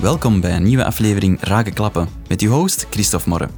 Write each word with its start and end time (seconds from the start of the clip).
Welkom 0.00 0.40
bij 0.40 0.56
een 0.56 0.62
nieuwe 0.62 0.84
aflevering 0.84 1.38
Rake 1.40 1.70
Klappen 1.70 2.08
met 2.28 2.40
uw 2.40 2.50
host 2.50 2.86
Christophe 2.90 3.28
Morre. 3.28 3.48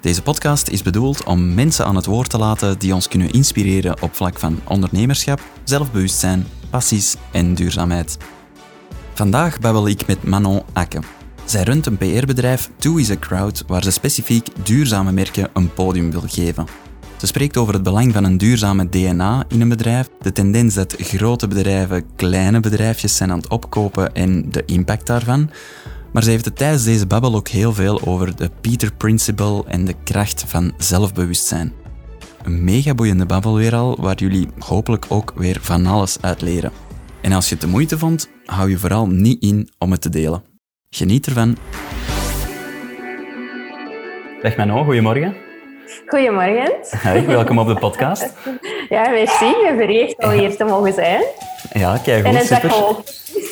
Deze 0.00 0.22
podcast 0.22 0.68
is 0.68 0.82
bedoeld 0.82 1.24
om 1.24 1.54
mensen 1.54 1.84
aan 1.84 1.96
het 1.96 2.06
woord 2.06 2.30
te 2.30 2.38
laten 2.38 2.78
die 2.78 2.94
ons 2.94 3.08
kunnen 3.08 3.30
inspireren 3.30 4.02
op 4.02 4.14
vlak 4.14 4.38
van 4.38 4.60
ondernemerschap, 4.68 5.40
zelfbewustzijn, 5.64 6.46
passies 6.70 7.16
en 7.32 7.54
duurzaamheid. 7.54 8.16
Vandaag 9.14 9.58
babbel 9.60 9.88
ik 9.88 10.06
met 10.06 10.24
Manon 10.24 10.62
Akke. 10.72 11.00
Zij 11.44 11.62
runt 11.62 11.86
een 11.86 11.98
PR-bedrijf 11.98 12.70
Two 12.78 12.96
is 12.96 13.10
a 13.10 13.16
Crowd 13.16 13.64
waar 13.66 13.82
ze 13.82 13.90
specifiek 13.90 14.48
duurzame 14.62 15.12
merken 15.12 15.50
een 15.52 15.72
podium 15.72 16.10
wil 16.10 16.24
geven. 16.26 16.66
Ze 17.16 17.26
spreekt 17.26 17.56
over 17.56 17.74
het 17.74 17.82
belang 17.82 18.12
van 18.12 18.24
een 18.24 18.38
duurzame 18.38 18.88
DNA 18.88 19.44
in 19.48 19.60
een 19.60 19.68
bedrijf, 19.68 20.08
de 20.20 20.32
tendens 20.32 20.74
dat 20.74 20.94
grote 20.98 21.48
bedrijven 21.48 22.04
kleine 22.16 22.60
bedrijfjes 22.60 23.16
zijn 23.16 23.30
aan 23.30 23.38
het 23.38 23.48
opkopen 23.48 24.14
en 24.14 24.50
de 24.50 24.62
impact 24.64 25.06
daarvan. 25.06 25.50
Maar 26.12 26.22
ze 26.22 26.30
heeft 26.30 26.44
het 26.44 26.56
tijdens 26.56 26.84
deze 26.84 27.06
babbel 27.06 27.34
ook 27.34 27.48
heel 27.48 27.72
veel 27.72 28.06
over 28.06 28.36
de 28.36 28.50
Peter 28.60 28.94
Principle 28.94 29.64
en 29.66 29.84
de 29.84 29.94
kracht 30.04 30.44
van 30.46 30.72
zelfbewustzijn. 30.76 31.72
Een 32.42 32.64
mega 32.64 32.94
boeiende 32.94 33.26
babbel 33.26 33.54
weer 33.54 33.74
al, 33.74 33.96
waar 34.00 34.16
jullie 34.16 34.48
hopelijk 34.58 35.06
ook 35.08 35.32
weer 35.36 35.58
van 35.60 35.86
alles 35.86 36.16
uit 36.20 36.42
leren. 36.42 36.72
En 37.20 37.32
als 37.32 37.48
je 37.48 37.54
het 37.54 37.64
de 37.64 37.70
moeite 37.70 37.98
vond, 37.98 38.28
hou 38.44 38.70
je 38.70 38.78
vooral 38.78 39.06
niet 39.06 39.42
in 39.42 39.68
om 39.78 39.90
het 39.90 40.00
te 40.00 40.08
delen. 40.08 40.42
Geniet 40.90 41.26
ervan. 41.26 41.56
Dag 44.42 44.56
Manon, 44.56 44.84
goedemorgen. 44.84 45.45
Goedemorgen. 46.04 46.72
Welkom 47.26 47.58
op 47.58 47.66
de 47.66 47.74
podcast. 47.74 48.34
Ja, 48.88 49.08
merci. 49.08 49.54
Ben 49.62 49.76
verheugd 49.76 50.16
al 50.18 50.30
hier 50.30 50.56
te 50.56 50.64
mogen 50.64 50.92
zijn. 50.92 51.22
Ja, 51.72 51.98
kijk 52.04 52.26
goed, 52.26 52.34
En 52.34 52.40
een 52.40 52.46
super. 52.46 52.68
taco. 52.68 53.02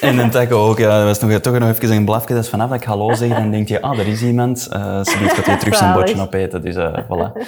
En 0.00 0.18
een 0.18 0.30
taco 0.30 0.68
ook. 0.68 0.78
Ja, 0.78 0.96
dat 0.98 1.04
was 1.06 1.20
nog, 1.20 1.40
toch 1.40 1.58
nog 1.58 1.68
even 1.68 1.90
een 1.96 2.04
blafje. 2.04 2.34
Dat 2.34 2.44
is 2.44 2.50
vanaf 2.50 2.68
dat 2.68 2.80
ik 2.80 2.86
hallo 2.86 3.12
zeg, 3.14 3.28
dan 3.28 3.50
denk 3.50 3.68
je, 3.68 3.82
ah, 3.82 3.98
er 3.98 4.06
is 4.06 4.22
iemand. 4.22 4.68
Uh, 4.72 5.04
ze 5.04 5.16
gaat 5.16 5.46
weer 5.46 5.58
terug 5.58 5.76
zijn 5.76 5.92
bordje 5.92 6.20
opeten. 6.20 6.62
Dus 6.62 6.76
uh, 6.76 6.94
voilà. 6.94 7.32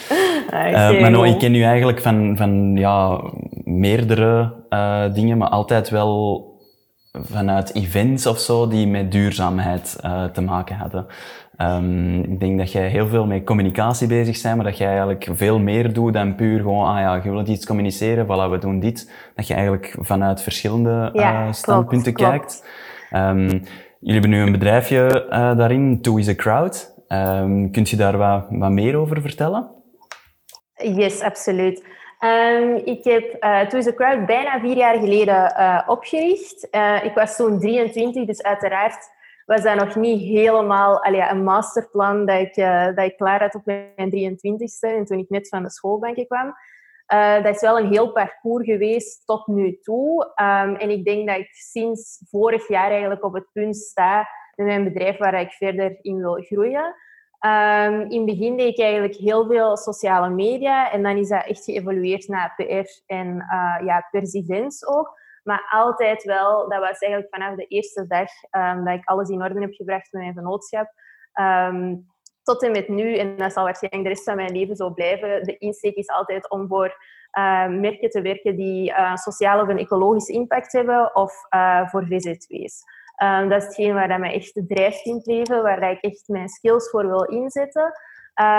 Ah, 0.51 0.91
Eh 0.93 1.01
maar 1.01 1.11
nou, 1.11 1.29
ik 1.29 1.39
ken 1.39 1.55
u 1.55 1.63
eigenlijk 1.63 2.01
van, 2.01 2.37
van 2.37 2.77
ja, 2.77 3.21
meerdere 3.65 4.53
eh, 4.69 5.05
dingen, 5.13 5.39
maar 5.39 5.49
altijd 5.49 5.91
wel 5.91 6.45
vanuit 7.13 7.75
events 7.75 8.27
of 8.27 8.39
zo 8.39 8.69
die 8.69 8.87
met 8.87 9.13
duurzaamheid 9.13 9.97
te 10.33 10.41
maken 10.41 10.77
hadden. 10.77 11.07
Ehm, 11.57 12.19
ik 12.19 12.41
denk 12.41 12.59
dat 12.59 12.73
jij 12.73 12.89
heel 12.89 13.07
veel 13.07 13.27
met 13.27 13.45
communicatie 13.45 14.09
bezig 14.09 14.43
bent, 14.43 14.57
maar 14.57 14.65
dat 14.65 14.79
jij 14.79 14.89
eigenlijk 14.89 15.29
veel 15.33 15.59
meer 15.59 15.93
doet 15.93 16.13
dan 16.13 16.35
puur 16.35 16.61
gewoon, 16.61 16.87
ah 16.87 16.99
ja, 16.99 17.21
je 17.25 17.31
wilt 17.31 17.49
iets 17.49 17.67
communiceren, 17.67 18.25
voilà, 18.25 18.51
we 18.51 18.59
doen 18.59 18.81
dit. 18.81 19.13
Dat 19.35 19.47
je 19.47 19.55
eigenlijk 19.55 19.97
vanuit 19.99 20.43
verschillende 20.43 21.11
Ja, 21.13 21.47
eh, 21.47 21.53
standpunten 21.53 22.13
klopt. 22.13 22.31
kijkt. 22.31 22.67
Ehm, 23.11 23.49
jullie 24.01 24.21
hebben 24.21 24.31
nu 24.31 24.41
een 24.41 24.53
bedrijfje 24.53 25.27
eh, 25.29 25.57
daarin, 25.57 26.01
Two 26.01 26.17
is 26.17 26.29
a 26.29 26.35
Crowd. 26.35 26.95
Ehm 27.09 27.71
kunt 27.71 27.89
je 27.89 27.97
daar 27.97 28.17
wat, 28.17 28.47
wat 28.51 28.71
meer 28.71 28.97
over 28.97 29.21
vertellen? 29.21 29.71
Yes, 30.75 31.21
absoluut. 31.21 31.83
Ik 32.85 33.05
heb 33.05 33.37
uh, 33.41 33.61
Two 33.61 33.79
is 33.79 33.87
a 33.87 33.93
Crowd 33.93 34.27
bijna 34.27 34.61
vier 34.61 34.77
jaar 34.77 34.99
geleden 34.99 35.55
eh, 35.55 35.83
opgericht. 35.87 36.71
Eh, 36.71 37.05
ik 37.05 37.15
was 37.15 37.37
toen 37.37 37.59
23, 37.59 38.27
dus 38.27 38.43
uiteraard 38.43 39.11
was 39.47 39.63
dat 39.63 39.75
nog 39.75 39.95
niet 39.95 40.21
helemaal 40.21 41.05
allee, 41.05 41.29
een 41.29 41.45
masterplan 41.45 42.27
dat 42.27 42.41
ik, 42.41 42.57
eh, 42.57 42.87
dat 42.87 43.05
ik 43.05 43.17
klaar 43.17 43.41
had 43.41 43.55
op 43.55 43.65
mijn 43.65 44.11
23ste 44.11 44.89
en 44.89 45.05
toen 45.05 45.19
ik 45.19 45.29
net 45.29 45.49
van 45.49 45.63
de 45.63 45.71
schoolbanken 45.71 46.27
kwam. 46.27 46.55
Eh, 47.07 47.43
dat 47.43 47.55
is 47.55 47.61
wel 47.61 47.79
een 47.79 47.89
heel 47.89 48.13
parcours 48.13 48.65
geweest 48.65 49.27
tot 49.27 49.47
nu 49.47 49.79
toe. 49.81 50.33
Ehm, 50.35 50.75
en 50.75 50.91
ik 50.91 51.05
denk 51.05 51.29
dat 51.29 51.37
ik 51.37 51.49
sinds 51.51 52.23
vorig 52.31 52.69
jaar 52.69 52.91
eigenlijk 52.91 53.25
op 53.25 53.35
het 53.35 53.53
punt 53.53 53.77
sta 53.77 54.29
met 54.55 54.67
mijn 54.67 54.85
bedrijf 54.85 55.19
waar 55.19 55.41
ik 55.41 55.53
verder 55.53 55.99
in 56.01 56.19
wil 56.19 56.35
groeien. 56.35 56.95
Ehm, 57.39 58.01
in 58.01 58.17
het 58.17 58.39
begin 58.39 58.57
deed 58.57 58.69
ik 58.69 58.81
eigenlijk 58.81 59.15
heel 59.15 59.47
veel 59.47 59.77
sociale 59.77 60.29
media 60.29 60.91
en 60.91 61.03
dan 61.03 61.17
is 61.17 61.29
dat 61.29 61.47
echt 61.47 61.65
geëvolueerd 61.65 62.29
naar 62.29 62.55
PR 62.57 63.03
en 63.07 63.41
eh, 63.41 63.87
ja, 63.87 64.09
ook. 64.87 65.25
Maar 65.47 65.67
altijd 65.71 66.23
wel, 66.23 66.69
dat 66.69 66.79
was 66.79 66.99
eigenlijk 66.99 67.35
vanaf 67.35 67.57
de 67.57 67.67
eerste 67.67 68.07
dag 68.07 68.29
ehm, 68.51 68.85
dat 68.85 68.95
ik 68.95 69.05
alles 69.05 69.29
in 69.29 69.43
orde 69.43 69.61
heb 69.61 69.73
gebracht 69.73 70.13
met 70.13 70.23
mijn 70.23 70.35
vennootschap. 70.35 70.93
Ehm, 71.33 71.95
tot 72.43 72.63
en 72.63 72.71
met 72.71 72.89
nu, 72.89 73.17
en 73.17 73.37
dat 73.37 73.53
zal 73.53 73.65
waarschijnlijk 73.65 74.03
de 74.03 74.09
rest 74.09 74.25
van 74.25 74.37
mijn 74.37 74.53
leven 74.53 74.77
zo 74.77 74.91
blijven, 74.91 75.43
de 75.43 75.57
insteek 75.57 75.95
is 75.95 76.09
altijd 76.09 76.51
om 76.51 76.69
voor 76.69 76.97
eh, 77.31 77.67
merken 77.67 78.11
te 78.11 78.21
werken 78.23 78.57
die 78.57 78.93
eh, 78.93 79.17
sociale 79.17 79.63
of 79.63 79.69
een 79.69 79.79
ecologische 79.79 80.33
impact 80.33 80.73
hebben 80.73 81.15
of 81.15 81.33
eh, 81.49 81.89
voor 81.89 82.07
VZW's. 82.07 82.83
Dat 83.49 83.63
is 83.63 83.65
hetgeen 83.65 83.95
waar 83.95 84.09
dat 84.09 84.19
mij 84.19 84.35
echt 84.35 84.63
drijft 84.67 85.05
in 85.05 85.15
het 85.15 85.27
leven, 85.27 85.63
waar 85.63 85.91
ik 85.91 86.03
echt 86.03 86.29
mijn 86.29 86.49
skills 86.49 86.91
voor 86.91 87.07
wil 87.07 87.25
inzetten. 87.25 87.93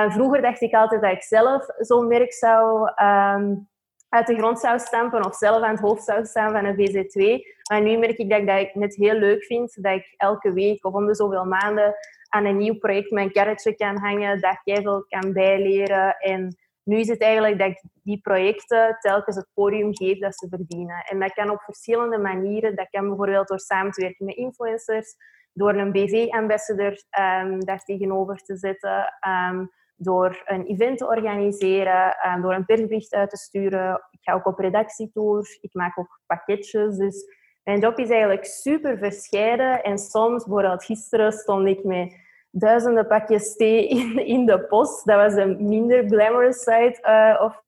Vroeger 0.07 0.41
dacht 0.41 0.61
ik 0.61 0.73
altijd 0.73 1.01
dat 1.01 1.11
ik 1.11 1.23
zelf 1.23 1.65
zo'n 1.77 2.07
merk 2.07 2.33
zou 2.33 2.91
um, 3.03 3.69
uit 4.09 4.27
de 4.27 4.35
grond 4.35 4.59
zou 4.59 4.79
stampen 4.79 5.25
of 5.25 5.35
zelf 5.35 5.63
aan 5.63 5.71
het 5.71 5.79
hoofd 5.79 6.03
zou 6.03 6.25
staan 6.25 6.51
van 6.51 6.65
een 6.65 6.75
VZ2. 6.75 7.55
Maar 7.69 7.81
nu 7.81 7.97
merk 7.97 8.17
ik 8.17 8.29
dat 8.29 8.39
ik 8.39 8.47
dat 8.47 8.73
net 8.73 8.95
heel 8.95 9.13
leuk 9.13 9.43
vind, 9.43 9.83
dat 9.83 9.95
ik 9.95 10.13
elke 10.17 10.53
week 10.53 10.85
of 10.85 10.93
om 10.93 11.05
de 11.05 11.15
zoveel 11.15 11.45
maanden 11.45 11.95
aan 12.29 12.45
een 12.45 12.57
nieuw 12.57 12.77
project 12.77 13.11
mijn 13.11 13.31
karretje 13.31 13.75
kan 13.75 13.97
hangen, 13.97 14.41
dat 14.41 14.59
ik 14.63 14.75
veel 14.83 15.05
kan 15.07 15.33
bijleren. 15.33 16.17
En 16.17 16.57
nu 16.83 16.99
is 16.99 17.07
het 17.07 17.21
eigenlijk 17.21 17.59
dat 17.59 17.67
ik 17.67 17.83
die 18.03 18.19
projecten 18.21 18.97
telkens 18.99 19.35
het 19.35 19.47
podium 19.53 19.95
geef 19.95 20.19
dat 20.19 20.37
ze 20.37 20.47
verdienen. 20.49 21.03
En 21.05 21.19
dat 21.19 21.33
kan 21.33 21.49
op 21.49 21.61
verschillende 21.61 22.17
manieren. 22.17 22.75
Dat 22.75 22.89
kan 22.89 23.07
bijvoorbeeld 23.07 23.47
door 23.47 23.59
samen 23.59 23.91
te 23.91 24.01
werken 24.01 24.25
met 24.25 24.35
influencers, 24.35 25.15
door 25.53 25.73
een 25.73 25.91
BV-ambassador 25.91 26.91
um, 27.19 27.65
daar 27.65 27.83
tegenover 27.83 28.37
te 28.37 28.57
zetten, 28.57 29.13
um, 29.27 29.71
door 29.97 30.41
een 30.45 30.65
event 30.65 30.97
te 30.97 31.07
organiseren, 31.07 32.15
um, 32.27 32.41
door 32.41 32.53
een 32.53 32.65
persbericht 32.65 33.13
uit 33.13 33.29
te 33.29 33.37
sturen. 33.37 34.07
Ik 34.09 34.19
ga 34.21 34.33
ook 34.33 34.45
op 34.45 34.59
redactietour, 34.59 35.57
ik 35.61 35.73
maak 35.73 35.99
ook 35.99 36.19
pakketjes. 36.25 36.97
Dus 36.97 37.25
mijn 37.63 37.79
job 37.79 37.99
is 37.99 38.09
eigenlijk 38.09 38.45
super 38.45 38.97
verscheiden. 38.97 39.83
En 39.83 39.97
soms, 39.97 40.43
bijvoorbeeld 40.43 40.85
gisteren, 40.85 41.31
stond 41.31 41.67
ik 41.67 41.83
met 41.83 42.15
duizenden 42.51 43.07
pakjes 43.07 43.55
thee 43.55 43.87
in, 44.35 44.45
de 44.45 44.65
post. 44.65 45.05
Dat 45.05 45.15
was 45.15 45.33
een 45.33 45.67
minder 45.67 46.07
glamorous 46.07 46.63
side 46.63 46.97
uh, 47.01 47.41
of, 47.45 47.61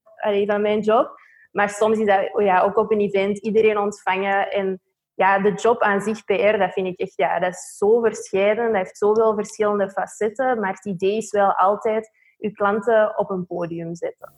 van 0.47 0.61
mijn 0.61 0.79
job. 0.79 1.19
Maar 1.51 1.69
soms 1.69 1.97
is 1.99 2.05
dat 2.05 2.33
oh 2.33 2.41
ja, 2.41 2.61
ook 2.61 2.77
op 2.77 2.91
een 2.91 2.99
event 2.99 3.37
iedereen 3.37 3.77
ontvangen. 3.77 4.51
En 4.51 4.81
ja, 5.13 5.39
de 5.39 5.53
job 5.53 5.81
aan 5.81 6.01
zich, 6.01 6.23
PR, 6.23 6.57
dat 6.57 6.73
vind 6.73 6.87
ik 6.87 6.99
echt 6.99 7.13
ja, 7.15 7.39
dat 7.39 7.53
is 7.53 7.77
zo 7.77 8.01
verscheiden. 8.01 8.65
Dat 8.65 8.75
heeft 8.75 8.97
zoveel 8.97 9.35
verschillende 9.35 9.89
facetten. 9.89 10.59
Maar 10.59 10.73
het 10.73 10.85
idee 10.85 11.17
is 11.17 11.31
wel 11.31 11.53
altijd 11.53 12.09
uw 12.39 12.51
klanten 12.53 13.13
op 13.17 13.29
een 13.29 13.45
podium 13.45 13.95
zetten. 13.95 14.29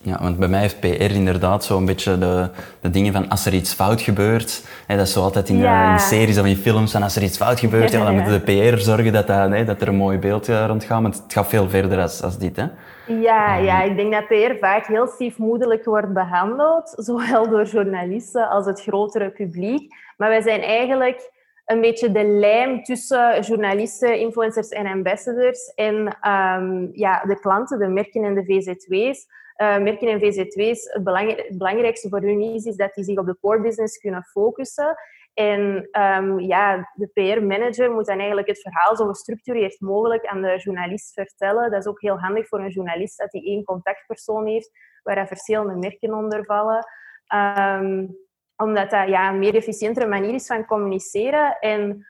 Ja, 0.00 0.18
want 0.22 0.38
bij 0.38 0.48
mij 0.48 0.64
is 0.64 0.74
PR 0.74 0.86
inderdaad 1.14 1.64
zo'n 1.64 1.84
beetje 1.84 2.18
de, 2.18 2.48
de 2.80 2.90
dingen 2.90 3.12
van 3.12 3.28
als 3.28 3.46
er 3.46 3.54
iets 3.54 3.72
fout 3.74 4.00
gebeurt. 4.00 4.64
Hè, 4.86 4.96
dat 4.96 5.06
is 5.06 5.12
zo 5.12 5.20
altijd 5.22 5.48
in, 5.48 5.56
Ja. 5.58 5.86
uh, 5.86 5.92
in 5.92 5.98
series 5.98 6.38
of 6.38 6.46
in 6.46 6.56
films 6.56 6.92
van 6.92 7.02
als 7.02 7.16
er 7.16 7.22
iets 7.22 7.36
fout 7.36 7.60
gebeurt, 7.60 7.90
ja, 7.92 8.04
dan 8.04 8.14
Ja. 8.14 8.20
moet 8.30 8.46
de 8.46 8.70
PR 8.72 8.78
zorgen 8.78 9.12
dat, 9.12 9.26
dat, 9.26 9.50
hè, 9.50 9.64
dat 9.64 9.80
er 9.80 9.88
een 9.88 9.94
mooi 9.96 10.18
beeld 10.18 10.48
uh, 10.48 10.64
rondgaat. 10.66 11.02
Maar 11.02 11.10
het 11.10 11.22
gaat 11.28 11.46
veel 11.48 11.68
verder 11.68 12.00
als, 12.00 12.22
als 12.22 12.38
dit. 12.38 12.56
Hè? 12.56 12.66
Ja, 13.06 13.54
ja, 13.56 13.82
ik 13.82 13.96
denk 13.96 14.12
dat 14.12 14.26
PR 14.26 14.54
vaak 14.60 14.86
heel 14.86 15.06
stiefmoedelijk 15.06 15.84
wordt 15.84 16.12
behandeld, 16.12 16.92
zowel 17.06 17.48
door 17.48 17.64
journalisten 17.64 18.48
als 18.48 18.66
het 18.66 18.82
grotere 18.82 19.30
publiek. 19.30 19.94
Maar 20.16 20.28
wij 20.28 20.42
zijn 20.42 20.60
eigenlijk 20.60 21.30
een 21.64 21.80
beetje 21.80 22.12
de 22.12 22.24
lijm 22.24 22.82
tussen 22.82 23.40
journalisten, 23.40 24.18
influencers 24.18 24.68
en 24.68 24.86
ambassadors 24.86 25.74
en 25.74 25.94
um, 26.28 26.90
ja, 26.92 27.24
de 27.24 27.38
klanten, 27.40 27.78
de 27.78 27.88
merken 27.88 28.24
en 28.24 28.34
de 28.34 28.44
VZW's. 28.44 29.26
Uh, 29.56 29.78
merken 29.78 30.08
en 30.08 30.20
VZW's, 30.20 30.92
het, 30.92 31.36
het, 31.36 31.58
belangrijkste 31.58 32.08
voor 32.08 32.20
hun 32.20 32.40
is, 32.40 32.64
is 32.64 32.76
dat 32.76 32.94
die 32.94 33.04
zich 33.04 33.18
op 33.18 33.26
de 33.26 33.36
core 33.40 33.60
business 33.60 33.98
kunnen 33.98 34.22
focussen. 34.22 34.96
En 35.34 35.88
um, 35.92 36.40
ja, 36.40 36.90
de 36.94 37.06
PR-manager 37.06 37.90
moet 37.90 38.06
dan 38.06 38.18
eigenlijk 38.18 38.48
het 38.48 38.60
verhaal 38.60 38.96
zo 38.96 39.06
gestructureerd 39.06 39.80
mogelijk 39.80 40.26
aan 40.26 40.42
de 40.42 40.56
journalist 40.56 41.12
vertellen. 41.12 41.70
Dat 41.70 41.80
is 41.80 41.86
ook 41.86 42.00
heel 42.00 42.18
handig 42.18 42.48
voor 42.48 42.60
een 42.60 42.70
journalist, 42.70 43.18
dat 43.18 43.32
hij 43.32 43.42
één 43.42 43.64
contactpersoon 43.64 44.46
heeft 44.46 44.70
waar 45.02 45.16
er 45.16 45.26
verschillende 45.26 45.74
merken 45.74 46.14
onder 46.14 46.44
vallen. 46.44 46.86
Um, 47.34 48.16
omdat 48.56 48.90
dat 48.90 49.08
ja, 49.08 49.28
een 49.28 49.38
meer 49.38 49.54
efficiëntere 49.54 50.06
manier 50.06 50.34
is 50.34 50.46
van 50.46 50.66
communiceren. 50.66 51.58
En 51.58 52.06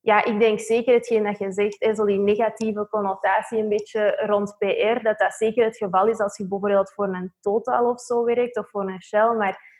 ja, 0.00 0.24
ik 0.24 0.38
denk 0.38 0.60
zeker 0.60 0.94
hetgeen 0.94 1.24
dat 1.24 1.38
je 1.38 1.52
zegt, 1.52 1.84
hè, 1.84 1.94
zo 1.94 2.04
die 2.04 2.18
negatieve 2.18 2.88
connotatie 2.88 3.58
een 3.58 3.68
beetje 3.68 4.22
rond 4.26 4.56
PR, 4.58 5.02
dat 5.02 5.18
dat 5.18 5.32
zeker 5.32 5.64
het 5.64 5.76
geval 5.76 6.06
is 6.06 6.18
als 6.18 6.36
je 6.36 6.48
bijvoorbeeld 6.48 6.92
voor 6.92 7.08
een 7.08 7.34
Total 7.40 7.90
of 7.90 8.00
zo 8.00 8.24
werkt 8.24 8.56
of 8.56 8.70
voor 8.70 8.88
een 8.88 9.02
Shell. 9.02 9.34
Maar 9.34 9.76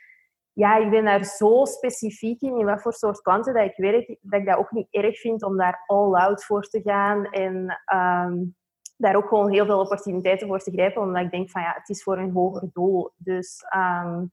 ja, 0.53 0.76
ik 0.76 0.91
ben 0.91 1.05
daar 1.05 1.25
zo 1.25 1.65
specifiek 1.65 2.41
in, 2.41 2.59
in 2.59 2.67
wat 2.67 2.82
voor 2.82 2.93
soort 2.93 3.21
klanten 3.21 3.55
dat 3.55 3.64
ik 3.64 3.76
werk, 3.76 4.17
dat 4.21 4.41
ik 4.41 4.47
dat 4.47 4.59
ook 4.59 4.71
niet 4.71 4.87
erg 4.91 5.21
vind 5.21 5.43
om 5.43 5.56
daar 5.56 5.82
all 5.87 6.14
out 6.14 6.44
voor 6.44 6.62
te 6.62 6.81
gaan 6.82 7.25
en 7.25 7.81
um, 7.94 8.56
daar 8.97 9.17
ook 9.17 9.29
gewoon 9.29 9.50
heel 9.50 9.67
veel 9.67 9.81
opportuniteiten 9.81 10.47
voor 10.47 10.59
te 10.59 10.71
grijpen, 10.71 11.03
omdat 11.03 11.23
ik 11.23 11.31
denk 11.31 11.50
van 11.50 11.62
ja, 11.62 11.75
het 11.79 11.88
is 11.88 12.03
voor 12.03 12.19
een 12.19 12.32
hoger 12.32 12.69
doel. 12.73 13.11
Dus 13.17 13.62
um, 13.76 14.31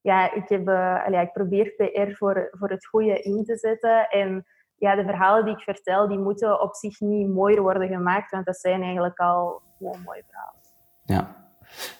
ja, 0.00 0.32
ik, 0.34 0.48
heb, 0.48 0.68
allee, 1.06 1.20
ik 1.20 1.32
probeer 1.32 1.74
PR 1.76 2.16
voor, 2.16 2.48
voor 2.50 2.68
het 2.68 2.86
goede 2.86 3.20
in 3.20 3.44
te 3.44 3.56
zetten 3.56 4.08
en 4.08 4.44
ja, 4.76 4.94
de 4.94 5.04
verhalen 5.04 5.44
die 5.44 5.54
ik 5.54 5.60
vertel, 5.60 6.08
die 6.08 6.18
moeten 6.18 6.60
op 6.60 6.74
zich 6.74 7.00
niet 7.00 7.28
mooier 7.28 7.62
worden 7.62 7.88
gemaakt, 7.88 8.30
want 8.30 8.46
dat 8.46 8.56
zijn 8.56 8.82
eigenlijk 8.82 9.18
al 9.18 9.62
gewoon 9.78 10.00
mooie 10.04 10.24
verhalen. 10.26 10.60
Ja. 11.04 11.36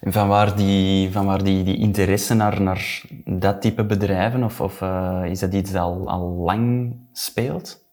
En 0.00 0.12
van 0.12 0.28
waar 0.28 0.56
die, 0.56 1.12
van 1.12 1.26
waar 1.26 1.42
die, 1.42 1.64
die 1.64 1.76
interesse 1.76 2.34
naar, 2.34 2.62
naar 2.62 3.02
dat 3.24 3.60
type 3.60 3.84
bedrijven, 3.86 4.44
of, 4.44 4.60
of 4.60 4.80
uh, 4.80 5.22
is 5.24 5.40
dat 5.40 5.52
iets 5.52 5.72
dat 5.72 5.82
al, 5.82 6.08
al 6.08 6.28
lang 6.28 6.94
speelt? 7.12 7.87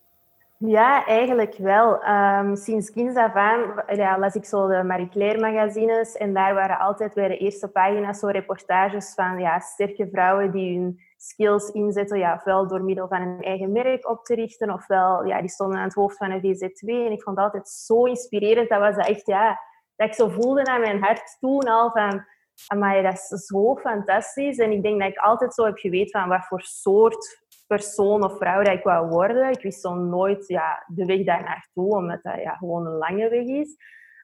Ja, 0.57 1.05
eigenlijk 1.05 1.57
wel. 1.57 2.07
Um, 2.07 2.55
sinds 2.55 2.91
kinds 2.91 3.15
af 3.15 3.33
aan 3.33 3.83
ja, 3.87 4.19
las 4.19 4.35
ik 4.35 4.45
zo 4.45 4.67
de 4.67 4.83
Marie 4.83 5.09
Claire 5.09 5.39
magazines 5.39 6.17
en 6.17 6.33
daar 6.33 6.53
waren 6.53 6.79
altijd 6.79 7.13
bij 7.13 7.27
de 7.27 7.37
eerste 7.37 7.67
pagina's 7.67 8.19
zo 8.19 8.27
reportages 8.27 9.13
van 9.13 9.39
ja, 9.39 9.59
sterke 9.59 10.07
vrouwen 10.11 10.51
die 10.51 10.77
hun 10.77 10.99
skills 11.17 11.69
inzetten, 11.69 12.17
ja, 12.17 12.33
ofwel 12.33 12.67
door 12.67 12.83
middel 12.83 13.07
van 13.07 13.21
een 13.21 13.41
eigen 13.41 13.71
merk 13.71 14.09
op 14.09 14.25
te 14.25 14.35
richten, 14.35 14.73
ofwel 14.73 15.25
ja, 15.25 15.39
die 15.39 15.49
stonden 15.49 15.77
aan 15.77 15.83
het 15.83 15.93
hoofd 15.93 16.17
van 16.17 16.31
een 16.31 16.41
VZ2. 16.41 16.87
En 16.87 17.11
ik 17.11 17.23
vond 17.23 17.37
altijd 17.37 17.69
zo 17.69 18.03
inspirerend. 18.03 18.69
Dat 18.69 18.79
was 18.79 18.95
echt, 18.95 19.27
ja, 19.27 19.59
dat 19.95 20.07
ik 20.07 20.13
zo 20.13 20.29
voelde 20.29 20.65
aan 20.65 20.81
mijn 20.81 21.03
hart 21.03 21.37
toen 21.39 21.63
al 21.63 21.91
van, 21.91 22.25
amai, 22.67 23.01
dat 23.01 23.13
is 23.13 23.27
zo 23.27 23.75
fantastisch. 23.75 24.57
En 24.57 24.71
ik 24.71 24.83
denk 24.83 24.99
dat 24.99 25.09
ik 25.09 25.17
altijd 25.17 25.53
zo 25.53 25.65
heb 25.65 25.77
geweten 25.77 26.19
van 26.19 26.29
wat 26.29 26.45
voor 26.45 26.61
soort 26.61 27.44
persoon 27.67 28.23
of 28.23 28.37
vrouw 28.37 28.63
dat 28.63 28.73
ik 28.73 28.83
wou 28.83 29.07
worden. 29.07 29.49
Ik 29.49 29.61
wist 29.61 29.81
zo 29.81 29.93
nooit 29.93 30.47
ja, 30.47 30.83
de 30.87 31.05
weg 31.05 31.23
daar 31.23 31.43
naartoe, 31.43 31.95
omdat 31.95 32.23
dat 32.23 32.41
ja, 32.41 32.55
gewoon 32.55 32.85
een 32.85 32.97
lange 32.97 33.29
weg 33.29 33.45
is. 33.45 33.75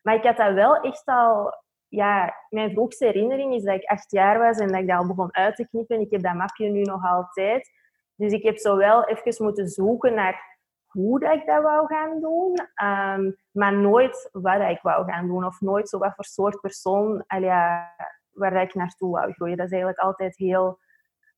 Maar 0.01 0.15
ik 0.15 0.23
had 0.23 0.37
dat 0.37 0.53
wel 0.53 0.75
echt 0.75 1.05
al... 1.05 1.59
Ja, 1.87 2.35
mijn 2.49 2.71
vroegste 2.71 3.05
herinnering 3.05 3.53
is 3.53 3.63
dat 3.63 3.75
ik 3.75 3.89
acht 3.89 4.11
jaar 4.11 4.39
was 4.39 4.57
en 4.57 4.67
dat 4.67 4.81
ik 4.81 4.87
dat 4.87 4.97
al 4.97 5.07
begon 5.07 5.35
uit 5.35 5.55
te 5.55 5.67
knippen. 5.67 5.99
Ik 5.99 6.11
heb 6.11 6.21
dat 6.21 6.33
mapje 6.33 6.69
nu 6.69 6.81
nog 6.81 7.05
altijd. 7.05 7.69
Dus 8.15 8.31
ik 8.31 8.43
heb 8.43 8.57
zo 8.57 8.77
wel 8.77 9.05
even 9.05 9.43
moeten 9.43 9.67
zoeken 9.67 10.13
naar 10.13 10.51
hoe 10.87 11.19
dat 11.19 11.33
ik 11.33 11.45
dat 11.45 11.63
wou 11.63 11.87
gaan 11.87 12.19
doen, 12.19 12.59
um, 12.83 13.35
maar 13.51 13.73
nooit 13.73 14.29
wat 14.31 14.61
ik 14.61 14.81
wou 14.81 15.05
gaan 15.05 15.27
doen 15.27 15.45
of 15.45 15.61
nooit 15.61 15.89
zo 15.89 15.97
wat 15.97 16.15
voor 16.15 16.25
soort 16.25 16.61
persoon 16.61 17.23
waar 18.31 18.61
ik 18.61 18.73
naartoe 18.73 19.11
wou 19.11 19.31
groeien. 19.31 19.57
Dat 19.57 19.65
is 19.65 19.71
eigenlijk 19.71 20.01
altijd 20.01 20.37
heel 20.37 20.79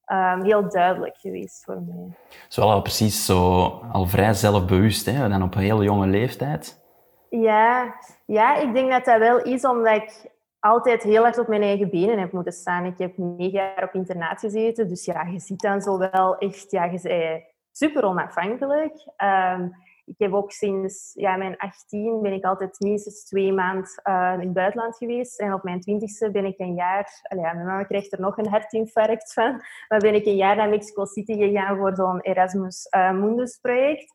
um, 0.08 0.44
heel 0.44 0.70
duidelijk 0.70 1.18
geweest 1.18 1.64
voor 1.64 1.82
mij. 1.82 2.08
Zo 2.48 2.62
al 2.62 2.82
precies 2.82 3.26
zo 3.26 3.66
al 3.92 4.06
vrij 4.06 4.34
zelfbewust, 4.34 5.06
hè? 5.06 5.30
dan 5.30 5.44
op 5.44 5.56
een 5.56 5.62
heel 5.62 5.84
jonge 5.84 6.08
leeftijd. 6.08 6.82
Ja, 7.30 7.96
ja, 8.26 8.56
ik 8.56 8.74
denk 8.74 8.92
dat 8.92 9.06
dat 9.06 9.20
wel 9.20 9.42
is 9.42 9.66
omdat 9.66 9.96
ik 9.96 10.32
altijd 10.60 11.04
heel 11.04 11.22
hard 11.22 11.38
op 11.38 11.48
mijn 11.48 11.62
eigen 11.62 11.90
benen 11.90 12.20
heb 12.20 12.32
moeten 12.32 12.54
staan. 12.54 12.86
Ik 12.86 12.98
heb 12.98 13.18
negen 13.18 13.50
jaar 13.50 13.84
op 13.84 13.94
internaat 13.94 14.40
gezeten, 14.40 14.88
dus 14.88 15.06
ja, 15.06 15.24
je 15.24 15.40
ziet 15.40 15.62
dan 15.62 15.82
zo 15.82 15.98
wel 15.98 16.38
echt, 16.38 16.72
ja, 16.72 16.84
je 16.84 17.00
bent 17.02 17.44
super 17.72 18.04
onafhankelijk. 18.04 18.94
Um, 19.18 19.76
ik 20.06 20.16
heb 20.18 20.34
ook 20.34 20.52
sinds 20.52 21.12
ja, 21.14 21.38
mijn 21.38 21.58
18 21.58 22.22
ben 22.22 22.34
ik 22.34 22.44
altijd 22.44 22.80
minstens 22.80 23.24
twee 23.24 23.54
maanden 23.54 23.90
uh, 24.04 24.34
in 24.34 24.40
het 24.40 24.54
buitenland 24.54 24.98
geweest. 24.98 25.40
En 25.40 25.54
op 25.54 25.64
mijn 25.64 25.80
twintigste 25.80 26.32
ben 26.32 26.46
ik 26.46 26.60
een 26.60 26.74
jaar... 26.74 27.22
Allee, 27.24 27.44
mijn 27.44 27.66
mama 27.66 27.84
krijgt 27.84 28.14
er 28.14 28.20
nog 28.20 28.38
een 28.38 28.48
hartinfarct 28.48 29.34
van. 29.34 29.62
Maar 29.88 30.00
ben 30.00 30.14
ik 30.14 30.26
een 30.26 30.36
jaar 30.36 30.56
naar 30.56 30.70
Mexico 30.70 31.06
City 31.06 31.34
gegaan 31.34 31.78
voor 31.78 31.96
zo'n 31.96 32.22
Erasmus 32.22 32.88
uh, 32.96 33.12
Mundus 33.12 33.58
project. 33.58 34.14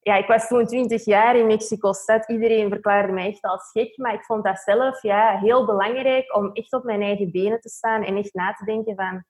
Ja, 0.00 0.16
ik 0.16 0.26
was 0.26 0.48
toen 0.48 0.66
20 0.66 1.04
jaar 1.04 1.36
in 1.36 1.46
Mexico-stad. 1.46 2.28
Iedereen 2.28 2.68
verklaarde 2.68 3.12
mij 3.12 3.26
echt 3.26 3.42
als 3.42 3.70
gek. 3.70 3.96
Maar 3.96 4.14
ik 4.14 4.24
vond 4.24 4.44
dat 4.44 4.58
zelf 4.58 5.02
ja, 5.02 5.38
heel 5.38 5.66
belangrijk 5.66 6.36
om 6.36 6.52
echt 6.52 6.72
op 6.72 6.84
mijn 6.84 7.02
eigen 7.02 7.30
benen 7.30 7.60
te 7.60 7.68
staan. 7.68 8.04
En 8.04 8.16
echt 8.16 8.34
na 8.34 8.52
te 8.52 8.64
denken 8.64 8.94
van... 8.94 9.24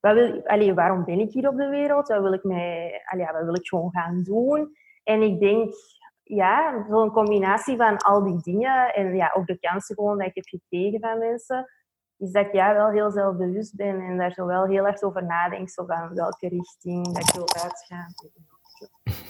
Wat 0.00 0.14
wil, 0.14 0.74
waarom 0.74 1.04
ben 1.04 1.20
ik 1.20 1.32
hier 1.32 1.48
op 1.48 1.56
de 1.56 1.68
wereld? 1.68 2.08
Wat 2.08 2.22
wil 2.22 2.32
ik, 2.32 2.44
mij, 2.44 3.02
allee, 3.04 3.26
wat 3.32 3.44
wil 3.44 3.54
ik 3.54 3.66
gewoon 3.66 3.90
gaan 3.90 4.22
doen? 4.22 4.76
En 5.06 5.22
ik 5.22 5.40
denk, 5.40 5.74
ja, 6.22 6.84
zo'n 6.90 7.10
combinatie 7.10 7.76
van 7.76 7.96
al 7.96 8.24
die 8.24 8.38
dingen 8.42 8.94
en 8.94 9.16
ja, 9.16 9.32
ook 9.36 9.46
de 9.46 9.58
kansen 9.58 9.94
gewoon 9.94 10.18
dat 10.18 10.26
ik 10.26 10.34
heb 10.34 10.46
gekregen 10.46 11.00
van 11.00 11.18
mensen, 11.18 11.70
is 12.16 12.30
dat 12.30 12.46
ik 12.46 12.52
ja, 12.52 12.74
wel 12.74 12.90
heel 12.90 13.10
zelfbewust 13.10 13.76
ben 13.76 14.00
en 14.00 14.18
daar 14.18 14.32
zo 14.32 14.46
wel 14.46 14.66
heel 14.66 14.86
erg 14.86 15.02
over 15.02 15.24
nadenk, 15.24 15.70
zo 15.70 15.84
van 15.84 16.14
welke 16.14 16.48
richting 16.48 17.06
dat 17.06 17.28
ik 17.28 17.34
wil 17.34 17.62
uitgaan. 17.62 18.14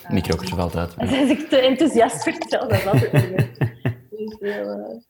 Uh, 0.04 0.10
Microotje 0.10 0.54
valt 0.54 0.76
uit. 0.76 0.98
Als 0.98 1.10
ik 1.10 1.48
te 1.48 1.58
enthousiast 1.58 2.22
vertel, 2.22 2.68
dat 2.68 2.84
was 2.84 3.00
het 3.00 3.12
niet. 3.12 3.58
Dus 4.10 4.40
uh, 4.40 5.00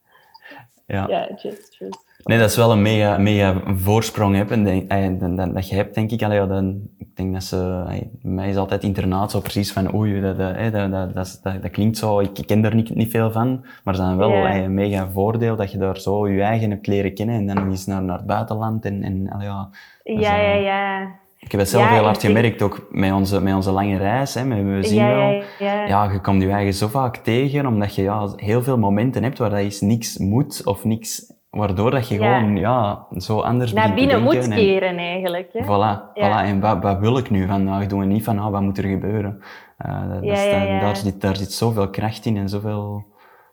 ja. 0.87 1.09
ja, 1.09 1.35
just, 1.35 1.75
just. 1.75 2.16
Nee, 2.27 2.39
dat 2.39 2.51
is 2.51 2.57
wel 2.57 2.73
een 2.73 2.83
mega, 2.83 3.19
mega 3.19 3.63
voorsprong 3.77 4.37
heb, 4.37 4.51
en 4.51 4.89
eh, 4.89 5.37
dat, 5.37 5.55
dat 5.55 5.69
je 5.69 5.75
hebt, 5.75 5.95
denk 5.95 6.11
ik. 6.11 6.23
Allee, 6.23 6.47
dan, 6.47 6.81
ik 6.99 7.17
denk 7.17 7.33
dat 7.33 7.43
ze... 7.43 7.85
mij 8.23 8.49
is 8.49 8.57
altijd 8.57 8.83
internaat 8.83 9.31
zo 9.31 9.41
precies 9.41 9.73
van 9.73 9.95
oei, 9.95 10.21
dat, 10.21 10.37
dat, 10.37 10.73
dat, 10.73 11.15
dat, 11.15 11.41
dat, 11.43 11.71
klinkt 11.71 11.99
zo... 11.99 12.21
Ik, 12.21 12.47
ken 12.47 12.61
daar 12.61 12.75
niet, 12.75 12.95
niet 12.95 13.11
veel 13.11 13.33
van, 13.33 13.59
maar 13.61 13.95
het 13.95 14.03
is 14.03 14.09
dan 14.09 14.17
wel 14.17 14.33
een 14.33 14.75
mega 14.75 15.09
voordeel 15.13 15.57
dat 15.57 15.73
je 15.73 15.79
daar 15.79 16.01
zo 16.01 16.29
je 16.29 16.43
eigen 16.43 16.71
hebt 16.71 16.87
leren 16.87 17.15
kennen 17.15 17.35
en 17.35 17.47
dan 17.47 17.57
nog 17.57 17.67
eens 17.67 17.87
naar, 17.87 18.03
naar 18.03 18.17
het 18.17 18.27
buitenland 18.27 18.85
en... 18.85 19.03
en 19.03 19.37
ja, 19.41 19.71
ja, 20.03 20.37
ja, 20.37 20.55
ja. 20.55 21.15
Ik 21.39 21.53
heb 21.53 21.61
het 21.61 21.71
zelf 21.71 21.89
heel 21.89 22.05
hard 22.05 22.21
gemerkt, 22.21 22.63
ook 22.63 22.87
met 22.91 23.13
onze, 23.13 23.41
met 23.41 23.55
onze 23.55 23.71
lange 23.71 23.97
reis. 23.97 24.35
Hè, 24.35 24.45
met, 24.45 24.65
we 24.65 24.89
zien 24.89 25.07
wel, 25.07 25.43
ja, 25.59 25.87
ja. 25.87 26.13
je 26.13 26.21
komt 26.21 26.43
je 26.43 26.51
eigen 26.51 26.75
zo 26.75 26.89
vaak 26.89 27.17
tegen, 27.17 27.67
omdat 27.67 27.95
je 27.95 28.03
ja, 28.03 28.29
heel 28.37 28.63
veel 28.63 28.79
momenten 28.79 29.23
hebt 29.23 29.39
waar 29.39 29.51
dat 29.51 29.81
niks 29.81 30.19
moet 30.19 30.65
of 30.65 30.85
niks 30.85 31.35
Waardoor 31.57 31.91
dat 31.91 32.09
je 32.09 32.17
gewoon 32.17 32.57
ja, 32.57 33.07
zo 33.17 33.41
anders 33.41 33.73
Naar 33.73 33.95
binnen 33.95 34.23
moet 34.23 34.49
keren 34.49 34.97
eigenlijk. 34.97 35.53
Hè? 35.53 35.63
Voilà, 35.63 36.15
voilà. 36.15 36.45
En 36.45 36.61
wat, 36.61 36.83
wat 36.83 36.99
wil 36.99 37.19
ik 37.19 37.31
nu 37.31 37.47
vandaag 37.47 37.87
doen? 37.87 38.09
niet 38.09 38.25
van, 38.25 38.39
oh, 38.39 38.51
wat 38.51 38.61
moet 38.61 38.79
er 38.79 38.85
gebeuren? 38.85 39.43
Uh, 39.87 40.11
dat, 40.11 40.25
ja, 40.25 40.81
daar, 40.81 40.97
zit, 40.97 41.21
daar 41.21 41.37
zit 41.37 41.53
zoveel 41.53 41.91
kracht 41.91 42.25
in 42.25 42.37
en 42.37 42.49
zoveel, 42.49 43.05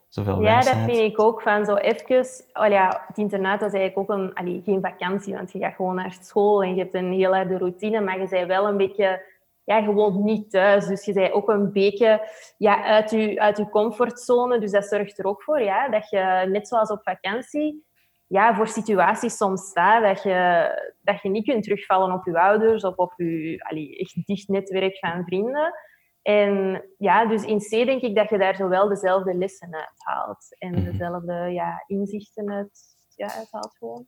zoveel 0.08 0.42
Ja, 0.42 0.56
dat 0.62 0.78
vind 0.86 0.98
ik 0.98 1.22
ook. 1.22 1.42
Van 1.42 1.66
zo 1.66 1.76
even... 1.76 2.26
Oh 2.54 2.68
ja, 2.68 3.04
het 3.08 3.18
internaat 3.18 3.62
is 3.62 3.74
eigenlijk 3.74 3.98
ook 3.98 4.18
een, 4.18 4.34
allee, 4.34 4.62
geen 4.66 4.82
vakantie, 4.82 5.34
want 5.34 5.52
je 5.52 5.60
gaat 5.60 5.76
gewoon 5.76 5.96
naar 5.96 6.18
school 6.22 6.64
en 6.64 6.76
je 6.76 6.82
hebt 6.82 6.94
een 6.94 7.14
heel 7.14 7.34
harde 7.34 7.58
routine, 7.58 8.02
maar 8.02 8.20
je 8.20 8.28
bent 8.30 8.48
wel 8.48 8.68
een 8.68 8.78
beetje... 8.78 9.32
Ja, 9.66 9.82
gewoon 9.82 10.24
niet 10.24 10.52
thuis. 10.52 10.88
Dus 10.88 11.06
je 11.06 11.14
bent 11.14 11.32
ook 11.32 11.50
een 11.50 11.72
beetje 11.72 12.30
ja, 12.58 12.84
uit, 12.84 13.12
je, 13.12 13.40
uit 13.40 13.58
je 13.58 13.70
comfortzone. 13.70 14.60
Dus 14.60 14.72
dat 14.72 14.86
zorgt 14.86 15.20
er 15.20 15.26
ook 15.26 15.44
voor 15.44 15.62
ja, 15.62 15.90
dat 15.90 16.10
je, 16.10 16.48
net 16.52 16.68
zoals 16.68 16.90
op 16.90 17.02
vakantie, 17.04 17.86
ja, 18.34 18.56
voor 18.56 18.68
situaties 18.68 19.38
soms 19.38 19.62
staat 19.62 20.04
dat 20.04 20.24
je, 20.24 20.70
dat 21.02 21.22
je 21.22 21.30
niet 21.30 21.46
kunt 21.46 21.64
terugvallen 21.64 22.14
op 22.14 22.26
je 22.26 22.40
ouders 22.40 22.84
of 22.84 22.96
op 22.96 23.14
je 23.18 23.64
allee, 23.70 23.98
echt 23.98 24.26
dicht 24.26 24.48
netwerk 24.48 24.98
van 24.98 25.24
vrienden. 25.26 25.74
En 26.22 26.84
ja, 26.98 27.26
dus 27.26 27.44
in 27.44 27.60
C 27.60 27.70
denk 27.70 28.02
ik 28.02 28.16
dat 28.16 28.30
je 28.30 28.38
daar 28.38 28.56
zowel 28.56 28.88
dezelfde 28.88 29.34
lessen 29.34 29.74
uit 29.74 29.94
haalt 29.98 30.56
en 30.58 30.72
mhm. 30.72 30.92
dezelfde 30.92 31.34
ja, 31.34 31.84
inzichten 31.88 32.52
uit, 32.52 32.80
ja, 33.16 33.36
uithaalt 33.36 33.76
gewoon. 33.78 34.06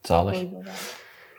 Zalig. 0.00 0.42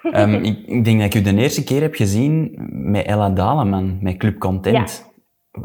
um, 0.04 0.34
ik, 0.50 0.68
ik, 0.68 0.84
denk 0.84 1.00
dat 1.00 1.14
ik 1.14 1.22
u 1.22 1.22
de 1.22 1.42
eerste 1.42 1.64
keer 1.64 1.82
heb 1.82 1.96
gezien 1.96 2.56
met 2.92 3.06
Ella 3.06 3.30
Daleman, 3.30 3.98
met 4.02 4.18
Club 4.18 4.40
Content. 4.40 5.12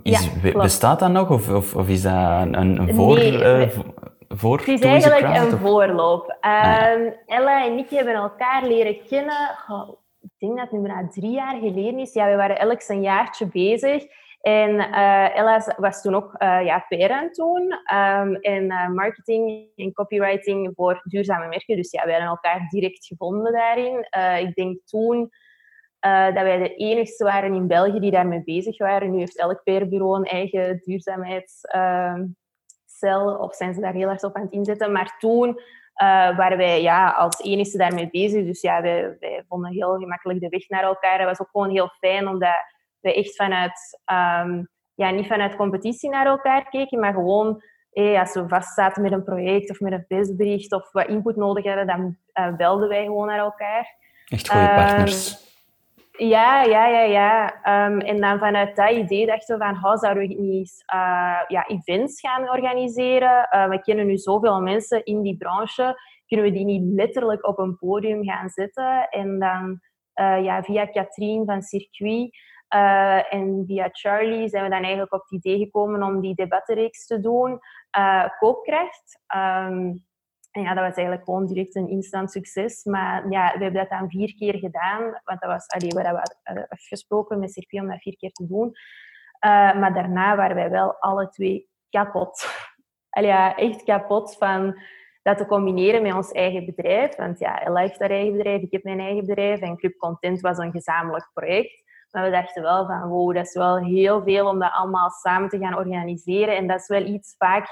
Is, 0.03 0.41
bestaat 0.53 0.99
dat 0.99 1.11
nog 1.11 1.31
of, 1.31 1.49
of, 1.49 1.75
of 1.75 1.89
is 1.89 2.03
dat 2.03 2.43
een, 2.43 2.81
een 2.81 2.95
voor... 2.95 3.17
Nee, 3.17 3.33
uh, 3.33 3.79
voor 4.29 4.59
Het 4.59 4.69
is 4.69 4.81
eigenlijk 4.81 5.37
een 5.37 5.59
voorloop. 5.59 6.29
Um, 6.31 7.15
Ella 7.27 7.65
en 7.65 7.79
ik 7.79 7.91
hebben 7.91 8.15
elkaar 8.15 8.67
leren 8.67 9.07
kennen. 9.07 9.57
ik 10.21 10.31
denk 10.39 10.57
dat 10.57 10.71
het 10.71 10.73
nu 10.73 10.81
bijna 10.81 11.09
drie 11.09 11.31
jaar 11.31 11.59
geleden 11.59 11.99
is. 11.99 12.13
Ja, 12.13 12.31
we 12.31 12.37
waren 12.37 12.59
elk 12.59 12.83
een 12.87 13.03
jaartje 13.03 13.47
bezig. 13.47 14.05
En 14.41 14.75
uh, 14.75 15.37
Ella 15.37 15.75
was 15.77 16.03
toen 16.03 16.15
ook 16.15 16.35
uh, 16.39 16.65
ja, 16.65 16.85
PR 16.89 17.11
aan 17.11 17.29
doen. 17.33 17.63
Um, 17.95 18.35
en 18.35 18.65
uh, 18.65 18.89
marketing 18.89 19.69
en 19.77 19.93
copywriting 19.93 20.73
voor 20.75 21.01
duurzame 21.05 21.49
merken. 21.49 21.77
Dus 21.77 21.91
ja, 21.91 22.05
we 22.05 22.11
hebben 22.11 22.29
elkaar 22.29 22.67
direct 22.69 23.07
gevonden 23.07 23.53
daarin. 23.53 24.07
ik 24.49 24.55
denk 24.55 24.79
toen 24.85 25.31
dat 26.01 26.43
wij 26.43 26.59
de 26.59 26.75
enigste 26.75 27.25
waren 27.25 27.55
in 27.55 27.67
België 27.67 28.01
die 28.01 28.11
daarmee 28.11 28.43
bezig 28.45 28.79
waren. 28.79 29.11
Nu 29.11 29.19
heeft 29.19 29.39
elk 29.39 29.63
PR-bureau 29.65 30.17
een 30.17 30.25
eigen 30.25 30.81
duurzaamheids 30.85 31.61
ehm, 32.99 33.41
of 33.41 33.55
zijn 33.55 33.75
ze 33.75 33.81
daar 33.81 33.93
heel 33.93 34.09
erg 34.09 34.23
op 34.23 34.37
aan 34.37 34.43
het 34.43 34.53
inzetten. 34.53 34.93
Maar 34.93 35.17
toen 35.19 35.49
uh, 35.49 36.37
waren 36.37 36.57
wij 36.57 36.83
ja, 36.83 37.11
als 37.11 37.41
enige 37.43 37.77
daarmee 37.77 38.09
bezig. 38.11 38.45
Dus 38.45 38.61
ja, 38.61 38.83
wij, 38.83 39.17
wij, 39.21 39.45
vonden 39.49 39.73
heel 39.73 39.99
gemakkelijk 39.99 40.41
de 40.41 40.49
weg 40.49 40.69
naar 40.69 40.83
elkaar. 40.83 41.19
Dat 41.19 41.27
was 41.27 41.41
ook 41.41 41.51
gewoon 41.53 41.71
heel 41.71 41.89
fijn, 41.99 42.29
omdat 42.29 42.65
we 43.01 43.15
echt 43.15 43.37
vanuit, 43.37 44.01
um, 44.13 44.69
ja, 44.95 45.11
niet 45.11 45.27
vanuit 45.27 45.57
competitie 45.57 46.11
naar 46.11 46.27
elkaar 46.27 46.69
keken, 46.69 47.01
maar 47.01 47.13
gewoon 47.13 47.63
hey, 47.93 48.19
als 48.21 48.35
we 48.35 48.49
vast 48.49 48.75
zaten 48.75 49.03
met 49.03 49.13
een 49.13 49.25
project 49.25 49.71
of 49.71 49.81
met 49.81 49.93
een 49.93 50.07
persbericht 50.07 50.73
of 50.73 50.93
wat 50.93 51.09
input 51.09 51.37
nodig 51.37 51.65
hadden, 51.65 51.87
dan 51.87 52.17
uh, 52.35 52.57
belden 52.57 52.89
wij 52.89 53.05
gewoon 53.05 53.27
naar 53.27 53.39
elkaar. 53.39 53.97
Echt 54.29 54.51
goede 54.51 54.67
partners. 54.67 55.47
Ehm, 56.19 56.29
ja, 56.29 56.63
ja, 56.63 56.87
ja, 56.87 57.03
ja. 57.03 57.87
Um, 57.87 58.01
en 58.01 58.21
dan 58.21 58.39
vanuit 58.39 58.77
dat 58.77 58.91
idee 58.91 59.27
dachten 59.27 59.59
we 59.59 59.65
van, 59.65 59.75
how 59.75 59.99
zouden 59.99 60.29
we 60.29 60.35
niet 60.35 60.85
uh, 60.95 61.41
ja, 61.49 61.67
events 61.67 62.21
gaan 62.21 62.51
organiseren? 62.51 63.49
Uh, 63.55 63.69
we 63.69 63.81
kennen 63.81 64.07
nu 64.07 64.17
zoveel 64.17 64.61
mensen 64.61 65.05
in 65.05 65.23
die 65.23 65.37
branche. 65.37 66.01
Kunnen 66.27 66.47
we 66.47 66.53
die 66.53 66.65
niet 66.65 66.95
letterlijk 66.95 67.47
op 67.47 67.59
een 67.59 67.79
podium 67.79 68.25
gaan 68.25 68.49
zetten? 68.49 69.09
En 69.09 69.39
dan 69.39 69.81
uh, 70.15 70.45
ja, 70.45 70.63
via 70.63 70.87
Katrien 70.87 71.45
van 71.45 71.63
Circuit 71.63 72.37
en 73.31 73.65
via 73.67 73.89
Charlie 73.93 74.49
zijn 74.49 74.65
we 74.65 74.71
dan 74.71 74.83
eigenlijk 74.83 75.13
op 75.13 75.21
het 75.21 75.33
idee 75.33 75.59
gekomen 75.59 76.03
om 76.03 76.21
die 76.21 76.35
debattenreeks 76.35 77.07
te 77.07 77.21
doen. 77.21 77.59
koopkracht. 78.39 79.23
Ehm, 79.27 79.93
ja, 80.63 80.75
dat 80.75 80.85
was 80.85 80.95
eigenlijk 80.95 81.25
gewoon 81.25 81.47
direct 81.47 81.75
een 81.75 81.89
instant 81.89 82.31
succes. 82.31 82.85
Maar 82.85 83.31
ja, 83.31 83.53
we 83.57 83.63
hebben 83.63 83.81
dat 83.81 83.99
dan 83.99 84.11
vier 84.11 84.35
keer 84.35 84.59
gedaan. 84.59 85.21
Want 85.25 85.41
dat 85.41 85.51
was 85.51 85.67
allee, 85.67 85.93
wat 85.93 86.03
we 86.03 86.37
hadden 86.43 86.69
afgesproken 86.69 87.39
met 87.39 87.53
Circuit 87.53 87.83
om 87.83 87.89
dat 87.89 88.01
vier 88.01 88.17
keer 88.17 88.33
te 88.33 88.47
doen. 88.47 88.73
maar 89.81 89.95
daarna 89.95 90.37
waren 90.37 90.57
wij 90.57 90.71
wel 90.71 90.97
alle 90.99 91.29
twee 91.29 91.69
kapot. 91.91 92.47
Allee, 93.11 93.55
echt 93.55 93.83
kapot 93.83 94.37
van 94.37 94.81
dat 95.23 95.39
te 95.39 95.47
combineren 95.47 96.03
met 96.03 96.15
ons 96.15 96.31
eigen 96.31 96.65
bedrijf. 96.65 97.17
Want 97.17 97.39
ja, 97.39 97.63
Ella 97.63 97.81
heeft 97.81 98.01
haar 98.01 98.11
eigen 98.11 98.33
bedrijf, 98.33 98.63
ik 98.63 98.73
heb 98.73 98.83
mijn 98.83 99.01
eigen 99.01 99.27
bedrijf. 99.27 99.61
En 99.61 99.77
Club 99.77 99.97
Content 99.97 100.41
was 100.41 100.59
een 100.59 100.73
gezamenlijk 100.73 101.31
project. 101.35 101.83
Maar 102.11 102.25
we 102.25 102.31
dachten 102.31 102.63
wel 102.63 102.87
van, 102.87 103.09
wow, 103.09 103.35
dat 103.35 103.47
is 103.47 103.55
wel 103.55 103.79
heel 103.79 104.23
veel 104.23 104.49
om 104.49 104.59
dat 104.59 104.73
allemaal 104.73 105.11
samen 105.11 105.49
te 105.49 105.59
gaan 105.59 105.77
organiseren. 105.77 106.57
En 106.57 106.67
dat 106.67 106.81
is 106.81 106.87
wel 106.87 107.05
iets 107.05 107.35
vaak 107.39 107.69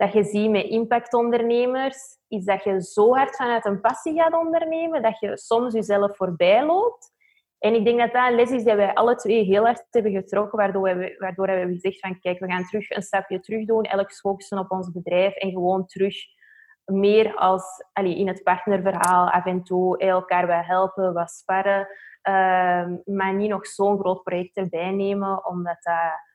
dat 0.00 0.12
je 0.12 0.24
ziet 0.24 0.50
met 0.50 0.64
impactondernemers, 0.64 2.18
is 2.28 2.44
dat 2.44 2.64
je 2.64 2.82
zo 2.82 3.14
hard 3.14 3.36
vanuit 3.36 3.64
een 3.64 3.80
passie 3.80 4.20
gaat 4.20 4.34
ondernemen, 4.34 5.02
dat 5.02 5.18
je 5.18 5.38
soms 5.38 5.74
jezelf 5.74 6.16
voorbij 6.16 6.66
loopt. 6.66 7.12
En 7.58 7.74
ik 7.74 7.84
denk 7.84 7.98
dat 7.98 8.12
dat 8.12 8.28
een 8.28 8.34
les 8.34 8.50
is 8.50 8.64
die 8.64 8.74
wij 8.74 8.94
alle 8.94 9.14
twee 9.14 9.44
heel 9.44 9.64
hard 9.64 9.86
hebben 9.90 10.12
getrokken, 10.12 10.58
waardoor 10.58 10.82
we, 10.82 11.16
waardoor 11.18 11.46
we 11.46 11.52
hebben 11.52 11.74
gezegd 11.74 12.00
van 12.00 12.20
kijk, 12.20 12.38
we 12.38 12.50
gaan 12.50 12.64
terug 12.64 12.90
een 12.90 13.02
stapje 13.02 13.40
terug 13.40 13.66
doen, 13.66 13.82
elk 13.82 14.12
focussen 14.12 14.58
op 14.58 14.70
ons 14.70 14.90
bedrijf 14.90 15.34
en 15.34 15.50
gewoon 15.50 15.86
terug 15.86 16.16
meer 16.84 17.34
als 17.34 17.64
allee, 17.92 18.16
in 18.16 18.28
het 18.28 18.42
partnerverhaal 18.42 19.30
af 19.30 19.44
en 19.44 19.62
toe 19.62 19.98
elkaar 19.98 20.46
wel 20.46 20.62
helpen, 20.62 21.12
wat 21.12 21.30
sparren, 21.30 21.88
uh, 22.28 22.86
maar 23.04 23.34
niet 23.34 23.50
nog 23.50 23.66
zo'n 23.66 23.98
groot 23.98 24.22
project 24.22 24.56
erbij 24.56 24.90
nemen, 24.90 25.46
omdat 25.46 25.82
dat 25.82 26.28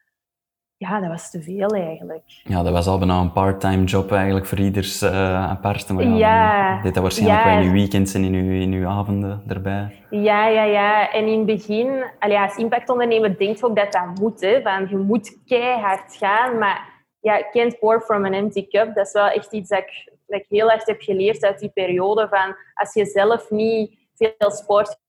ja, 0.78 1.00
dat 1.00 1.10
was 1.10 1.32
te 1.32 1.42
veel 1.42 1.70
eigenlijk. 1.70 2.24
Ja, 2.44 2.64
dat 2.64 2.74
was 2.74 2.88
al 2.88 2.98
bijna 2.98 3.20
een 3.20 3.32
part-time 3.32 3.84
job 3.84 4.12
eigenlijk 4.12 4.46
voor 4.46 4.60
ieders 4.60 5.04
uh, 5.04 5.50
apart. 5.50 5.90
Maar 5.90 6.04
ja, 6.04 6.16
ja. 6.16 6.82
Deed 6.82 6.94
dat 6.94 7.04
waarschijnlijk 7.04 7.44
ja. 7.44 7.50
wel 7.50 7.60
in 7.60 7.68
uw 7.68 7.74
weekends 7.74 8.14
en 8.14 8.24
in 8.24 8.34
uw, 8.34 8.62
in 8.62 8.72
uw 8.72 8.88
avonden 8.88 9.44
erbij. 9.48 10.04
Ja, 10.10 10.48
ja, 10.48 10.64
ja. 10.64 11.12
En 11.12 11.28
in 11.28 11.38
het 11.38 11.46
begin, 11.46 12.06
allee, 12.20 12.40
als 12.40 12.56
impactondernemer 12.56 13.38
denk 13.38 13.58
je 13.58 13.66
ook 13.66 13.76
dat 13.76 13.92
dat 13.92 14.20
moet. 14.20 14.42
Hè, 14.42 14.62
van, 14.62 14.88
je 14.90 14.98
moet 14.98 15.38
keihard 15.46 16.16
gaan, 16.16 16.58
maar 16.58 17.04
ja, 17.20 17.50
can't 17.52 17.80
pour 17.80 18.02
from 18.02 18.26
an 18.26 18.34
empty 18.34 18.68
cup. 18.68 18.96
Dat 18.96 19.06
is 19.06 19.14
wel 19.14 19.28
echt 19.28 19.52
iets 19.52 19.70
dat 19.70 19.80
ik, 19.80 20.14
dat 20.26 20.40
ik 20.40 20.46
heel 20.50 20.72
erg 20.72 20.86
heb 20.86 21.02
geleerd 21.02 21.44
uit 21.44 21.60
die 21.60 21.72
periode. 21.74 22.28
Van, 22.30 22.56
als 22.74 22.94
je 22.94 23.06
zelf 23.06 23.50
niet 23.50 23.98
veel 24.16 24.52
sport 24.52 25.04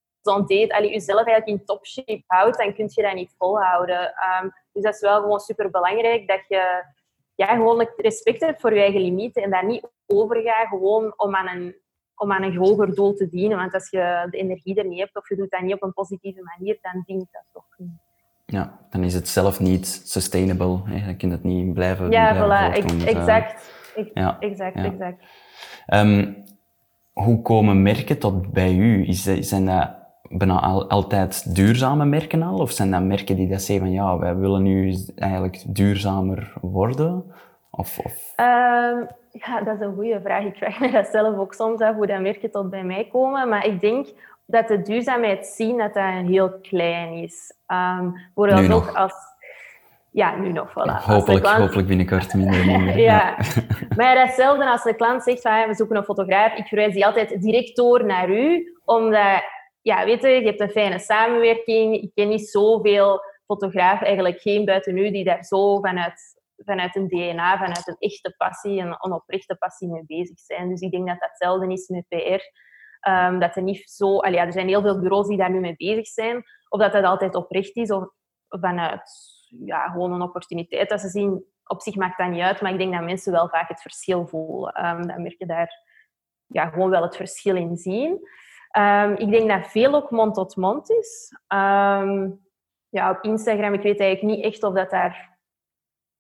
deed, 0.47 0.73
allee, 0.73 0.91
jezelf 0.91 1.27
eigenlijk 1.27 1.61
in 1.61 1.65
top 1.65 1.87
shape 1.87 2.23
houdt, 2.27 2.59
dan 2.59 2.75
kun 2.75 2.91
je 2.95 3.03
dat 3.03 3.15
niet 3.15 3.35
volhouden. 3.39 4.01
Um, 4.43 4.53
dus 4.77 4.85
dat 4.85 4.95
is 4.95 5.01
wel 5.01 5.21
gewoon 5.21 5.41
super 5.41 5.71
belangrijk 5.71 6.29
dat 6.29 6.45
je 6.49 6.85
ja, 7.35 7.47
gewoon 7.47 7.89
respect 7.97 8.41
hebt 8.41 8.61
voor 8.61 8.75
je 8.75 8.81
eigen 8.81 9.01
limieten 9.01 9.43
en 9.43 9.51
dat 9.51 9.63
niet 9.63 9.89
overgaat 10.07 10.69
gewoon 10.69 11.15
om 11.17 11.35
aan 11.37 11.49
een 11.57 11.77
om 12.17 12.33
aan 12.33 12.43
een 12.43 12.57
hoger 12.57 12.95
doel 12.95 13.15
te 13.15 13.29
dienen. 13.29 13.57
Want 13.57 13.75
als 13.75 13.91
je 13.91 14.27
de 14.31 14.37
energie 14.37 14.75
er 14.75 14.87
niet 14.87 14.99
hebt 14.99 15.17
of 15.17 15.29
je 15.29 15.37
doet 15.37 15.51
dat 15.51 15.61
niet 15.61 15.75
op 15.75 15.83
een 15.83 15.93
positieve 15.93 16.43
manier, 16.43 16.79
dan 16.83 17.03
dient 17.07 17.29
dat 17.33 17.45
toch 17.53 17.67
niet. 17.77 18.05
Ja, 18.47 18.79
dan 18.91 19.05
is 19.05 19.15
het 19.15 19.29
zelf 19.29 19.61
niet 19.61 19.87
sustainable. 20.05 20.81
Hè? 20.85 21.05
Dan 21.05 21.17
kun 21.17 21.29
je 21.29 21.35
het 21.35 21.45
niet 21.45 21.75
blijven 21.75 22.11
Ja, 22.11 22.45
blijven 22.45 22.83
voilà, 22.83 22.87
dus, 22.87 23.05
eh, 23.05 23.17
exact. 23.17 23.73
ja, 24.15 24.37
exact, 24.41 24.77
exact. 24.77 25.25
Um, 25.95 26.45
hoe 27.13 27.43
komen 27.43 27.83
merken 27.83 28.19
tot 28.19 28.53
bij 28.53 28.75
u? 28.75 29.07
Is, 29.09 29.23
zijn 29.23 29.67
dat 29.67 29.91
bijna 30.29 30.61
altijd 30.89 31.55
duurzame 31.55 32.05
merken 32.05 32.43
al? 32.43 32.59
Of 32.59 32.71
zijn 32.71 32.91
dat 32.91 33.03
merken 33.03 33.37
die 33.37 33.49
dat 33.49 33.63
zeggen 33.63 33.87
van 33.87 33.95
ja, 33.95 34.19
wij 34.19 34.37
willen 34.37 34.63
nu 34.63 34.97
eigenlijk 35.17 35.63
duurzamer 35.67 36.53
worden? 36.61 37.25
Of, 37.71 37.99
of... 37.99 38.33
Ehm, 38.37 39.05
ja, 39.31 39.61
dat 39.65 39.75
is 39.75 39.81
een 39.81 39.95
goede 39.95 40.21
vraag. 40.25 40.45
Ik 40.45 40.57
vraag 40.57 40.81
me 40.81 40.91
dat 40.91 41.07
zelf 41.07 41.39
ook 41.39 41.55
soms 41.55 41.81
af, 41.81 41.95
hoe 41.95 42.07
dat 42.07 42.21
merken 42.21 42.51
tot 42.51 42.71
bij 42.71 42.85
mij 42.85 43.09
komen. 43.13 43.49
Maar 43.49 43.67
ik 43.67 43.81
denk 43.81 44.07
dat 44.47 44.69
de 44.69 44.83
duurzaamheid 44.83 45.47
zien 45.47 45.79
dat 45.79 45.95
dat 45.95 46.27
heel 46.27 46.59
klein 46.63 47.13
is. 47.13 47.53
Um, 47.69 48.17
vooral 48.35 48.71
ook 48.71 48.89
als... 48.95 49.15
Ja, 50.11 50.37
nu 50.37 50.53
nog, 50.53 50.71
voilà. 50.71 51.05
Hopelijk, 51.05 51.43
klant... 51.43 51.59
hopelijk 51.59 51.89
binnenkort 51.89 52.35
minder. 52.35 52.67
minder. 52.67 52.99
ja. 53.13 53.37
maar 53.97 54.15
datzelfde 54.15 54.71
als 54.71 54.83
de 54.83 54.95
klant 54.95 55.23
zegt 55.23 55.41
van, 55.41 55.69
we 55.69 55.75
zoeken 55.75 55.97
een 55.97 56.05
fotograaf, 56.05 56.57
ik 56.57 56.67
verwijs 56.67 56.95
die 56.95 57.07
altijd 57.07 57.43
direct 57.43 57.77
door 57.77 58.05
naar 58.05 58.31
u, 58.31 58.77
omdat 58.85 59.43
ja, 59.87 60.05
weet 60.05 60.23
je, 60.23 60.29
je 60.29 60.47
hebt 60.47 60.61
een 60.61 60.71
fijne 60.71 60.99
samenwerking. 60.99 61.95
Ik 61.95 62.11
ken 62.15 62.29
niet 62.29 62.49
zoveel 62.49 63.23
fotografen, 63.45 64.07
eigenlijk 64.07 64.41
geen 64.41 64.65
buiten 64.65 64.97
u, 64.97 65.11
die 65.11 65.25
daar 65.25 65.45
zo 65.45 65.81
vanuit, 65.81 66.21
vanuit 66.57 66.97
een 66.97 67.09
DNA, 67.09 67.59
vanuit 67.59 67.89
een 67.89 67.97
echte 67.99 68.35
passie, 68.37 68.81
een 68.81 69.03
onoprechte 69.05 69.57
passie 69.57 69.89
mee 69.89 70.05
bezig 70.07 70.39
zijn. 70.39 70.69
Dus 70.69 70.81
ik 70.81 70.91
denk 70.91 71.07
dat 71.07 71.21
dat 71.21 71.29
hetzelfde 71.29 71.73
is 71.73 71.89
met 71.89 72.09
PR. 72.09 72.43
Um, 73.09 73.39
dat 73.39 73.57
er 73.57 73.63
niet 73.63 73.91
zo... 73.91 74.21
Er 74.21 74.53
zijn 74.53 74.69
heel 74.69 74.83
veel 74.83 75.01
bureaus 75.01 75.27
die 75.27 75.37
daar 75.37 75.51
nu 75.51 75.61
mee 75.61 75.77
bezig 75.77 76.07
zijn. 76.07 76.45
Of 76.69 76.81
dat 76.81 76.93
dat 76.93 77.05
altijd 77.05 77.35
oprecht 77.35 77.77
is, 77.77 77.91
of 77.91 78.09
vanuit 78.49 79.11
ja, 79.65 79.89
gewoon 79.89 80.13
een 80.13 80.23
opportuniteit 80.23 80.89
dat 80.89 81.01
ze 81.01 81.09
zien. 81.09 81.45
Op 81.65 81.83
zich 81.83 81.95
maakt 81.95 82.19
dat 82.19 82.31
niet 82.31 82.41
uit, 82.41 82.61
maar 82.61 82.73
ik 82.73 82.79
denk 82.79 82.93
dat 82.93 83.03
mensen 83.03 83.33
wel 83.33 83.49
vaak 83.49 83.69
het 83.69 83.81
verschil 83.81 84.27
voelen. 84.27 84.87
Um, 84.87 85.07
dat 85.07 85.19
merk 85.19 85.39
je 85.39 85.47
daar 85.47 85.85
ja, 86.47 86.69
gewoon 86.69 86.91
wel 86.91 87.03
het 87.03 87.17
verschil 87.17 87.57
in 87.57 87.77
zien. 87.77 88.29
Um, 88.79 89.13
ik 89.17 89.31
denk 89.31 89.49
dat 89.49 89.71
veel 89.71 89.95
ook 89.95 90.11
mond 90.11 90.35
tot 90.35 90.57
mond 90.57 90.91
is. 90.91 91.33
Um, 91.49 92.45
ja, 92.89 93.11
op 93.11 93.23
Instagram, 93.23 93.75
ik 93.75 93.83
weet 93.83 94.01
eigenlijk 94.01 94.37
niet 94.37 94.45
echt 94.45 94.63
of 94.63 94.75
dat 94.75 94.91
daar 94.91 95.39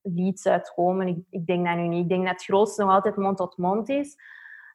leads 0.02 0.46
uitkomen. 0.46 1.06
Ik, 1.06 1.18
ik 1.30 1.46
denk 1.46 1.66
dat 1.66 1.76
nu 1.76 1.86
niet. 1.86 2.02
Ik 2.02 2.08
denk 2.08 2.22
dat 2.22 2.32
het 2.32 2.44
grootste 2.44 2.82
nog 2.82 2.92
altijd 2.92 3.16
mond 3.16 3.36
tot 3.36 3.56
mond 3.56 3.88
is. 3.88 4.14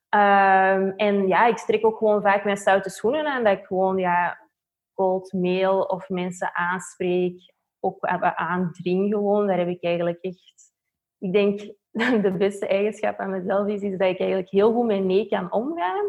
Um, 0.09 0.93
en 0.95 1.27
ja, 1.27 1.45
ik 1.45 1.57
strek 1.57 1.85
ook 1.85 1.97
gewoon 1.97 2.21
vaak 2.21 2.43
mijn 2.43 2.57
stoute 2.57 2.89
schoenen 2.89 3.25
aan. 3.25 3.43
Dat 3.43 3.57
ik 3.57 3.65
gewoon 3.65 3.97
ja, 3.97 4.49
cold 4.93 5.33
mail 5.33 5.81
of 5.81 6.09
mensen 6.09 6.55
aanspreek. 6.55 7.53
Ook 7.79 8.05
aandring 8.35 9.13
gewoon. 9.13 9.47
Daar 9.47 9.57
heb 9.57 9.67
ik 9.67 9.83
eigenlijk 9.83 10.21
echt... 10.21 10.73
Ik 11.17 11.33
denk 11.33 11.59
de 12.25 12.35
beste 12.37 12.67
eigenschap 12.67 13.19
aan 13.19 13.29
mezelf 13.29 13.67
is, 13.67 13.81
is 13.81 13.97
dat 13.97 14.09
ik 14.09 14.19
eigenlijk 14.19 14.49
heel 14.49 14.73
goed 14.73 14.85
met 14.85 15.03
nee 15.03 15.27
kan 15.27 15.51
omgaan. 15.51 16.05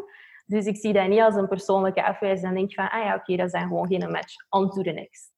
Dus 0.53 0.67
ik 0.67 0.77
zie 0.77 0.93
dat 0.93 1.09
niet 1.09 1.21
als 1.21 1.35
een 1.35 1.49
persoonlijke 1.49 2.05
afwijzing. 2.05 2.47
Dan 2.47 2.55
denk 2.55 2.69
ik 2.69 2.75
van, 2.75 2.91
ah 2.91 3.05
ja, 3.05 3.15
oké, 3.15 3.37
dat 3.37 3.51
zijn 3.51 3.67
gewoon 3.69 3.87
geen 3.87 4.11
match. 4.11 4.35
On 4.51 4.71
to 4.71 4.83
the 4.83 4.91
next. 4.91 5.31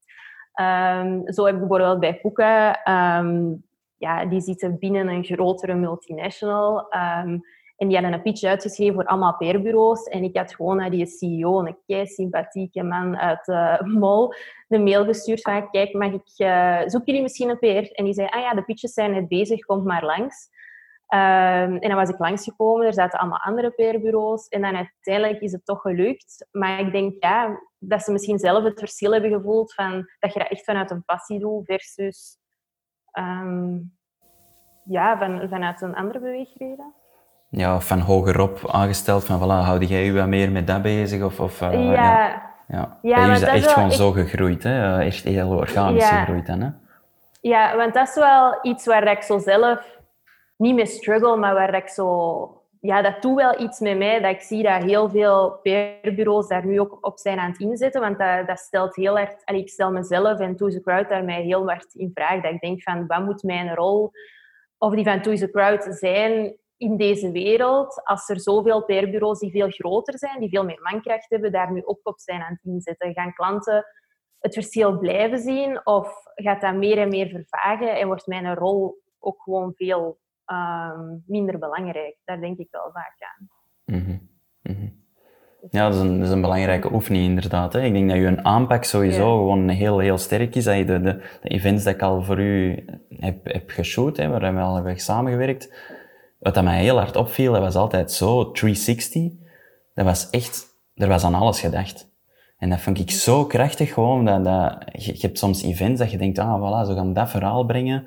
Zo 1.34 1.44
heb 1.44 1.54
ik 1.54 1.60
bijvoorbeeld 1.60 2.00
bij 2.00 2.20
Puka, 2.20 2.80
um, 3.18 3.64
ja, 3.96 4.24
die 4.26 4.40
zitten 4.40 4.78
binnen 4.78 5.08
een 5.08 5.24
grotere 5.24 5.74
multinational. 5.74 6.94
Um, 6.94 7.42
en 7.76 7.88
die 7.88 7.96
hadden 7.96 8.12
een 8.12 8.22
pitch 8.22 8.42
uitgeschreven 8.42 8.94
voor 8.94 9.04
allemaal 9.04 9.36
PR-bureaus. 9.36 10.04
En 10.04 10.22
ik 10.22 10.36
had 10.36 10.54
gewoon 10.54 10.76
naar 10.76 10.90
die 10.90 11.06
CEO, 11.06 11.58
een 11.58 11.78
kei 11.86 12.06
sympathieke 12.06 12.82
man 12.82 13.16
uit 13.16 13.48
uh, 13.48 13.80
Mol, 14.00 14.34
de 14.68 14.78
mail 14.78 15.04
gestuurd 15.04 15.40
van, 15.40 15.70
kijk, 15.70 15.92
mag 15.92 16.12
ik, 16.12 16.30
uh, 16.36 16.80
zoeken 16.80 17.04
jullie 17.04 17.22
misschien 17.22 17.48
een 17.48 17.58
PR? 17.58 17.92
En 17.92 18.04
die 18.04 18.14
zei, 18.14 18.28
ah 18.30 18.40
ja, 18.40 18.54
de 18.54 18.64
pitches 18.64 18.92
zijn 18.92 19.10
net 19.10 19.28
bezig, 19.28 19.60
kom 19.60 19.84
maar 19.84 20.04
langs. 20.04 20.48
Um, 21.08 21.76
en 21.78 21.88
dan 21.88 21.94
was 21.94 22.08
ik 22.08 22.18
langsgekomen, 22.18 22.86
er 22.86 22.92
zaten 22.92 23.18
allemaal 23.18 23.38
andere 23.38 23.70
PR-bureaus. 23.70 24.48
En 24.48 24.62
dan 24.62 24.76
uiteindelijk 24.76 25.40
is 25.40 25.52
het 25.52 25.64
toch 25.64 25.80
gelukt. 25.80 26.48
Maar 26.50 26.80
ik 26.80 26.92
denk 26.92 27.22
ja, 27.22 27.60
dat 27.78 28.02
ze 28.02 28.12
misschien 28.12 28.38
zelf 28.38 28.64
het 28.64 28.78
verschil 28.78 29.12
hebben 29.12 29.30
gevoeld 29.30 29.74
van 29.74 30.06
dat 30.18 30.32
je 30.32 30.38
dat 30.38 30.48
echt 30.48 30.64
vanuit 30.64 30.90
een 30.90 31.04
passie 31.04 31.38
doet 31.38 31.64
versus 31.64 32.38
um, 33.18 33.96
ja, 34.84 35.18
van, 35.18 35.48
vanuit 35.48 35.80
een 35.80 35.94
andere 35.94 36.20
beweegreden. 36.20 36.94
Ja, 37.48 37.80
van 37.80 38.00
hogerop 38.00 38.70
aangesteld, 38.70 39.24
van 39.24 39.40
voilà, 39.40 39.64
houd 39.64 39.88
jij 39.88 40.04
je 40.04 40.12
wat 40.12 40.26
meer 40.26 40.52
met 40.52 40.66
dat 40.66 40.82
bezig? 40.82 41.22
Of, 41.22 41.40
of, 41.40 41.60
uh, 41.60 41.72
ja. 41.72 41.92
ja. 41.92 42.52
Ja. 42.68 42.98
ja 43.02 43.16
Bij 43.16 43.28
u 43.28 43.32
is 43.32 43.40
dat 43.40 43.48
echt 43.48 43.72
gewoon 43.72 43.92
zo 43.92 44.10
gegroeid, 44.10 44.62
hè? 44.62 45.00
echt 45.00 45.24
heel 45.24 45.48
organisch 45.48 46.08
gegroeid 46.08 46.46
dan, 46.46 46.60
hè? 46.60 46.70
Ja, 47.40 47.76
want 47.76 47.94
dat 47.94 48.08
is 48.08 48.14
wel 48.14 48.58
iets 48.62 48.86
waar 48.86 49.10
ik 49.10 49.22
zo 49.22 49.38
zelf 49.38 49.93
niet 50.56 50.74
meer 50.74 50.86
struggle, 50.86 51.36
maar 51.36 51.54
waar 51.54 51.74
ik 51.74 51.88
zo... 51.88 52.58
Ja, 52.80 53.02
dat 53.02 53.22
doet 53.22 53.34
wel 53.34 53.60
iets 53.60 53.80
met 53.80 53.98
mij, 53.98 54.20
dat 54.20 54.30
ik 54.30 54.40
zie 54.40 54.62
dat 54.62 54.82
heel 54.82 55.10
veel 55.10 55.50
PR-bureaus 55.62 56.48
daar 56.48 56.66
nu 56.66 56.80
ook 56.80 56.98
op 57.00 57.18
zijn 57.18 57.38
aan 57.38 57.50
het 57.50 57.60
inzetten, 57.60 58.00
want 58.00 58.18
dat, 58.18 58.46
dat 58.46 58.58
stelt 58.58 58.96
heel 58.96 59.18
erg... 59.18 59.30
Allee, 59.44 59.60
ik 59.60 59.68
stel 59.68 59.90
mezelf 59.90 60.38
en 60.38 60.56
Toys 60.56 60.80
Crowd 60.80 61.08
daar 61.08 61.24
mij 61.24 61.42
heel 61.42 61.68
hard 61.68 61.94
in 61.94 62.10
vraag. 62.14 62.42
Dat 62.42 62.52
ik 62.52 62.60
denk 62.60 62.82
van, 62.82 63.06
wat 63.06 63.24
moet 63.24 63.42
mijn 63.42 63.74
rol 63.74 64.10
of 64.78 64.94
die 64.94 65.04
van 65.04 65.22
Toys 65.22 65.50
Crowd 65.50 65.84
zijn 65.90 66.56
in 66.76 66.96
deze 66.96 67.30
wereld, 67.30 68.04
als 68.04 68.28
er 68.28 68.40
zoveel 68.40 68.84
PR-bureaus 68.84 69.38
die 69.38 69.50
veel 69.50 69.70
groter 69.70 70.18
zijn, 70.18 70.40
die 70.40 70.48
veel 70.48 70.64
meer 70.64 70.80
mankracht 70.82 71.30
hebben, 71.30 71.52
daar 71.52 71.72
nu 71.72 71.84
ook 71.84 72.00
op 72.02 72.20
zijn 72.20 72.42
aan 72.42 72.52
het 72.52 72.72
inzetten? 72.72 73.12
Gaan 73.12 73.32
klanten 73.32 73.86
het 74.38 74.54
verschil 74.54 74.98
blijven 74.98 75.38
zien 75.38 75.86
of 75.86 76.22
gaat 76.34 76.60
dat 76.60 76.74
meer 76.74 76.98
en 76.98 77.08
meer 77.08 77.28
vervagen 77.28 77.96
en 77.96 78.06
wordt 78.06 78.26
mijn 78.26 78.54
rol 78.54 79.02
ook 79.18 79.42
gewoon 79.42 79.72
veel 79.74 80.18
um, 80.46 81.22
minder 81.26 81.58
belangrijk. 81.58 82.16
Daar 82.24 82.40
denk 82.40 82.58
ik 82.58 82.68
wel 82.70 82.90
vaak 82.92 83.16
aan. 83.18 83.48
Mm 83.84 84.04
-hmm. 84.04 84.32
Ja, 85.70 85.88
dat 85.88 85.94
is 85.94 86.00
een, 86.00 86.18
dat 86.18 86.26
is 86.26 86.32
een 86.32 86.40
belangrijke 86.40 86.92
oefening 86.92 87.24
inderdaad. 87.24 87.72
Hè. 87.72 87.82
Ik 87.82 87.92
denk 87.92 88.08
dat 88.08 88.18
je 88.18 88.26
een 88.26 88.44
aanpak 88.44 88.84
sowieso 88.84 89.36
gewoon 89.36 89.68
heel, 89.68 89.98
heel 89.98 90.18
sterk 90.18 90.54
is. 90.54 90.64
Dat 90.64 90.76
je 90.76 90.84
de, 90.84 91.00
de, 91.00 91.22
de 91.42 91.48
events 91.48 91.84
die 91.84 91.94
ik 91.94 92.02
al 92.02 92.22
voor 92.22 92.40
u 92.40 92.84
heb, 93.08 93.44
heb 93.44 93.70
geshoot, 93.70 94.16
hè, 94.16 94.28
waar 94.28 94.54
we 94.54 94.60
al 94.60 94.74
hebben 94.74 94.98
samengewerkt, 94.98 95.74
wat 96.38 96.54
dat 96.54 96.64
mij 96.64 96.80
heel 96.80 96.98
hard 96.98 97.16
opviel, 97.16 97.52
dat 97.52 97.60
was 97.60 97.74
altijd 97.74 98.12
zo 98.12 98.50
360. 98.50 99.32
Dat 99.94 100.04
was 100.04 100.30
echt, 100.30 100.66
er 100.94 101.08
was 101.08 101.24
aan 101.24 101.34
alles 101.34 101.60
gedacht. 101.60 102.12
En 102.58 102.70
dat 102.70 102.80
vond 102.80 102.98
ik 102.98 103.10
zo 103.10 103.44
krachtig 103.44 103.92
gewoon, 103.92 104.24
dat, 104.24 104.44
dat 104.44 104.78
je, 104.92 105.12
je 105.12 105.26
hebt 105.26 105.38
soms 105.38 105.62
events 105.62 106.00
dat 106.00 106.10
je 106.10 106.18
denkt, 106.18 106.38
ah 106.38 106.60
voilà, 106.60 106.86
ze 106.86 106.94
gaan 106.94 107.12
dat 107.12 107.30
verhaal 107.30 107.64
brengen. 107.64 108.06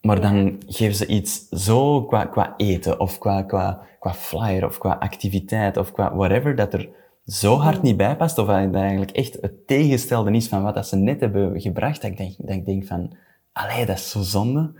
Maar 0.00 0.20
dan 0.20 0.62
geven 0.66 0.94
ze 0.94 1.06
iets 1.06 1.48
zo 1.48 2.04
qua, 2.04 2.24
qua 2.24 2.54
eten, 2.56 3.00
of 3.00 3.18
qua, 3.18 3.42
qua, 3.42 3.80
qua 3.98 4.14
flyer, 4.14 4.64
of 4.66 4.78
qua 4.78 4.96
activiteit, 4.98 5.76
of 5.76 5.92
qua 5.92 6.14
whatever, 6.14 6.54
dat 6.56 6.72
er 6.72 6.88
zo 7.26 7.56
hard 7.56 7.82
niet 7.82 7.96
bij 7.96 8.16
past, 8.16 8.38
of 8.38 8.46
dat 8.46 8.74
eigenlijk 8.74 9.10
echt 9.10 9.38
het 9.40 9.66
tegenstelde 9.66 10.30
is 10.30 10.48
van 10.48 10.62
wat 10.62 10.74
dat 10.74 10.86
ze 10.86 10.96
net 10.96 11.20
hebben 11.20 11.60
gebracht, 11.60 12.02
dat 12.02 12.10
ik 12.10 12.16
denk, 12.16 12.34
dat 12.38 12.56
ik 12.56 12.64
denk 12.64 12.86
van, 12.86 13.12
allee, 13.52 13.86
dat 13.86 13.96
is 13.96 14.10
zo 14.10 14.20
zonde. 14.20 14.72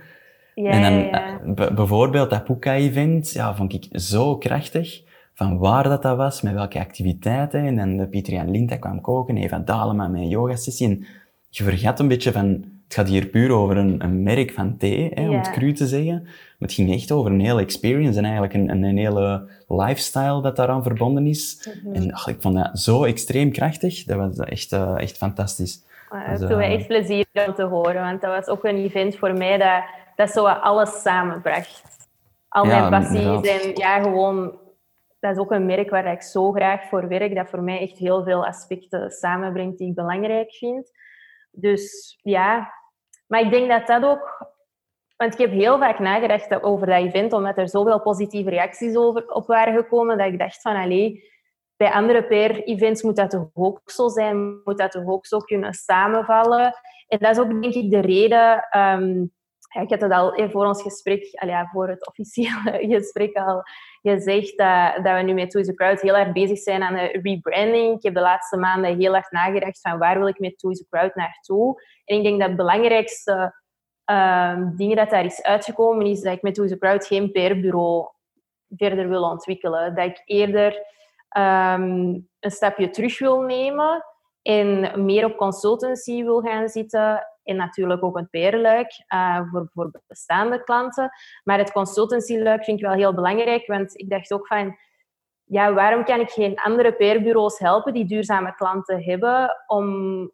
Ja, 0.54 0.70
en 0.70 0.82
dan 0.82 0.92
ja, 0.92 1.08
ja. 1.10 1.40
eh, 1.54 1.74
bijvoorbeeld 1.74 2.30
dat 2.30 2.44
Puka-event, 2.44 3.30
ja, 3.30 3.54
vond 3.54 3.72
ik 3.72 3.88
zo 3.90 4.36
krachtig. 4.36 5.02
Van 5.34 5.58
waar 5.58 5.82
dat, 5.82 6.02
dat 6.02 6.16
was, 6.16 6.42
met 6.42 6.52
welke 6.52 6.78
activiteiten. 6.78 7.64
En 7.64 7.76
dan 7.76 7.96
de 7.96 8.06
Pieter 8.06 8.32
Jan 8.32 8.50
Linda 8.50 8.76
kwam 8.76 9.00
koken, 9.00 9.36
Eva 9.36 9.58
Dalema 9.58 10.08
met 10.08 10.20
een 10.20 10.28
yogasessie. 10.28 10.88
En 10.88 11.06
je 11.48 11.64
vergat 11.64 12.00
een 12.00 12.08
beetje 12.08 12.32
van, 12.32 12.64
het 12.90 12.98
gaat 12.98 13.08
hier 13.08 13.26
puur 13.26 13.50
over 13.50 13.76
een, 13.76 14.04
een 14.04 14.22
merk 14.22 14.52
van 14.52 14.76
thee, 14.76 15.10
hè, 15.14 15.28
om 15.28 15.36
het 15.36 15.50
cru 15.50 15.72
te 15.72 15.86
zeggen. 15.86 16.22
Maar 16.22 16.68
het 16.68 16.72
ging 16.72 16.92
echt 16.92 17.12
over 17.12 17.30
een 17.30 17.40
hele 17.40 17.60
experience 17.60 18.18
en 18.18 18.24
eigenlijk 18.24 18.54
een, 18.54 18.70
een, 18.70 18.82
een 18.82 18.96
hele 18.96 19.48
lifestyle 19.68 20.42
dat 20.42 20.56
daaraan 20.56 20.82
verbonden 20.82 21.26
is. 21.26 21.70
Mhm. 21.84 21.94
En 21.94 22.12
ach, 22.12 22.26
ik 22.26 22.40
vond 22.40 22.54
dat 22.54 22.78
zo 22.78 23.04
extreem 23.04 23.52
krachtig. 23.52 24.04
Dat 24.04 24.16
was 24.16 24.36
echt, 24.36 24.72
eh, 24.72 24.94
echt 24.96 25.16
fantastisch. 25.16 25.84
Maar 26.08 26.38
Dus, 26.38 26.48
mij 26.48 26.68
eh, 26.68 26.74
echt 26.74 26.86
plezier 26.86 27.26
om 27.46 27.54
te 27.54 27.62
horen, 27.62 28.02
want 28.02 28.20
dat 28.20 28.30
was 28.30 28.46
ook 28.46 28.64
een 28.64 28.76
event 28.76 29.16
voor 29.16 29.32
mij 29.32 29.58
dat, 29.58 29.82
dat 30.16 30.30
zo 30.30 30.46
alles 30.46 31.02
samenbracht. 31.02 31.82
Al 32.48 32.66
Ja, 32.66 32.88
mijn 32.88 33.02
passies 33.02 33.48
en 33.48 33.74
ja, 33.74 34.02
gewoon... 34.02 34.58
Dat 35.20 35.32
is 35.32 35.38
ook 35.38 35.50
een 35.50 35.66
merk 35.66 35.90
waar 35.90 36.12
ik 36.12 36.22
zo 36.22 36.52
graag 36.52 36.88
voor 36.88 37.08
werk, 37.08 37.34
dat 37.34 37.48
voor 37.48 37.62
mij 37.62 37.80
echt 37.80 37.98
heel 37.98 38.24
veel 38.24 38.46
aspecten 38.46 39.10
samenbrengt 39.10 39.78
die 39.78 39.88
ik 39.88 39.94
belangrijk 39.94 40.52
vind. 40.52 40.90
Dus 41.50 42.18
ja, 42.22 42.78
maar 43.30 43.40
ik 43.40 43.50
denk 43.50 43.68
dat 43.68 43.86
dat 43.86 44.04
ook... 44.04 44.48
Want 45.16 45.32
ik 45.32 45.38
heb 45.38 45.50
heel 45.50 45.78
vaak 45.78 45.98
nagedacht 45.98 46.62
over 46.62 46.86
dat 46.86 46.96
event, 46.96 47.32
omdat 47.32 47.58
er 47.58 47.68
zoveel 47.68 48.00
positieve 48.00 48.50
reacties 48.50 48.96
over, 48.96 49.32
op 49.32 49.46
waren 49.46 49.74
gekomen, 49.74 50.18
dat 50.18 50.26
ik 50.26 50.38
dacht 50.38 50.60
van, 50.60 50.76
allee, 50.76 51.30
bij 51.76 51.90
andere 51.90 52.22
PR-events 52.22 53.02
moet 53.02 53.16
dat 53.16 53.30
toch 53.30 53.48
ook 53.54 53.80
zo 53.84 54.08
zijn, 54.08 54.60
moet 54.64 54.78
dat 54.78 54.90
toch 54.90 55.06
ook 55.06 55.26
zo 55.26 55.38
kunnen 55.38 55.74
samenvallen. 55.74 56.74
En 57.08 57.18
dat 57.18 57.30
is 57.30 57.38
ook 57.38 57.62
denk 57.62 57.74
ik 57.74 57.90
de 57.90 58.00
reden, 58.00 58.66
ehm, 58.70 59.22
ik 59.80 59.90
had 59.90 60.00
het 60.00 60.12
al 60.12 60.48
voor 60.50 60.66
ons 60.66 60.82
gesprek, 60.82 61.28
al 61.34 61.66
voor 61.72 61.88
het 61.88 62.06
officiële 62.06 62.78
gesprek 62.94 63.36
al 63.36 63.62
gezegd, 64.02 64.58
dat, 64.58 65.04
dat 65.04 65.16
we 65.16 65.22
nu 65.22 65.32
met 65.34 65.50
Toys 65.50 65.66
the 65.66 65.74
Crowd 65.74 66.00
heel 66.00 66.16
erg 66.16 66.32
bezig 66.32 66.58
zijn 66.58 66.82
aan 66.82 66.94
de 66.94 67.18
rebranding. 67.22 67.96
Ik 67.96 68.02
heb 68.02 68.14
de 68.14 68.20
laatste 68.20 68.56
maanden 68.56 68.98
heel 68.98 69.16
erg 69.16 69.30
nagedacht 69.30 69.80
van 69.80 69.98
waar 69.98 70.18
wil 70.18 70.28
ik 70.28 70.38
met 70.38 70.58
Toys 70.58 70.78
the 70.78 70.86
Crowd 70.88 71.14
naartoe. 71.14 71.82
En 72.04 72.16
ik 72.16 72.22
denk 72.22 72.38
dat 72.38 72.48
het 72.48 72.56
belangrijkste 72.56 73.58
ehm 74.04 74.76
dingen 74.76 74.96
dat 74.96 75.10
daar 75.10 75.24
is 75.24 75.42
uitgekomen 75.42 76.06
is 76.06 76.20
dat 76.20 76.32
ik 76.32 76.42
met 76.42 76.54
Toys 76.54 76.70
the 76.70 76.78
Crowd 76.78 77.06
geen 77.06 77.32
PR-bureau 77.32 78.08
verder 78.76 79.08
wil 79.08 79.22
ontwikkelen. 79.22 79.94
Dat 79.94 80.04
ik 80.04 80.22
eerder 80.24 80.86
ehm, 81.28 82.18
een 82.40 82.50
stapje 82.50 82.90
terug 82.90 83.18
wil 83.18 83.40
nemen 83.40 84.04
en 84.42 84.92
meer 85.04 85.24
op 85.24 85.36
consultancy 85.36 86.22
wil 86.22 86.40
gaan 86.40 86.68
zitten. 86.68 87.26
En 87.50 87.56
natuurlijk 87.56 88.04
ook 88.04 88.16
een 88.16 88.30
PR-luik 88.30 89.04
eh, 89.06 89.40
voor, 89.50 89.68
voor 89.72 90.00
bestaande 90.06 90.62
klanten. 90.62 91.10
Maar 91.44 91.58
het 91.58 91.72
consultancy-luik 91.72 92.64
vind 92.64 92.78
ik 92.78 92.86
wel 92.86 92.94
heel 92.94 93.14
belangrijk, 93.14 93.66
want 93.66 93.98
ik 93.98 94.10
dacht 94.10 94.32
ook 94.32 94.46
van... 94.46 94.76
Ja, 95.44 95.72
waarom 95.72 96.04
kan 96.04 96.20
ik 96.20 96.30
geen 96.30 96.60
andere 96.60 96.92
PR-bureaus 96.92 97.58
helpen 97.58 97.92
die 97.92 98.04
duurzame 98.04 98.54
klanten 98.54 99.02
hebben, 99.02 99.56
om 99.66 99.86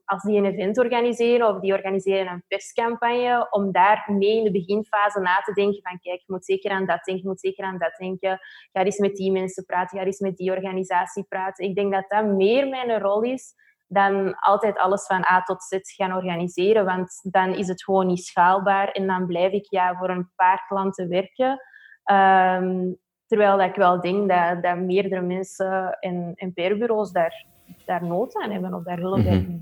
als 0.05 0.23
die 0.23 0.37
een 0.37 0.45
event 0.45 0.79
organiseren 0.79 1.49
of 1.49 1.61
die 1.61 1.73
organiseren 1.73 2.33
een 2.33 2.45
perscampagne, 2.49 3.47
om 3.51 3.73
daar 3.73 4.05
mee 4.09 4.37
in 4.37 4.45
de 4.45 4.51
beginfase 4.51 5.21
na 5.21 5.37
te 5.37 5.53
denken 5.53 5.81
van 5.83 5.99
kijk, 6.01 6.23
moet 6.27 6.45
zeker 6.45 6.71
aan 6.71 6.87
dat 6.87 7.05
denken, 7.05 7.27
moet 7.27 7.41
zeker 7.41 7.65
aan 7.65 7.79
dat 7.79 7.97
denken. 7.99 8.39
Ga 8.73 8.85
eens 8.85 8.99
met 8.99 9.17
die 9.17 9.33
mensen 9.33 9.65
praten, 9.65 9.99
ga 9.99 10.05
eens 10.05 10.21
met 10.21 10.37
die 10.37 10.51
organisatie 10.51 11.25
praten. 11.29 11.65
Ik 11.65 11.75
denk 11.75 11.93
dat 11.93 12.05
dat 12.09 12.25
meer 12.25 12.69
mijn 12.69 13.01
rol 13.01 13.23
is 13.23 13.55
dan 13.87 14.35
altijd 14.39 14.79
alles 14.79 15.07
van 15.07 15.25
A 15.31 15.43
tot 15.43 15.63
Z 15.63 15.79
gaan 15.83 16.13
organiseren, 16.13 16.85
want 16.85 17.19
dan 17.23 17.55
is 17.55 17.69
het 17.69 17.85
gewoon 17.85 18.07
niet 18.07 18.25
schaalbaar 18.25 18.89
en 18.89 19.07
dan 19.07 19.27
blijf 19.27 19.53
ik 19.53 19.67
ja, 19.71 19.97
voor 19.97 20.11
een 20.11 20.31
paar 20.37 20.65
klanten 20.69 21.09
werken. 21.09 21.61
Ehm, 22.05 22.93
terwijl 23.27 23.57
dat 23.57 23.69
ik 23.69 23.75
wel 23.75 24.01
denk 24.01 24.29
dat, 24.29 24.63
dat 24.63 24.77
meerdere 24.77 25.21
mensen 25.21 25.99
en, 26.01 26.33
en 26.35 26.53
PR-bureaus 26.53 27.13
daar, 27.13 27.47
daar 27.85 28.05
nood 28.05 28.37
aan 28.43 28.51
hebben 28.51 28.75
of 28.75 28.83
daar 28.83 28.99
hulp 28.99 29.25
bij 29.25 29.39
Mhm. 29.41 29.59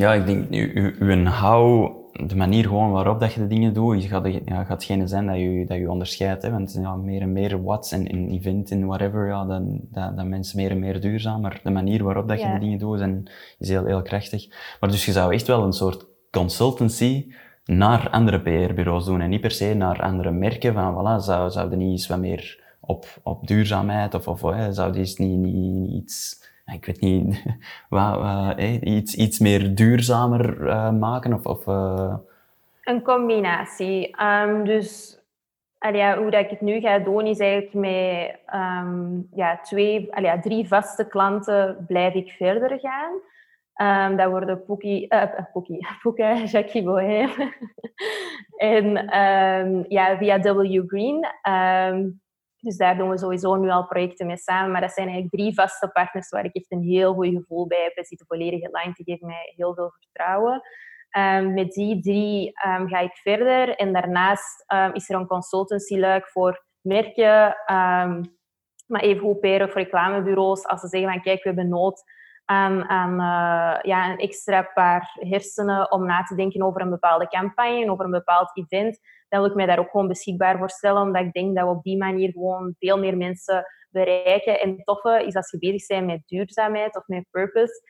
Ja, 0.00 0.14
ik 0.14 0.26
denk, 0.26 0.50
u, 0.50 0.94
uw 0.98 1.24
hou, 1.24 1.92
de 2.26 2.36
manier 2.36 2.64
gewoon 2.64 2.90
waarop 2.90 3.20
dat 3.20 3.32
je 3.32 3.40
de 3.40 3.46
dingen 3.46 3.74
doet, 3.74 4.02
je 4.02 4.08
gaat, 4.08 4.26
ja, 4.26 4.40
gaat 4.44 4.68
hetgene 4.68 5.06
zijn 5.06 5.26
dat 5.26 5.36
je, 5.36 5.64
dat 5.66 5.78
je 5.78 5.90
onderscheidt. 5.90 6.42
Hè? 6.42 6.50
Want 6.50 6.78
ja, 6.82 6.96
meer 6.96 7.20
en 7.20 7.32
meer 7.32 7.62
watts 7.62 7.92
en, 7.92 8.06
en 8.06 8.28
event 8.28 8.70
en 8.70 8.86
whatever, 8.86 9.26
ja, 9.26 9.44
dan, 9.44 9.80
dat, 9.90 10.16
dat 10.16 10.26
mensen 10.26 10.56
meer 10.56 10.70
en 10.70 10.78
meer 10.78 11.00
duurzaam. 11.00 11.40
Maar 11.40 11.60
de 11.62 11.70
manier 11.70 12.04
waarop 12.04 12.28
dat 12.28 12.40
je 12.40 12.46
Ja. 12.46 12.54
de 12.54 12.60
dingen 12.60 12.78
doet, 12.78 13.00
is 13.58 13.68
heel, 13.68 13.84
heel 13.84 14.02
krachtig. 14.02 14.48
Maar 14.80 14.90
dus 14.90 15.04
je 15.04 15.12
zou 15.12 15.34
echt 15.34 15.46
wel 15.46 15.64
een 15.64 15.72
soort 15.72 16.06
consultancy 16.30 17.32
naar 17.64 18.10
andere 18.10 18.40
PR-bureaus 18.40 19.04
doen 19.04 19.20
en 19.20 19.30
niet 19.30 19.40
per 19.40 19.50
se 19.50 19.74
naar 19.74 20.02
andere 20.02 20.30
merken. 20.30 20.74
Van, 20.74 20.94
voilà, 20.94 21.24
zou, 21.24 21.50
zou 21.50 21.68
die 21.68 21.78
niet 21.78 21.90
eens 21.90 22.06
wat 22.06 22.18
meer 22.18 22.64
op, 22.80 23.06
op 23.22 23.46
duurzaamheid 23.46 24.14
of, 24.14 24.28
of 24.28 24.42
hè, 24.42 24.72
zou 24.72 24.92
die 24.92 25.00
eens 25.00 25.16
niet, 25.16 25.38
niet, 25.38 25.54
niet 25.54 25.90
iets 25.90 26.48
ik 26.72 26.84
weet 26.84 27.00
niet, 27.00 27.44
wat, 27.88 28.58
iets, 28.80 29.14
iets 29.14 29.38
meer 29.38 29.74
duurzamer 29.74 30.68
eh, 30.68 30.92
maken? 30.92 31.32
Of, 31.32 31.46
of, 31.46 31.66
eh, 31.66 32.16
Een 32.84 33.02
combinatie. 33.02 34.16
Ehm, 34.16 34.64
dus 34.64 35.18
allee, 35.78 36.16
hoe 36.16 36.30
dat 36.30 36.40
ik 36.40 36.50
het 36.50 36.60
nu 36.60 36.80
ga 36.80 36.98
doen, 36.98 37.26
is 37.26 37.38
eigenlijk 37.38 37.74
met 37.74 38.38
ehm, 38.46 39.20
ja, 39.34 39.60
twee, 39.62 40.14
allee, 40.14 40.40
drie 40.40 40.68
vaste 40.68 41.08
klanten 41.08 41.84
blijf 41.86 42.14
ik 42.14 42.30
verder 42.30 42.78
gaan. 42.78 43.12
Ehm, 43.74 44.16
dat 44.16 44.30
worden 44.30 44.64
Poekie, 44.64 45.08
eh, 45.08 45.44
Poekie, 46.02 46.46
Jackie 46.52 46.82
Bohem. 46.82 47.30
en 48.56 49.06
ja, 49.88 50.16
via 50.16 50.40
W 50.40 50.82
Green. 50.86 51.26
Dus 52.60 52.76
daar 52.76 52.96
doen 52.96 53.08
we 53.08 53.18
sowieso 53.18 53.56
nu 53.56 53.70
al 53.70 53.86
projecten 53.86 54.26
mee 54.26 54.38
samen. 54.38 54.70
Maar 54.70 54.80
dat 54.80 54.92
zijn 54.92 55.08
eigenlijk 55.08 55.36
drie 55.36 55.54
vaste 55.54 55.88
partners 55.88 56.28
waar 56.28 56.44
ik 56.44 56.54
echt 56.54 56.72
een 56.72 56.82
heel 56.82 57.14
goed 57.14 57.26
gevoel 57.26 57.66
bij 57.66 57.82
heb. 57.82 57.94
We 57.94 58.04
zitten 58.04 58.26
volledig 58.26 58.72
aligned. 58.72 58.96
Die 58.96 59.04
geven 59.04 59.26
mij 59.26 59.52
heel 59.56 59.74
veel 59.74 59.90
vertrouwen. 59.90 60.62
Ehm, 61.10 61.54
met 61.54 61.72
die 61.72 62.00
drie 62.00 62.52
ehm, 62.52 62.86
ga 62.86 62.98
ik 62.98 63.16
verder. 63.16 63.76
En 63.76 63.92
daarnaast 63.92 64.64
ehm, 64.66 64.92
is 64.92 65.08
er 65.08 65.16
een 65.16 65.26
consultancy-luik 65.26 66.28
voor 66.28 66.64
merken, 66.80 67.56
maar 68.86 69.00
even 69.00 69.20
goed 69.20 69.62
of 69.62 69.74
reclamebureaus. 69.74 70.64
Als 70.64 70.80
ze 70.80 70.88
zeggen 70.88 71.12
van 71.12 71.22
kijk, 71.22 71.42
we 71.42 71.48
hebben 71.48 71.68
nood 71.68 72.02
aan, 72.50 72.88
aan 72.88 73.12
eh, 73.12 73.82
ja, 73.82 74.10
een 74.10 74.18
extra 74.18 74.62
paar 74.62 75.16
hersenen 75.20 75.92
om 75.92 76.06
na 76.06 76.22
te 76.22 76.34
denken 76.34 76.62
over 76.62 76.80
een 76.80 76.90
bepaalde 76.90 77.28
campagne, 77.28 77.90
over 77.90 78.04
een 78.04 78.10
bepaald 78.10 78.56
event, 78.56 78.98
dan 79.28 79.40
wil 79.40 79.48
ik 79.50 79.56
mij 79.56 79.66
daar 79.66 79.78
ook 79.78 79.90
gewoon 79.90 80.08
beschikbaar 80.08 80.58
voor 80.58 80.70
stellen, 80.70 81.02
omdat 81.02 81.24
ik 81.24 81.32
denk 81.32 81.56
dat 81.56 81.64
we 81.64 81.70
op 81.70 81.82
die 81.82 81.98
manier 81.98 82.32
gewoon 82.32 82.74
veel 82.78 82.98
meer 82.98 83.16
mensen 83.16 83.64
bereiken. 83.90 84.60
En 84.60 84.76
toffe 84.84 85.24
is 85.26 85.34
als 85.34 85.50
je 85.50 85.58
bezig 85.58 85.86
bent 85.86 86.06
met 86.06 86.22
duurzaamheid 86.26 86.96
of 86.96 87.06
met 87.06 87.26
purpose, 87.30 87.82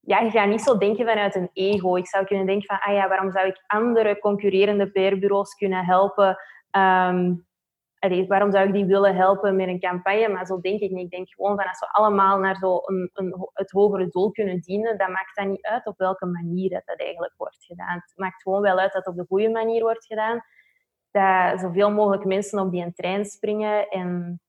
ja, 0.00 0.20
je 0.20 0.30
gaat 0.30 0.48
niet 0.48 0.62
zo 0.62 0.78
denken 0.78 1.06
vanuit 1.06 1.34
een 1.34 1.50
ego. 1.52 1.96
Ik 1.96 2.08
zou 2.08 2.24
kunnen 2.24 2.46
denken 2.46 2.66
van, 2.66 2.80
ah 2.80 2.94
ja, 2.94 3.08
waarom 3.08 3.30
zou 3.30 3.46
ik 3.46 3.62
andere 3.66 4.18
concurrerende 4.18 4.90
PR-bureaus 4.90 5.54
kunnen 5.54 5.84
helpen? 5.84 6.36
Ehm, 6.70 7.34
waarom 8.08 8.52
zou 8.52 8.66
ik 8.66 8.72
die 8.72 8.84
willen 8.84 9.16
helpen 9.16 9.56
met 9.56 9.68
een 9.68 9.80
campagne? 9.80 10.28
Maar 10.28 10.46
zo 10.46 10.60
denk 10.60 10.80
ik 10.80 10.90
niet. 10.90 11.04
Ik 11.04 11.10
denk 11.10 11.28
gewoon 11.28 11.56
van, 11.56 11.68
als 11.68 11.78
we 11.78 11.90
allemaal 11.90 12.38
naar 12.38 12.56
zo 12.56 12.80
een, 12.84 13.10
een, 13.12 13.48
het 13.52 13.70
hogere 13.70 14.08
doel 14.08 14.30
kunnen 14.30 14.60
dienen, 14.60 14.98
dan 14.98 15.12
maakt 15.12 15.36
dat 15.36 15.46
niet 15.46 15.66
uit 15.66 15.86
op 15.86 15.98
welke 15.98 16.26
manier 16.26 16.70
dat, 16.70 16.82
dat 16.84 17.00
eigenlijk 17.00 17.34
wordt 17.36 17.64
gedaan. 17.64 17.94
Het 17.94 18.12
maakt 18.14 18.42
gewoon 18.42 18.62
wel 18.62 18.78
uit 18.78 18.92
dat 18.92 19.04
het 19.04 19.14
op 19.14 19.20
de 19.20 19.26
goede 19.28 19.48
manier 19.48 19.82
wordt 19.82 20.06
gedaan. 20.06 20.44
Dat 21.10 21.60
zoveel 21.60 21.90
mogelijk 21.90 22.24
mensen 22.24 22.58
op 22.58 22.70
die 22.70 22.92
trein 22.92 23.24
springen 23.24 23.88
en 23.88 24.40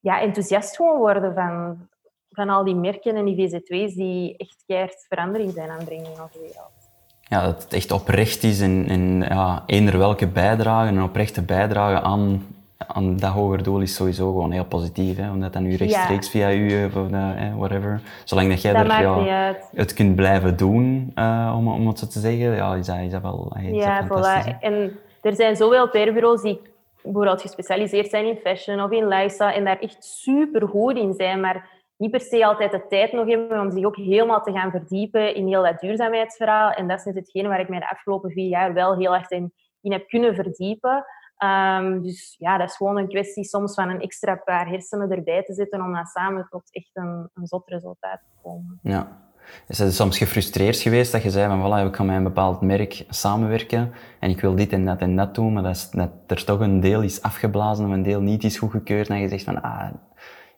ja, 0.00 0.20
enthousiast 0.20 0.76
gewoon 0.76 0.98
worden 0.98 1.34
van, 1.34 1.88
van 2.30 2.48
al 2.48 2.64
die 2.64 2.74
merken 2.74 3.16
en 3.16 3.24
die 3.24 3.48
VZW's 3.48 3.94
die 3.94 4.36
echt 4.36 4.62
keihard 4.66 5.06
verandering 5.08 5.52
zijn 5.52 5.70
aan 5.70 5.76
het 5.76 5.84
brengen 5.84 6.12
in 6.12 6.22
onze 6.22 6.38
wereld. 6.38 6.90
ja, 7.20 7.44
dat 7.44 7.62
het 7.62 7.72
echt 7.72 7.90
oprecht 7.90 8.42
is 8.42 8.60
en, 8.60 8.86
en 8.88 9.20
ja, 9.20 9.62
eender 9.66 9.98
welke 9.98 10.26
bijdrage, 10.28 10.88
een 10.88 11.02
oprechte 11.02 11.42
bijdrage 11.42 12.00
aan 12.00 12.56
aan 12.86 13.16
dat 13.16 13.30
hoger 13.30 13.62
doel 13.62 13.80
is 13.80 13.94
sowieso 13.94 14.26
gewoon 14.26 14.50
heel 14.50 14.64
positief, 14.64 15.16
hè? 15.16 15.30
omdat 15.30 15.52
dat 15.52 15.62
nu 15.62 15.74
rechtstreeks 15.74 16.30
via 16.30 16.52
u 16.52 16.84
of 16.84 16.94
uh, 16.94 17.56
whatever, 17.56 18.00
zolang 18.24 18.48
dat 18.48 18.62
jij 18.62 18.72
dat 18.72 18.82
er 18.82 19.24
ja, 19.24 19.56
het 19.74 19.94
kunt 19.94 20.16
blijven 20.16 20.56
doen, 20.56 21.12
uh, 21.14 21.54
om, 21.56 21.68
om 21.68 21.86
het 21.86 21.98
zo 21.98 22.06
te 22.06 22.20
zeggen, 22.20 22.54
ja, 22.54 22.74
is, 22.74 22.86
dat, 22.86 22.98
is 22.98 23.10
dat 23.10 23.22
wel 23.22 23.56
is 23.60 23.76
Ja, 23.76 24.06
voilà. 24.06 24.58
En 24.60 24.98
er 25.20 25.34
zijn 25.34 25.56
zoveel 25.56 25.88
PR-bureaus 25.88 26.42
die 26.42 26.60
bijvoorbeeld 27.02 27.40
gespecialiseerd 27.40 28.10
zijn 28.10 28.26
in 28.26 28.36
fashion 28.36 28.82
of 28.82 28.90
in 28.90 29.08
lifestyle 29.08 29.52
en 29.52 29.64
daar 29.64 29.78
echt 29.78 30.04
super 30.04 30.68
goed 30.68 30.96
in 30.96 31.14
zijn, 31.14 31.40
maar 31.40 31.68
niet 31.96 32.10
per 32.10 32.20
se 32.20 32.46
altijd 32.46 32.70
de 32.70 32.86
tijd 32.88 33.12
nog 33.12 33.28
hebben 33.28 33.60
om 33.60 33.70
zich 33.70 33.84
ook 33.84 33.96
helemaal 33.96 34.42
te 34.42 34.52
gaan 34.52 34.70
verdiepen 34.70 35.34
in 35.34 35.46
heel 35.46 35.62
dat 35.62 35.80
duurzaamheidsverhaal. 35.80 36.70
En 36.70 36.88
dat 36.88 36.98
is 36.98 37.04
net 37.04 37.14
hetgene 37.14 37.48
waar 37.48 37.60
ik 37.60 37.68
mij 37.68 37.78
de 37.78 37.90
afgelopen 37.90 38.30
vier 38.30 38.48
jaar 38.48 38.72
wel 38.72 38.96
heel 38.96 39.14
erg 39.14 39.30
in, 39.30 39.52
in 39.80 39.92
heb 39.92 40.08
kunnen 40.08 40.34
verdiepen. 40.34 41.04
Um, 41.44 42.02
dus 42.02 42.34
ja, 42.38 42.58
dat 42.58 42.68
is 42.68 42.76
gewoon 42.76 42.96
een 42.96 43.08
kwestie 43.08 43.44
soms 43.44 43.74
van 43.74 43.88
een 43.88 44.00
extra 44.00 44.34
paar 44.34 44.68
hersenen 44.68 45.10
erbij 45.10 45.42
te 45.42 45.54
zetten 45.54 45.82
om 45.82 45.92
dan 45.92 46.06
samen 46.06 46.46
tot 46.50 46.62
echt 46.70 46.90
een, 46.92 47.30
een 47.34 47.46
zot 47.46 47.68
resultaat 47.68 48.20
te 48.20 48.40
komen. 48.42 48.78
Ja. 48.82 49.26
Is 49.68 49.78
het 49.78 49.94
soms 49.94 50.18
gefrustreerd 50.18 50.76
geweest 50.76 51.12
dat 51.12 51.22
je 51.22 51.30
zei 51.30 51.48
van 51.48 51.60
voilà, 51.60 51.86
ik 51.86 51.96
ga 51.96 52.02
met 52.04 52.16
een 52.16 52.22
bepaald 52.22 52.60
merk 52.60 53.04
samenwerken 53.08 53.92
en 54.20 54.30
ik 54.30 54.40
wil 54.40 54.54
dit 54.54 54.72
en 54.72 54.84
dat 54.84 55.00
en 55.00 55.16
dat 55.16 55.34
doen, 55.34 55.52
maar 55.52 55.62
dat, 55.62 55.76
is, 55.76 55.90
dat 55.90 56.10
er 56.26 56.44
toch 56.44 56.60
een 56.60 56.80
deel 56.80 57.02
is 57.02 57.22
afgeblazen 57.22 57.86
of 57.86 57.92
een 57.92 58.02
deel 58.02 58.20
niet 58.20 58.44
is 58.44 58.58
goedgekeurd 58.58 59.08
en 59.08 59.20
je 59.20 59.28
zegt 59.28 59.44
van 59.44 59.62
ah, 59.62 59.90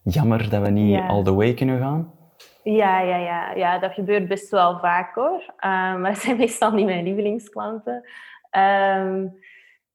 jammer 0.02 0.50
dat 0.50 0.62
we 0.62 0.70
niet 0.70 1.00
all 1.00 1.22
the 1.22 1.34
way 1.34 1.54
kunnen 1.54 1.78
gaan? 1.78 2.12
Ja, 2.62 3.00
ja, 3.00 3.16
ja, 3.16 3.52
ja, 3.52 3.78
dat 3.78 3.92
gebeurt 3.92 4.28
best 4.28 4.50
wel 4.50 4.78
vaak 4.78 5.14
hoor. 5.14 5.40
Uh, 5.40 5.50
maar 5.96 6.10
dat 6.12 6.18
zijn 6.18 6.36
meestal 6.36 6.72
niet 6.72 6.86
mijn 6.86 7.04
lievelingsklanten. 7.04 8.04
Um, 8.50 9.38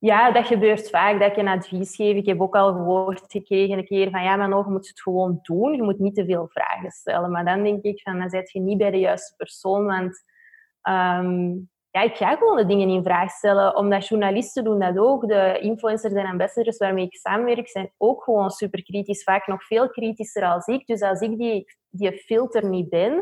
ja, 0.06 0.32
dat 0.32 0.48
gebeurt 0.48 0.90
vaak, 0.90 1.20
dat 1.20 1.36
je 1.36 1.42
een 1.42 1.48
advies 1.48 1.96
geeft. 1.96 2.18
Ik 2.18 2.26
heb 2.26 2.42
ook 2.42 2.56
al 2.56 2.74
gehoord 2.74 3.24
gekregen 3.28 3.78
een 3.78 3.86
keer 3.86 4.10
van 4.10 4.24
ja, 4.24 4.36
maar 4.36 4.50
nog 4.50 4.68
moet 4.68 4.86
je 4.86 4.90
het 4.90 5.02
gewoon 5.02 5.40
doen. 5.42 5.76
Je 5.76 5.84
moet 5.84 6.00
niet 6.00 6.16
te 6.16 6.26
veel 6.26 6.48
vragen 6.48 6.92
stellen. 6.92 7.32
Maar 7.32 7.46
dan 7.46 7.64
denk 7.64 7.84
ik 7.84 8.02
van, 8.02 8.20
dan 8.20 8.30
zit 8.30 8.52
je 8.52 8.60
niet 8.60 8.78
bij 8.78 8.92
de 8.92 9.00
juiste 9.00 9.36
persoon. 9.36 9.86
Want 9.86 10.24
um, 10.90 11.70
ja, 11.90 12.02
ik 12.02 12.16
ga 12.16 12.36
gewoon 12.36 12.58
de 12.58 12.66
dingen 12.66 12.90
in 12.90 13.04
vraag 13.04 13.32
stellen. 13.32 13.76
Omdat 13.76 14.08
journalisten 14.08 14.64
doen 14.64 14.80
dat 14.80 14.98
ook. 14.98 15.28
De 15.28 15.60
influencers 15.60 16.14
en 16.14 16.26
ambassadors 16.26 16.78
waarmee 16.78 17.06
ik 17.06 17.16
samenwerk 17.16 17.68
zijn 17.68 17.92
ook 17.98 18.24
gewoon 18.24 18.50
super 18.50 18.84
kritisch. 18.84 19.24
Vaak 19.24 19.48
nog 19.48 19.64
veel 19.64 19.90
kritischer 19.90 20.46
als 20.46 20.68
ik. 20.68 20.88
Dus 20.88 21.02
als 21.02 21.22
ik 21.22 21.38
die, 21.38 21.66
die 21.90 22.12
filter 22.12 22.66
niet 22.66 22.90
ben, 22.90 23.14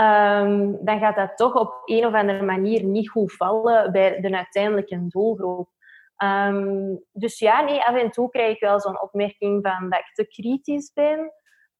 um, 0.00 0.78
dan 0.84 0.98
gaat 0.98 1.16
dat 1.16 1.36
toch 1.36 1.54
op 1.54 1.82
een 1.84 2.06
of 2.06 2.14
andere 2.14 2.42
manier 2.42 2.84
niet 2.84 3.10
goed 3.10 3.32
vallen 3.32 3.92
bij 3.92 4.20
de 4.20 4.36
uiteindelijke 4.36 5.06
doelgroep. 5.08 5.72
Um, 6.18 7.04
dus 7.12 7.38
ja, 7.38 7.60
nee, 7.60 7.82
af 7.82 7.94
en 7.94 8.10
toe 8.10 8.28
krijg 8.28 8.54
ik 8.54 8.60
wel 8.60 8.80
zo'n 8.80 9.00
opmerking 9.00 9.66
van 9.66 9.90
dat 9.90 9.98
ik 9.98 10.10
te 10.12 10.26
kritisch 10.26 10.92
ben. 10.92 11.18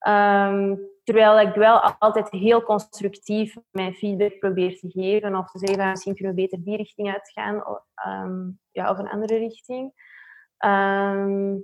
Um, 0.08 0.88
terwijl 1.04 1.40
ik 1.40 1.54
wel 1.54 1.80
altijd 1.80 2.30
heel 2.30 2.62
constructief 2.62 3.56
mijn 3.70 3.94
feedback 3.94 4.38
probeer 4.38 4.78
te 4.78 4.90
geven. 4.90 5.36
Of 5.36 5.50
te 5.50 5.58
zeggen 5.58 5.90
misschien 5.90 6.14
kunnen 6.14 6.34
we 6.34 6.40
beter 6.40 6.64
die 6.64 6.76
richting 6.76 7.12
uitgaan. 7.12 7.66
Of, 7.66 7.82
um, 8.06 8.60
ja, 8.70 8.90
of 8.90 8.98
een 8.98 9.08
andere 9.08 9.38
richting. 9.38 9.92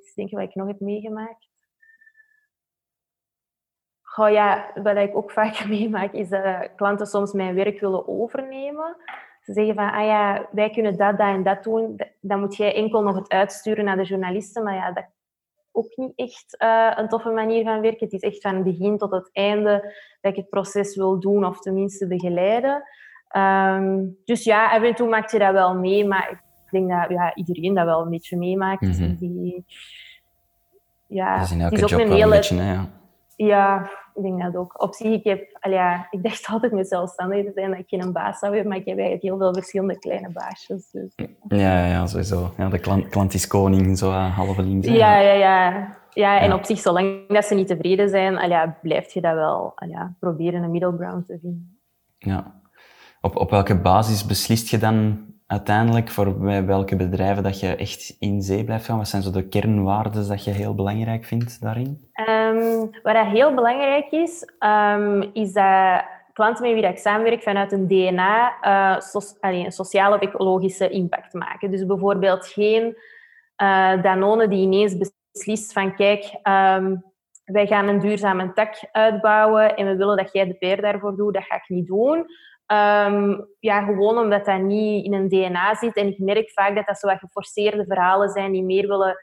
Ik 0.01 0.13
denk 0.15 0.31
wat 0.31 0.43
ik 0.43 0.55
nog 0.55 0.67
heb 0.67 0.81
meegemaakt. 0.81 1.49
Goh, 4.03 4.31
ja, 4.31 4.71
wat 4.75 4.97
ik 4.97 5.17
ook 5.17 5.31
vaak 5.41 5.67
meemaak 5.69 6.13
is 6.13 6.29
dat 6.29 6.75
klanten 6.77 7.07
soms 7.07 7.33
mijn 7.33 7.55
werk 7.55 7.81
willen 7.81 8.09
overnemen. 8.09 8.97
Ze 9.51 9.57
zeggen 9.57 9.75
van, 9.75 9.93
ah 9.93 10.05
ja, 10.05 10.47
wij 10.51 10.71
kunnen 10.71 10.97
dat, 10.97 11.19
dat 11.19 11.29
en 11.29 11.43
dat 11.43 11.63
doen. 11.63 12.01
Dan 12.21 12.41
moet 12.41 12.57
jij 12.57 12.75
enkel 12.75 13.03
nog 13.03 13.17
het 13.17 13.29
uitsturen 13.29 13.85
naar 13.85 13.97
de 13.97 14.05
journalisten. 14.05 14.63
Maar 14.63 14.75
ja, 14.75 14.93
dat 14.93 15.05
ook 15.73 15.97
niet 15.97 16.13
echt 16.17 16.57
uh, 16.59 16.93
een 16.95 17.09
toffe 17.09 17.31
manier 17.31 17.65
van 17.65 17.81
werken. 17.81 18.05
Het 18.05 18.13
is 18.13 18.21
echt 18.21 18.41
van 18.41 18.55
het 18.55 18.65
begin 18.65 18.99
tot 18.99 19.11
het 19.11 19.31
einde 19.33 19.95
dat 20.21 20.33
ik 20.33 20.39
het 20.39 20.49
proces 20.49 20.97
wil 20.97 21.21
doen 21.21 21.45
of 21.45 21.61
tenminste 21.61 22.07
begeleiden. 22.07 22.83
Um, 23.37 24.17
dus 24.25 24.45
ja, 24.45 24.71
af 24.71 24.83
en 24.83 24.95
toe 24.95 25.09
maak 25.09 25.31
je 25.31 25.39
dat 25.39 25.53
wel 25.53 25.75
mee, 25.75 26.07
maar 26.07 26.31
ik 26.31 26.71
denk 26.71 26.91
dat 26.91 27.09
ja, 27.09 27.35
iedereen 27.35 27.75
dat 27.75 27.85
wel 27.85 28.03
een 28.03 28.11
beetje 28.11 28.37
meemaakt. 28.37 28.81
Mm 28.81 28.93
-hmm. 28.93 29.17
die, 29.17 29.65
ja, 31.07 31.37
dat 31.37 31.45
is 31.45 31.53
in 31.53 31.61
elke 31.61 31.75
is 31.75 31.83
ook 31.83 31.89
job 31.89 32.01
een 32.01 32.11
hele, 32.11 32.23
een 32.23 32.31
beetje, 32.31 32.57
hè, 32.57 32.73
ja. 32.73 32.89
Ja, 33.47 33.91
ik 34.15 34.23
denk 34.23 34.43
dat 34.43 34.57
ook. 34.57 34.83
Op 34.83 34.95
zich, 34.95 35.13
ik, 35.13 35.25
heb, 35.25 35.59
al 35.61 35.71
ja, 35.71 36.07
ik 36.11 36.23
dacht 36.23 36.47
altijd 36.53 36.73
met 36.73 36.89
zelfstandig 36.89 37.45
te 37.45 37.53
zijn 37.55 37.71
dat 37.71 37.79
ik 37.79 37.89
geen 37.89 38.13
baas 38.13 38.39
zou 38.39 38.53
hebben, 38.53 38.71
maar 38.71 38.81
ik 38.81 38.87
heb 38.87 38.99
eigenlijk 38.99 39.27
heel 39.27 39.39
veel 39.39 39.55
verschillende 39.55 39.99
kleine 39.99 40.31
baasjes. 40.33 40.91
Dus. 40.91 41.13
Ja, 41.49 41.87
ja, 41.87 42.07
sowieso. 42.07 42.53
Ja, 42.57 42.69
de 42.69 42.79
klant, 42.79 43.09
klant 43.09 43.35
is 43.35 43.47
koning, 43.47 43.99
zo 43.99 44.11
uh, 44.11 44.37
halve 44.37 44.63
links. 44.63 44.87
Ja, 44.87 45.19
ja, 45.19 45.33
ja. 45.33 45.99
Ja, 46.11 46.41
en 46.41 46.49
ja. 46.49 46.55
op 46.55 46.65
zich, 46.65 46.79
zolang 46.79 47.29
dat 47.29 47.45
ze 47.45 47.55
niet 47.55 47.67
tevreden 47.67 48.09
zijn, 48.09 48.39
al 48.39 48.49
ja, 48.49 48.79
blijf 48.83 49.13
je 49.13 49.21
dat 49.21 49.35
wel 49.35 49.73
al 49.75 49.89
ja, 49.89 50.15
proberen 50.19 50.63
een 50.63 50.71
middle 50.71 50.97
ground 50.97 51.27
te 51.27 51.39
vinden. 51.41 51.79
Ja. 52.19 52.61
Op, 53.21 53.37
op 53.37 53.51
welke 53.51 53.81
basis 53.81 54.27
beslist 54.27 54.69
je 54.69 54.79
dan 54.79 55.25
uiteindelijk 55.51 56.11
voor 56.11 56.41
welke 56.67 56.97
bedrijven 56.97 57.43
dat 57.43 57.61
je 57.61 57.77
echt 57.77 58.17
in 58.19 58.43
zee 58.43 58.65
blijft 58.65 58.85
gaan? 58.85 58.97
Wat 58.97 59.09
zijn 59.09 59.23
zo 59.23 59.31
de 59.31 59.49
kernwaarden 59.49 60.29
dat 60.29 60.45
je 60.45 60.51
heel 60.51 60.75
belangrijk 60.75 61.25
vindt 61.25 61.61
daarin? 61.61 62.11
Um, 62.29 62.91
wat 63.03 63.15
dat 63.15 63.27
heel 63.27 63.55
belangrijk 63.55 64.11
is, 64.11 64.49
um, 64.59 65.31
is 65.33 65.53
dat 65.53 66.05
klanten 66.33 66.63
met 66.63 66.75
wie 66.75 66.91
ik 66.91 66.99
samenwerk 66.99 67.43
vanuit 67.43 67.73
een 67.73 67.87
DNA 67.87 68.53
uh, 68.63 69.01
so 69.01 69.21
allee, 69.41 69.65
een 69.65 69.73
sociale 69.73 70.15
of 70.15 70.21
ecologische 70.21 70.89
impact 70.89 71.33
maken. 71.33 71.71
Dus 71.71 71.87
bijvoorbeeld 71.87 72.47
geen 72.47 72.97
uh, 73.63 74.03
Danone 74.03 74.49
die 74.49 74.63
ineens 74.63 74.97
beslist 74.97 75.73
van 75.73 75.95
kijk, 75.95 76.25
um, 76.25 77.05
wij 77.45 77.67
gaan 77.67 77.89
een 77.89 78.01
duurzame 78.01 78.53
tak 78.53 78.75
uitbouwen 78.93 79.77
en 79.77 79.87
we 79.87 79.97
willen 79.97 80.17
dat 80.17 80.33
jij 80.33 80.47
de 80.47 80.75
PR 80.75 80.83
daarvoor 80.83 81.17
doet, 81.17 81.35
dat 81.35 81.45
ga 81.45 81.55
ik 81.55 81.69
niet 81.69 81.87
doen. 81.87 82.27
Um, 82.73 83.49
ja, 83.59 83.85
gewoon 83.85 84.19
omdat 84.19 84.45
dat 84.45 84.61
niet 84.61 85.05
in 85.05 85.13
een 85.13 85.29
DNA 85.29 85.75
zit. 85.75 85.97
En 85.97 86.07
ik 86.07 86.19
merk 86.19 86.51
vaak 86.51 86.75
dat 86.75 86.87
dat 86.87 86.99
zo 86.99 87.07
wat 87.07 87.19
geforceerde 87.19 87.85
verhalen 87.85 88.29
zijn 88.29 88.53
die 88.53 88.63
meer 88.63 88.89
willen 88.89 89.17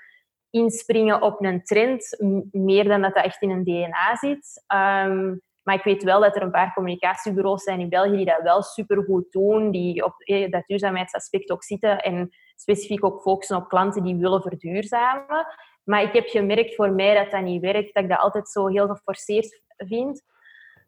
inspringen 0.49 1.21
op 1.21 1.43
een 1.43 1.63
trend, 1.63 2.17
meer 2.51 2.83
dan 2.83 3.01
dat 3.01 3.13
dat 3.13 3.23
echt 3.23 3.41
in 3.41 3.49
een 3.49 3.63
DNA 3.63 4.15
zit. 4.15 4.63
Um, 4.73 5.41
maar 5.63 5.75
ik 5.75 5.83
weet 5.83 6.03
wel 6.03 6.21
dat 6.21 6.36
er 6.36 6.41
een 6.41 6.51
paar 6.51 6.73
communicatiebureaus 6.73 7.63
zijn 7.63 7.79
in 7.79 7.89
België 7.89 8.15
die 8.15 8.25
dat 8.25 8.41
wel 8.41 8.62
supergoed 8.62 9.31
doen, 9.31 9.71
die 9.71 10.05
op 10.05 10.13
eh, 10.17 10.51
dat 10.51 10.63
duurzaamheidsaspect 10.65 11.51
ook 11.51 11.63
zitten 11.63 11.99
en 11.99 12.29
specifiek 12.55 13.05
ook 13.05 13.21
focussen 13.21 13.57
op 13.57 13.67
klanten 13.67 14.03
die 14.03 14.15
willen 14.15 14.41
verduurzamen. 14.41 15.47
Maar 15.83 16.01
ik 16.01 16.13
heb 16.13 16.27
gemerkt 16.27 16.75
voor 16.75 16.91
mij 16.91 17.15
dat 17.15 17.31
dat 17.31 17.41
niet 17.41 17.62
werkt, 17.62 17.93
dat 17.93 18.03
ik 18.03 18.10
dat 18.10 18.19
altijd 18.19 18.49
zo 18.49 18.67
heel 18.67 18.88
geforceerd 18.88 19.62
vind 19.77 20.23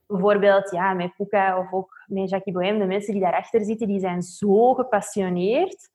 bijvoorbeeld 0.10 0.72
ja, 0.72 0.94
met 0.94 1.16
Puka 1.16 1.60
of 1.60 1.74
ook 1.74 2.04
met 2.08 2.30
Jackie 2.30 2.54
Bohem, 2.54 2.80
de 2.80 2.86
mensen 2.86 3.14
die 3.14 3.22
daarachter 3.22 3.64
zitten, 3.64 3.88
die 3.88 4.00
zijn 4.00 4.22
zo 4.22 4.74
gepassioneerd. 4.74 5.90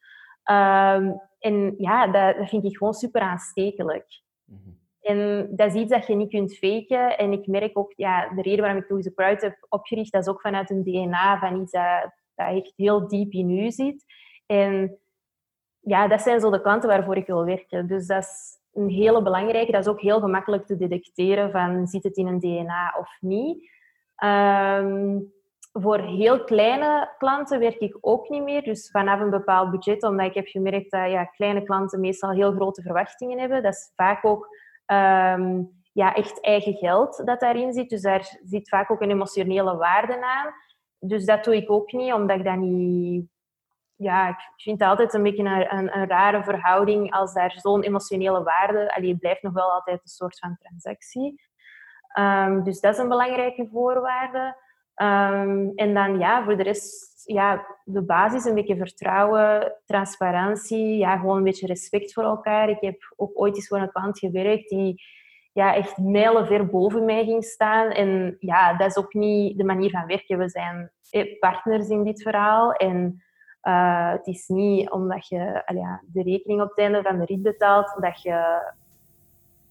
Um, 0.51 1.21
en 1.39 1.75
ja, 1.79 2.07
dat, 2.07 2.37
dat, 2.37 2.49
vind 2.49 2.65
ik 2.65 2.77
gewoon 2.77 2.95
super 2.95 3.21
aanstekelijk. 3.21 4.23
Mm 4.45 4.61
-hmm. 4.65 4.83
En 5.01 5.49
dat 5.57 5.75
is 5.75 5.81
iets 5.81 5.93
dat 5.93 6.07
je 6.07 6.15
niet 6.15 6.31
kunt 6.31 6.57
faken. 6.57 7.19
En 7.19 7.33
ik 7.33 7.47
merk 7.47 7.79
ook, 7.79 7.93
ja, 7.97 8.29
de 8.29 8.43
reden 8.43 8.61
waarom 8.61 8.79
ik 8.79 9.03
the 9.03 9.15
Crowd 9.15 9.41
heb 9.41 9.67
opgericht, 9.69 10.13
dat 10.13 10.23
is 10.23 10.29
ook 10.29 10.41
vanuit 10.41 10.71
een 10.71 10.83
DNA 10.83 11.39
van 11.39 11.61
iets 11.61 11.73
dat, 11.73 12.11
dat 12.35 12.57
echt 12.57 12.73
heel 12.77 13.09
diep 13.09 13.33
in 13.33 13.51
u 13.51 13.71
zit. 13.71 14.05
En 14.47 14.99
ja, 15.81 16.09
dat 16.09 16.21
zijn 16.21 16.41
zo 16.41 16.51
de 16.51 16.61
klanten 16.61 16.89
waarvoor 16.89 17.17
ik 17.17 17.27
wil 17.27 17.45
werken. 17.45 17.87
Dus 17.87 18.07
dat 18.07 18.23
is 18.23 18.59
een 18.73 18.89
hele 18.89 19.23
belangrijke. 19.23 19.73
Dat 19.73 19.81
is 19.81 19.93
ook 19.93 20.01
heel 20.01 20.21
gemakkelijk 20.21 20.67
te 20.67 20.77
detecteren 20.77 21.51
van 21.51 21.87
zit 21.87 22.03
het 22.03 22.17
in 22.17 22.27
een 22.27 22.39
DNA 22.39 22.95
of 22.99 23.17
niet. 23.21 23.73
Um, 24.25 25.33
voor 25.73 25.99
heel 25.99 26.45
kleine 26.45 27.15
klanten 27.19 27.59
werk 27.59 27.79
ik 27.79 27.97
ook 28.01 28.29
niet 28.29 28.43
meer. 28.43 28.63
Dus 28.63 28.91
vanaf 28.91 29.21
een 29.21 29.31
bepaald 29.31 29.71
budget, 29.71 30.03
omdat 30.03 30.27
ik 30.27 30.35
heb 30.35 30.47
gemerkt 30.47 30.91
dat 30.91 31.11
ja, 31.11 31.25
kleine 31.25 31.63
klanten 31.63 32.01
meestal 32.01 32.31
heel 32.31 32.53
grote 32.53 32.83
verwachtingen 32.83 33.39
hebben. 33.39 33.63
Dat 33.63 33.73
is 33.73 33.93
vaak 33.97 34.25
ook 34.25 34.49
um, 34.87 35.83
ja, 35.93 36.15
echt 36.15 36.41
eigen 36.41 36.75
geld 36.75 37.27
dat 37.27 37.41
daarin 37.41 37.73
zit. 37.73 37.89
Dus 37.89 38.03
daar 38.03 38.39
zit 38.45 38.69
vaak 38.69 38.91
ook 38.91 39.01
een 39.01 39.11
emotionele 39.11 39.77
waarde 39.77 40.25
aan. 40.25 40.53
Dus 40.99 41.25
dat 41.25 41.45
doe 41.45 41.57
ik 41.57 41.71
ook 41.71 41.93
niet, 41.93 42.13
omdat 42.13 42.39
ik 42.39 42.45
dat 42.45 42.57
niet... 42.57 43.33
Ja, 43.97 44.29
ik 44.29 44.37
vind 44.57 44.81
het 44.81 44.89
altijd 44.89 45.15
een 45.15 45.23
beetje 45.23 45.45
een, 45.45 45.77
een, 45.77 45.97
een 45.99 46.09
rare 46.09 46.43
verhouding 46.43 47.13
als 47.13 47.35
daar 47.35 47.53
zo'n 47.57 47.83
emotionele 47.83 48.43
waarde... 48.43 48.95
Allee, 48.95 49.11
het 49.11 49.19
blijft 49.19 49.43
nog 49.43 49.53
wel 49.53 49.73
altijd 49.73 50.01
een 50.03 50.09
soort 50.09 50.39
van 50.39 50.57
transactie. 50.59 51.43
Um, 52.19 52.63
dus 52.63 52.81
dat 52.81 52.93
is 52.93 52.99
een 52.99 53.09
belangrijke 53.09 53.69
voorwaarde. 53.73 54.57
Um, 54.97 55.73
en 55.75 55.95
dan 55.95 56.19
ja, 56.19 56.45
voor 56.45 56.57
de 56.57 56.63
rest, 56.63 57.23
ja, 57.25 57.67
de 57.85 58.03
basis 58.03 58.45
een 58.45 58.55
beetje 58.55 58.77
vertrouwen, 58.77 59.73
transparantie, 59.87 60.97
ja, 60.97 61.17
gewoon 61.17 61.37
een 61.37 61.45
beetje 61.45 61.67
respect 61.67 62.13
voor 62.13 62.25
elkaar. 62.25 62.69
Ik 62.69 62.81
heb 62.81 63.15
ook 63.17 63.41
ooit 63.41 63.57
eens 63.57 63.69
voor 63.69 63.79
een 63.79 63.93
klant 63.93 64.19
gewerkt 64.19 64.69
die 64.69 65.03
ja, 65.53 65.75
echt 65.75 65.99
mijlen 65.99 66.47
ver 66.47 66.67
boven 66.67 67.05
mij 67.05 67.25
ging 67.25 67.45
staan. 67.45 67.91
En 67.91 68.37
ja, 68.39 68.77
dat 68.77 68.87
is 68.87 68.97
ook 68.97 69.15
niet 69.15 69.59
de 69.59 69.65
manier 69.65 69.91
van 69.91 70.07
werken. 70.07 70.39
We 70.39 70.49
zijn 70.49 70.91
partners 71.39 71.89
in 71.89 72.05
dit 72.05 72.23
verhaal. 72.23 72.73
En 72.73 73.19
Uh, 73.67 74.11
het 74.11 74.27
is 74.27 74.49
niet 74.49 74.91
omdat 74.91 75.29
je 75.29 75.63
ja, 75.75 76.03
de 76.07 76.23
rekening 76.23 76.61
op 76.61 76.69
het 76.69 76.79
einde 76.79 77.03
van 77.03 77.19
de 77.19 77.25
rit 77.25 77.43
betaalt, 77.43 77.97
dat 78.01 78.23
je 78.23 78.73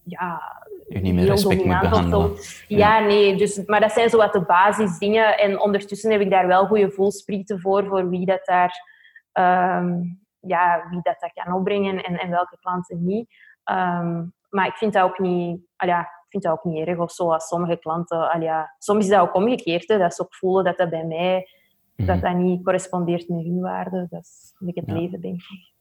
ja, 0.02 0.42
je 0.88 0.98
niet 0.98 1.14
meer 1.14 1.26
respect 1.26 1.64
moet 1.64 1.80
behandelen. 1.80 2.36
Ja, 2.68 3.00
nee. 3.00 3.36
Dus, 3.36 3.64
maar 3.64 3.80
dat 3.80 3.92
zijn 3.92 4.10
zo 4.10 4.16
wat 4.16 4.32
de 4.32 4.44
basisdingen. 4.44 5.38
En 5.38 5.60
ondertussen 5.60 6.10
heb 6.10 6.20
ik 6.20 6.30
daar 6.30 6.46
wel 6.46 6.66
goede 6.66 6.90
voelsprieten 6.90 7.60
voor, 7.60 7.86
voor 7.86 8.08
wie 8.08 8.26
dat 8.26 8.44
daar... 8.44 8.92
Um, 9.78 10.22
ja, 10.40 10.86
wie 10.90 11.00
dat, 11.02 11.20
dat 11.20 11.32
kan 11.32 11.54
opbrengen 11.54 12.02
en, 12.02 12.18
en 12.18 12.30
welke 12.30 12.56
klanten 12.60 13.04
niet. 13.04 13.28
Um, 13.64 14.32
maar 14.48 14.66
ik 14.66 14.76
vind 14.76 14.92
dat 14.92 15.02
ook 15.02 15.18
niet... 15.18 15.60
ja, 15.76 16.00
ik 16.00 16.26
vind 16.28 16.42
dat 16.42 16.52
ook 16.52 16.64
niet 16.64 16.86
erg 16.86 16.98
of 16.98 17.12
zo 17.12 17.32
als 17.32 17.46
sommige 17.46 17.76
klanten... 17.76 18.40
ja, 18.40 18.74
soms 18.78 19.04
is 19.04 19.10
dat 19.10 19.20
ook 19.20 19.34
omgekeerd. 19.34 19.88
Hè, 19.88 19.98
dat 19.98 20.14
ze 20.14 20.22
ook 20.22 20.34
voelen 20.34 20.64
dat 20.64 20.76
dat 20.76 20.90
bij 20.90 21.04
mij... 21.04 21.48
Dat 21.96 22.16
mhm. 22.16 22.20
dat 22.20 22.34
niet 22.34 22.64
correspondeert 22.64 23.28
met 23.28 23.44
hun 23.44 23.60
waarde. 23.60 24.06
Dat 24.10 24.20
is 24.20 24.54
het 24.74 24.90
leven, 24.90 25.20
denk 25.20 25.34
ik. 25.34 25.73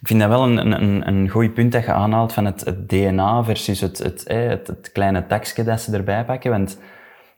Ik 0.00 0.06
vind 0.06 0.20
dat 0.20 0.28
wel 0.28 0.42
een, 0.42 0.82
een, 0.82 1.08
een 1.08 1.28
goed 1.28 1.54
punt 1.54 1.72
dat 1.72 1.84
je 1.84 1.92
aanhaalt 1.92 2.32
van 2.32 2.44
het, 2.44 2.64
het 2.64 2.88
DNA 2.88 3.44
versus 3.44 3.80
het, 3.80 3.98
het, 3.98 4.24
het, 4.28 4.92
kleine 4.92 5.26
tekstje 5.26 5.64
dat 5.64 5.80
ze 5.80 5.92
erbij 5.92 6.24
pakken. 6.24 6.50
Want 6.50 6.78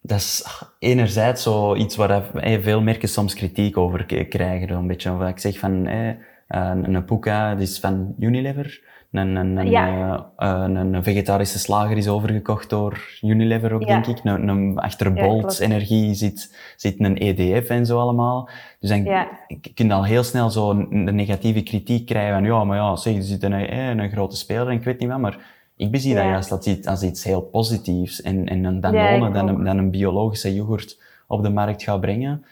dat 0.02 0.18
is 0.18 0.46
enerzijds 0.78 1.42
zoiets 1.42 1.96
waar 1.96 2.24
veel 2.62 2.82
merken 2.82 3.08
soms 3.08 3.34
kritiek 3.34 3.76
over 3.76 4.26
krijgen. 4.28 4.70
Een 4.70 4.86
beetje, 4.86 5.12
of 5.12 5.28
ik 5.28 5.38
zeg 5.38 5.58
van, 5.58 5.86
een, 5.86 6.94
een 6.94 7.06
die 7.56 7.66
is 7.66 7.80
van 7.80 8.14
Unilever. 8.18 8.85
Een, 9.12 9.36
een, 9.36 9.56
een, 9.56 9.70
ja. 9.70 10.30
een, 10.36 10.76
een, 10.76 11.04
vegetarische 11.04 11.58
slager 11.58 11.96
is 11.96 12.08
overgekocht 12.08 12.70
door 12.70 13.18
Unilever 13.22 13.72
ook, 13.72 13.86
denk 13.86 14.06
ik. 14.06 14.20
Een, 14.24 14.48
een, 14.48 14.78
achter 14.78 15.12
Bolt 15.12 15.58
Energie 15.58 16.14
zit, 16.14 16.56
zit 16.76 17.00
een 17.00 17.16
EDF 17.16 17.68
en 17.68 17.86
zo 17.86 17.98
allemaal. 17.98 18.48
Dus 18.80 18.90
dan 18.90 19.04
kun 19.74 19.86
je 19.86 19.92
al 19.92 20.04
heel 20.04 20.22
snel 20.22 20.50
zo 20.50 20.70
een, 20.70 21.14
negatieve 21.14 21.62
kritiek 21.62 22.06
krijgen 22.06 22.34
van 22.34 22.44
ja, 22.44 22.64
maar 22.64 22.76
ja, 22.76 22.96
zeg, 22.96 23.16
er 23.16 23.22
zit 23.22 23.42
een, 23.42 23.78
een, 23.78 23.98
een 23.98 24.10
grote 24.10 24.36
speler 24.36 24.68
en 24.68 24.74
ik 24.74 24.84
weet 24.84 24.98
niet 24.98 25.08
wat, 25.08 25.18
maar 25.18 25.38
ik 25.76 25.90
bezie 25.90 26.14
dat 26.14 26.24
juist 26.24 26.52
als 26.52 26.66
iets, 26.66 26.86
als 26.86 27.02
iets 27.02 27.24
heel 27.24 27.42
positiefs 27.42 28.22
en, 28.22 28.46
en 28.48 28.64
een 28.64 28.80
Danone 28.80 29.30
dan, 29.30 29.64
dan 29.64 29.78
een 29.78 29.90
biologische 29.90 30.54
yoghurt 30.54 31.00
op 31.26 31.42
de 31.42 31.50
markt 31.50 31.82
gaat 31.82 32.00
brengen 32.00 32.44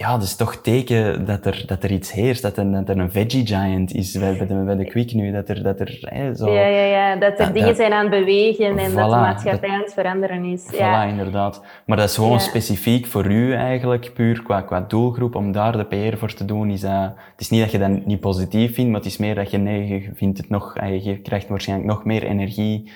ja, 0.00 0.18
dus 0.18 0.36
toch 0.36 0.56
teken 0.56 1.24
dat 1.24 1.46
er, 1.46 1.62
dat 1.66 1.82
er 1.82 1.90
iets 1.90 2.12
heerst, 2.12 2.42
dat 2.42 2.56
er, 2.56 2.70
dat 2.70 2.88
er 2.88 2.98
een 2.98 3.10
veggie 3.10 3.46
giant 3.46 3.94
is 3.94 4.18
bij, 4.18 4.36
bij, 4.36 4.46
de, 4.46 4.54
bij 4.54 4.76
de 4.76 4.84
Quick 4.84 5.12
nu, 5.12 5.32
dat 5.32 5.48
er, 5.48 5.62
dat 5.62 5.80
er 5.80 5.98
hè, 6.00 6.34
zo... 6.34 6.52
Ja, 6.52 6.66
ja, 6.66 6.84
ja, 6.84 7.16
dat 7.16 7.38
er 7.38 7.52
dingen 7.52 7.76
zijn 7.76 7.92
aan 7.92 8.10
het 8.10 8.10
bewegen 8.10 8.78
en 8.78 8.94
dat 8.94 9.10
de 9.10 9.16
maatschappij 9.16 9.68
aan 9.68 9.80
het 9.80 9.92
veranderen 9.92 10.44
is. 10.44 10.70
Ja, 10.72 11.04
inderdaad. 11.04 11.62
Maar 11.84 11.96
dat 11.96 12.08
is 12.08 12.14
gewoon 12.14 12.40
specifiek 12.40 13.06
voor 13.06 13.26
u 13.26 13.54
eigenlijk, 13.54 14.10
puur 14.14 14.42
qua, 14.42 14.60
qua 14.60 14.80
doelgroep, 14.80 15.34
om 15.34 15.52
daar 15.52 15.76
de 15.76 15.84
PR 15.84 16.16
voor 16.16 16.34
te 16.34 16.44
doen. 16.44 16.70
Is 16.70 16.80
dat, 16.80 17.14
het 17.32 17.40
is 17.40 17.50
niet 17.50 17.60
dat 17.60 17.70
je 17.70 17.78
dat 17.78 18.06
niet 18.06 18.20
positief 18.20 18.74
vindt, 18.74 18.90
maar 18.90 19.00
het 19.00 19.10
is 19.10 19.16
meer 19.16 19.34
dat 19.34 19.50
je, 19.50 19.58
nee, 19.58 19.88
je 19.88 20.10
vindt 20.14 20.38
het 20.38 20.48
nog, 20.48 20.74
je 21.00 21.18
krijgt 21.18 21.48
waarschijnlijk 21.48 21.88
nog 21.88 22.04
meer 22.04 22.22
energie 22.22 22.90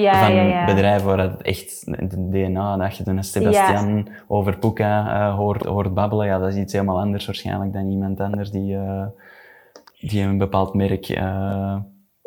ja, 0.00 0.26
van 0.26 0.34
ja, 0.34 0.64
bedrijven 0.64 1.06
waar 1.06 1.18
het 1.18 1.42
echt 1.42 1.86
de 2.10 2.28
DNA, 2.28 2.76
dat 2.76 2.96
je 2.96 3.06
een 3.06 3.24
Sebastian 3.24 4.08
over 4.26 4.58
Puka 4.58 5.06
uh, 5.06 5.34
hoort, 5.36 5.64
hoort 5.64 5.94
babbelen, 5.94 6.26
ja, 6.26 6.38
dat 6.38 6.48
is 6.48 6.56
iets 6.56 6.72
helemaal 6.72 7.00
anders 7.00 7.26
waarschijnlijk 7.26 7.72
dan 7.72 7.90
iemand 7.90 8.20
anders 8.20 8.50
die, 8.50 8.74
uh, 8.74 9.06
die 10.00 10.22
een 10.22 10.38
bepaald 10.38 10.74
merk 10.74 11.08
uh, 11.08 11.76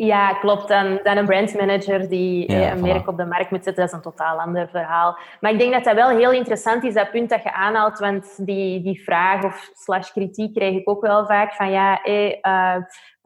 ja, 0.05 0.33
klopt. 0.33 0.67
Dan, 0.67 0.99
dan 1.03 1.17
een 1.17 1.25
brandmanager 1.25 2.09
die 2.09 2.51
een 2.51 2.81
merk 2.81 3.07
op 3.07 3.17
de 3.17 3.25
markt 3.25 3.51
moet 3.51 3.63
zetten, 3.63 3.83
dat 3.83 3.93
is 3.93 3.97
een 3.97 4.11
totaal 4.11 4.39
ander 4.39 4.69
verhaal. 4.69 5.17
Maar 5.39 5.51
ik 5.51 5.59
denk 5.59 5.73
dat 5.73 5.83
dat 5.83 5.95
wel 5.95 6.09
heel 6.09 6.31
interessant 6.31 6.83
is, 6.83 6.93
dat 6.93 7.11
punt 7.11 7.29
dat 7.29 7.43
je 7.43 7.53
aanhaalt, 7.53 7.99
want 7.99 8.45
die, 8.45 8.81
die 8.81 9.03
vraag 9.03 9.43
of 9.43 9.69
slash 9.73 10.11
kritiek 10.11 10.53
krijg 10.53 10.75
ik 10.75 10.89
ook 10.89 11.01
wel 11.01 11.25
vaak 11.25 11.53
van 11.53 11.71
ja, 11.71 11.99
hey, 12.03 12.39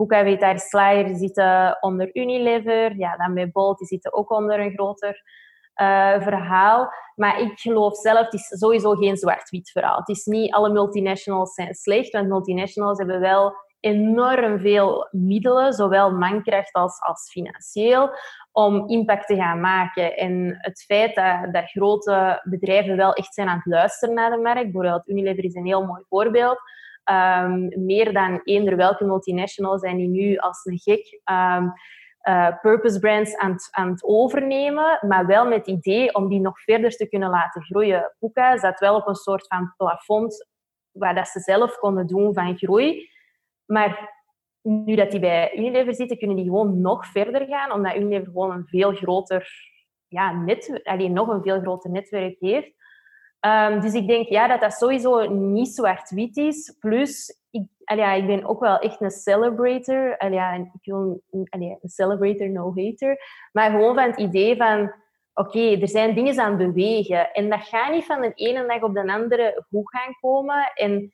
Boeka 0.02 0.36
daar 0.36 0.60
Slayer, 0.60 1.16
zitten 1.16 1.78
onder 1.80 2.10
Unilever, 2.16 2.98
ja, 2.98 3.16
dan 3.16 3.34
bij 3.34 3.52
Bolt, 3.52 3.78
die 3.78 3.88
zitten 3.88 4.14
ook 4.14 4.32
onder 4.32 4.60
een 4.60 4.74
groter 4.74 5.22
uh, 5.82 6.22
verhaal. 6.22 6.94
Maar 7.16 7.42
ik 7.42 7.60
geloof 7.60 7.96
zelf, 7.96 8.26
het 8.26 8.34
is 8.34 8.48
sowieso 8.48 8.94
geen 8.94 9.18
zwart-wit 9.18 9.70
verhaal. 9.70 9.98
Het 9.98 10.10
is 10.10 10.26
niet 10.26 10.54
alle 10.54 10.70
multinationals 10.70 11.54
zijn 11.54 11.74
slecht, 11.74 12.12
want 12.12 12.28
multinationals 12.28 12.98
hebben 12.98 13.20
wel 13.20 13.54
enorm 13.80 14.60
veel 14.60 15.08
middelen, 15.12 15.74
zowel 15.74 16.12
mankracht 16.12 16.74
als, 16.74 17.02
als 17.02 17.30
financieel, 17.32 18.10
om 18.52 18.90
impact 18.90 19.28
te 19.28 19.36
gaan 19.36 19.60
maken. 19.60 20.18
En 20.18 20.58
het 20.58 20.84
feit 20.84 21.16
dat, 21.16 21.54
dat 21.54 21.70
grote 21.70 22.42
bedrijven 22.44 22.98
wel 22.98 23.14
echt 23.14 23.34
zijn 23.34 23.48
aan 23.48 23.62
het 23.64 23.74
luisteren 23.74 24.16
naar 24.16 24.30
de 24.30 24.38
markt, 24.38 24.64
bijvoorbeeld 24.64 25.08
Unilever 25.08 25.44
is 25.44 25.56
een 25.56 25.66
heel 25.66 25.86
mooi 25.86 26.04
voorbeeld, 26.10 26.60
um, 27.06 27.86
meer 27.86 28.14
dan 28.14 28.42
eender 28.44 28.76
welke 28.76 29.06
multinational 29.06 29.80
zijn 29.80 29.98
die 29.98 30.08
nu 30.08 30.38
als 30.38 30.66
een 30.66 30.80
gek 30.80 31.22
um, 31.32 31.74
uh, 32.24 32.60
purpose 32.62 33.00
brands 33.00 33.36
aan 33.36 33.52
het, 33.52 33.68
aan 33.72 33.96
overnemen, 34.02 35.00
maar 35.08 35.26
wel 35.26 35.48
met 35.48 35.58
het 35.58 35.68
idee 35.68 36.14
om 36.14 36.30
die 36.30 36.40
nog 36.40 36.62
verder 36.62 36.92
te 36.92 37.08
kunnen 37.08 37.30
laten 37.30 37.62
groeien. 37.62 38.16
Puka 38.20 38.58
zat 38.58 38.80
wel 38.80 38.96
op 38.96 39.08
een 39.08 39.16
soort 39.16 39.48
van 39.48 39.74
plafond 39.78 40.50
waar 40.92 41.16
dat 41.16 41.28
ze 41.28 41.40
zelf 41.40 41.78
konden 41.78 42.08
doen 42.08 42.34
van 42.34 42.58
groei. 42.58 43.10
Maar 43.66 44.20
nu 44.62 44.96
dat 44.96 45.12
die 45.12 45.20
bij 45.20 45.58
Unilever 45.58 45.94
zitten, 45.94 46.18
kunnen 46.18 46.36
die 46.36 46.46
gewoon 46.46 46.82
nog 46.82 47.06
verder 47.06 47.46
gaan, 47.48 47.72
omdat 47.72 47.96
Unilever 47.96 48.26
gewoon 48.26 48.52
een 48.52 48.68
veel 48.68 48.92
groter 48.92 49.50
ja, 50.08 50.32
net, 50.32 50.82
alleen 50.84 51.14
nog 51.14 51.28
een 51.28 51.42
veel 51.42 51.60
groter 51.60 51.92
netwerk 51.92 52.36
heeft. 52.40 52.74
Um, 53.48 53.80
dus 53.80 53.94
ik 53.94 54.08
denk 54.08 54.28
ja, 54.28 54.48
dat 54.48 54.62
dat 54.62 54.74
sowieso 54.74 55.30
niet 55.30 55.68
zwart-wit 55.68 56.38
is. 56.38 56.76
Plus, 56.80 57.40
ik, 57.50 57.68
allee, 57.84 58.22
ik 58.22 58.28
ben 58.28 58.46
ook 58.46 58.60
wel 58.60 58.80
echt 58.80 59.02
een 59.02 59.12
celebrator. 59.12 60.18
Allee, 60.18 60.72
ik 60.74 60.92
wil 60.92 61.22
een 61.30 61.80
celebrator, 61.84 62.50
no 62.50 62.74
hater. 62.76 63.18
Maar 63.52 63.72
gewoon 63.72 63.96
van 63.96 64.04
het 64.04 64.20
idee 64.20 64.56
van... 64.56 64.94
Oké, 65.34 65.80
er 65.82 65.88
zijn 65.88 66.16
dingen 66.16 66.40
aan 66.40 66.60
het 66.60 66.74
bewegen. 66.74 67.32
En 67.32 67.50
dat 67.50 67.62
gaat 67.62 67.92
niet 67.92 68.06
van 68.06 68.22
de 68.22 68.32
ene 68.34 68.66
dag 68.68 68.82
op 68.82 68.94
de 68.94 69.12
andere 69.12 69.66
goed 69.70 69.90
gaan 69.90 70.18
komen. 70.22 70.72
En 70.74 71.12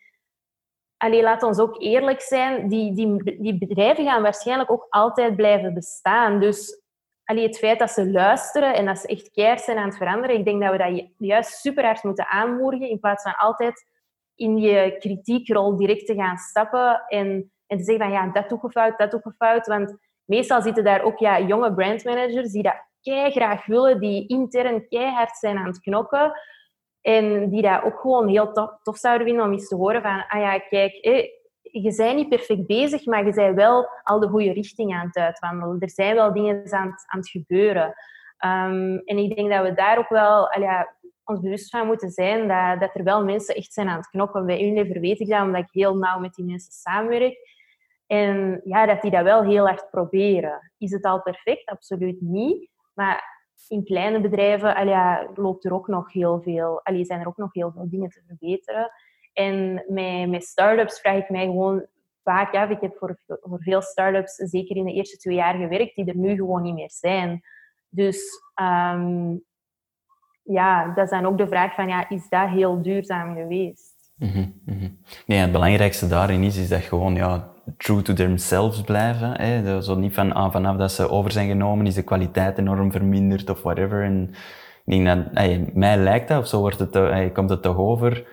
allee, 0.97 1.21
laat 1.21 1.43
ons 1.43 1.59
ook 1.59 1.81
eerlijk 1.81 2.21
zijn, 2.21 2.67
die, 2.67 2.93
die, 2.93 3.41
die 3.41 3.57
bedrijven 3.57 4.05
gaan 4.05 4.21
waarschijnlijk 4.21 4.71
ook 4.71 4.87
altijd 4.89 5.35
blijven 5.35 5.73
bestaan. 5.73 6.39
Dus 6.39 6.81
allee, 7.27 7.43
het 7.43 7.57
feit 7.57 7.79
dat 7.79 7.91
ze 7.91 8.11
luisteren 8.11 8.75
en 8.75 8.85
dat 8.85 8.97
ze 8.97 9.07
echt 9.07 9.31
keihard 9.31 9.61
zijn 9.61 9.77
aan 9.77 9.87
het 9.87 9.97
veranderen, 9.97 10.35
ik 10.35 10.45
denk 10.45 10.61
dat 10.61 10.71
we 10.71 10.77
dat 10.77 11.07
juist 11.17 11.59
super 11.59 11.83
hard 11.85 12.03
moeten 12.03 12.27
aanmoedigen, 12.27 12.89
in 12.89 12.99
plaats 12.99 13.23
van 13.23 13.35
altijd 13.35 13.85
in 14.35 14.57
je 14.57 14.95
kritiekrol 14.99 15.77
direct 15.77 16.05
te 16.05 16.15
gaan 16.15 16.37
stappen 16.37 17.03
en, 17.07 17.51
en 17.67 17.77
te 17.77 17.83
zeggen 17.83 18.05
van 18.05 18.13
ja, 18.13 18.31
dat 18.31 18.49
doe 18.49 18.59
je 18.61 18.69
fout, 18.69 18.97
dat 18.97 19.11
doe 19.11 19.21
je 19.23 19.31
fout. 19.37 19.67
Want 19.67 19.97
meestal 20.25 20.61
zitten 20.61 20.83
daar 20.83 21.01
ook 21.01 21.17
ja, 21.17 21.39
jonge 21.39 21.73
brandmanagers 21.73 22.51
die 22.51 22.63
dat 22.63 22.85
kei 23.01 23.31
graag 23.31 23.65
willen, 23.65 23.99
die 23.99 24.27
intern 24.27 24.87
keihard 24.87 25.37
zijn 25.37 25.57
aan 25.57 25.67
het 25.67 25.79
knokken. 25.79 26.31
En 27.01 27.49
die 27.49 27.61
dat 27.61 27.83
ook 27.83 27.99
gewoon 27.99 28.27
heel 28.27 28.51
tof, 28.83 28.97
zouden 28.97 29.27
vinden 29.27 29.45
om 29.45 29.51
eens 29.51 29.67
te 29.67 29.75
horen 29.75 30.01
van, 30.01 30.25
ah 30.27 30.39
ja, 30.39 30.59
kijk, 30.59 30.93
je 31.71 31.93
bent 31.95 32.15
niet 32.15 32.29
perfect 32.29 32.65
bezig, 32.65 33.05
maar 33.05 33.25
je 33.25 33.33
bent 33.33 33.55
wel 33.55 33.87
al 34.03 34.19
de 34.19 34.27
goede 34.27 34.51
richting 34.51 34.93
aan 34.93 35.05
het 35.05 35.15
uitwandelen. 35.15 35.79
Er 35.79 35.89
zijn 35.89 36.15
wel 36.15 36.33
dingen 36.33 36.73
aan 36.73 36.87
het, 36.87 37.03
aan 37.05 37.19
het 37.19 37.29
gebeuren. 37.29 37.93
Ehm, 38.37 38.97
en 39.05 39.17
ik 39.17 39.35
denk 39.35 39.51
dat 39.51 39.63
we 39.63 39.73
daar 39.73 39.97
ook 39.97 40.09
wel 40.09 40.49
ons 41.23 41.39
bewust 41.41 41.69
van 41.69 41.87
moeten 41.87 42.09
zijn 42.09 42.47
dat, 42.47 42.79
dat 42.79 42.95
er 42.95 43.03
wel 43.03 43.23
mensen 43.23 43.55
echt 43.55 43.73
zijn 43.73 43.87
aan 43.87 43.97
het 43.97 44.09
knokken. 44.09 44.45
Bij 44.45 44.61
Unilever 44.61 44.99
weet 44.99 45.19
ik 45.19 45.29
dat, 45.29 45.41
omdat 45.41 45.61
ik 45.61 45.69
heel 45.71 45.97
nauw 45.97 46.19
met 46.19 46.33
die 46.33 46.45
mensen 46.45 46.71
samenwerk. 46.71 47.37
En 48.07 48.61
ja, 48.63 48.85
dat 48.85 49.01
die 49.01 49.11
dat 49.11 49.23
wel 49.23 49.43
heel 49.43 49.65
hard 49.65 49.89
proberen. 49.89 50.71
Is 50.77 50.91
het 50.91 51.03
al 51.03 51.21
perfect? 51.21 51.65
Absoluut 51.65 52.21
niet. 52.21 52.69
Maar 52.93 53.35
in 53.67 53.83
kleine 53.83 54.21
bedrijven 54.21 54.89
loopt 55.35 55.65
er 55.65 55.73
ook 55.73 55.87
nog 55.87 56.13
heel 56.13 56.41
veel, 56.41 56.79
allee, 56.83 57.05
zijn 57.05 57.19
er 57.19 57.27
ook 57.27 57.37
nog 57.37 57.53
heel 57.53 57.71
veel 57.71 57.89
dingen 57.89 58.09
te 58.09 58.21
verbeteren. 58.27 58.91
En 59.37 59.83
met, 59.87 60.29
met 60.29 60.43
start-ups 60.43 60.99
vraag 60.99 61.17
ik 61.17 61.29
mij 61.29 61.45
gewoon 61.45 61.85
vaak 62.23 62.53
af. 62.53 62.69
Ik 62.69 62.81
heb 62.81 62.95
voor, 62.97 63.19
voor 63.25 63.61
veel 63.61 63.81
start-ups 63.81 64.35
zeker 64.35 64.75
in 64.75 64.85
de 64.85 64.93
eerste 64.93 65.17
twee 65.17 65.35
jaar 65.35 65.55
gewerkt, 65.55 65.95
die 65.95 66.05
er 66.05 66.17
nu 66.17 66.35
gewoon 66.35 66.61
niet 66.61 66.73
meer 66.73 66.91
zijn. 66.91 67.41
Dus 67.89 68.41
um, 68.61 69.43
ja, 70.43 70.93
dat 70.93 71.03
is 71.03 71.09
dan 71.09 71.25
ook 71.25 71.37
de 71.37 71.47
vraag 71.47 71.73
van, 71.73 71.87
ja, 71.87 72.09
is 72.09 72.29
dat 72.29 72.49
heel 72.49 72.81
duurzaam 72.81 73.35
geweest? 73.35 73.95
Mm 74.15 74.53
-hmm, 74.65 74.97
Nee, 75.25 75.39
het 75.39 75.51
belangrijkste 75.51 76.07
daarin 76.07 76.43
is, 76.43 76.57
is 76.57 76.69
dat 76.69 76.81
gewoon, 76.81 77.15
ja, 77.15 77.51
true 77.77 78.01
to 78.01 78.13
themselves 78.13 78.81
blijven. 78.81 79.41
Hè. 79.41 79.81
Zo 79.81 79.95
niet 79.95 80.13
van, 80.13 80.33
ah, 80.33 80.51
vanaf 80.51 80.77
dat 80.77 80.91
ze 80.91 81.09
over 81.09 81.31
zijn 81.31 81.47
genomen, 81.47 81.85
is 81.85 81.93
de 81.93 82.03
kwaliteit 82.03 82.57
enorm 82.57 82.91
verminderd 82.91 83.49
of 83.49 83.61
whatever. 83.61 84.03
En 84.03 84.29
ik 84.85 85.03
denk 85.03 85.05
dat, 85.05 85.17
hey, 85.33 85.71
mij 85.73 85.97
lijkt 85.97 86.27
dat, 86.27 86.39
of 86.39 86.47
zo 86.47 86.59
wordt 86.59 86.79
het, 86.79 86.93
hey, 86.93 87.31
komt 87.31 87.49
het 87.49 87.61
toch 87.61 87.77
over, 87.77 88.27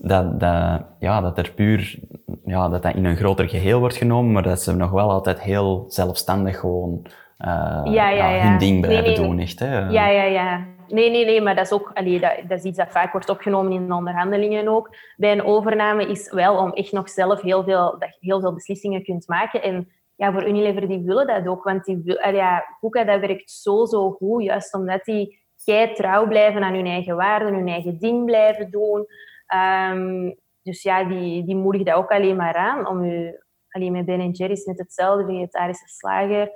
dat, 0.00 0.40
dat, 0.40 0.82
ja, 0.98 1.20
dat 1.20 1.38
er 1.38 1.52
puur, 1.54 1.98
ja, 2.44 2.68
dat 2.68 2.82
dat 2.82 2.94
in 2.94 3.04
een 3.04 3.16
groter 3.16 3.48
geheel 3.48 3.78
wordt 3.78 3.96
genomen, 3.96 4.32
maar 4.32 4.42
dat 4.42 4.60
ze 4.60 4.76
nog 4.76 4.90
wel 4.90 5.10
altijd 5.10 5.40
heel 5.40 5.84
zelfstandig 5.88 6.58
gewoon 6.58 7.06
uh, 7.38 7.80
ja, 7.84 8.10
ja, 8.10 8.28
ja. 8.28 8.48
hun 8.48 8.58
ding 8.58 8.80
blijven 8.80 9.14
doen, 9.14 9.38
echt. 9.38 9.58
Hè. 9.58 9.78
Ja, 9.78 10.08
ja, 10.08 10.22
ja. 10.22 10.66
nee, 10.88 11.10
nee, 11.10 11.24
nee, 11.24 11.40
maar 11.40 11.54
dat 11.54 11.64
is 11.64 11.72
ook 11.72 11.90
allee, 11.94 12.20
dat, 12.20 12.32
dat 12.48 12.58
is 12.58 12.64
iets 12.64 12.78
dat 12.78 12.90
vaak 12.90 13.12
wordt 13.12 13.28
opgenomen 13.28 13.72
in 13.72 13.92
onderhandelingen 13.92 14.68
ook. 14.68 14.94
Bij 15.16 15.32
een 15.32 15.44
overname 15.44 16.06
is 16.06 16.32
wel 16.32 16.56
om 16.56 16.72
echt 16.72 16.92
nog 16.92 17.10
zelf 17.10 17.40
heel 17.40 17.64
veel, 17.64 17.96
dat 17.98 18.16
je 18.20 18.26
heel 18.26 18.40
veel 18.40 18.54
beslissingen 18.54 19.04
kunt 19.04 19.28
maken. 19.28 19.62
En 19.62 19.88
ja, 20.16 20.32
voor 20.32 20.48
Unilever, 20.48 20.88
die 20.88 21.02
willen 21.04 21.26
dat 21.26 21.46
ook. 21.48 21.64
Want 21.64 21.84
die, 21.84 22.02
ja, 22.32 22.64
Hoeka, 22.80 23.04
dat 23.04 23.20
werkt 23.20 23.50
zo, 23.50 23.84
zo 23.84 24.10
goed. 24.10 24.42
Juist 24.42 24.74
omdat 24.74 25.04
die 25.04 25.38
kei 25.64 25.92
trouw 25.94 26.26
blijven 26.26 26.62
aan 26.62 26.74
hun 26.74 26.86
eigen 26.86 27.16
waarden, 27.16 27.54
hun 27.54 27.68
eigen 27.68 27.98
ding 27.98 28.24
blijven 28.24 28.70
doen. 28.70 29.06
Um, 29.54 30.36
dus 30.62 30.82
ja, 30.82 31.04
die, 31.04 31.44
die 31.44 31.56
moedig 31.56 31.82
dat 31.82 31.94
ook 31.94 32.10
alleen 32.10 32.36
maar 32.36 32.54
aan. 32.54 32.88
Om 32.88 33.04
u, 33.04 33.38
alleen 33.68 33.92
met 33.92 34.04
Ben 34.04 34.30
Jerry's 34.30 34.64
net 34.64 34.78
hetzelfde, 34.78 35.26
vegetarische 35.26 35.88
slager. 35.88 36.50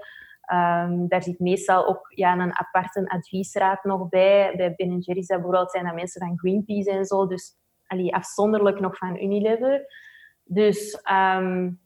Um, 0.53 1.09
daar 1.09 1.23
zit 1.23 1.39
meestal 1.39 1.87
ook 1.87 2.07
ja, 2.15 2.33
een 2.33 2.59
aparte 2.59 3.09
adviesraad 3.09 3.85
nog 3.85 4.09
bij. 4.09 4.55
Bij 4.57 4.75
Ben 4.77 4.99
Jerry's 4.99 5.27
bijvoorbeeld 5.27 5.71
zijn 5.71 5.85
dat 5.85 5.95
mensen 5.95 6.27
van 6.27 6.39
Greenpeace 6.39 6.91
en 6.91 7.05
zo. 7.05 7.27
Dus 7.27 7.57
allee, 7.87 8.15
afzonderlijk 8.15 8.81
nog 8.81 8.97
van 8.97 9.17
Unilever. 9.17 9.87
Dus 10.45 11.03
um, 11.13 11.81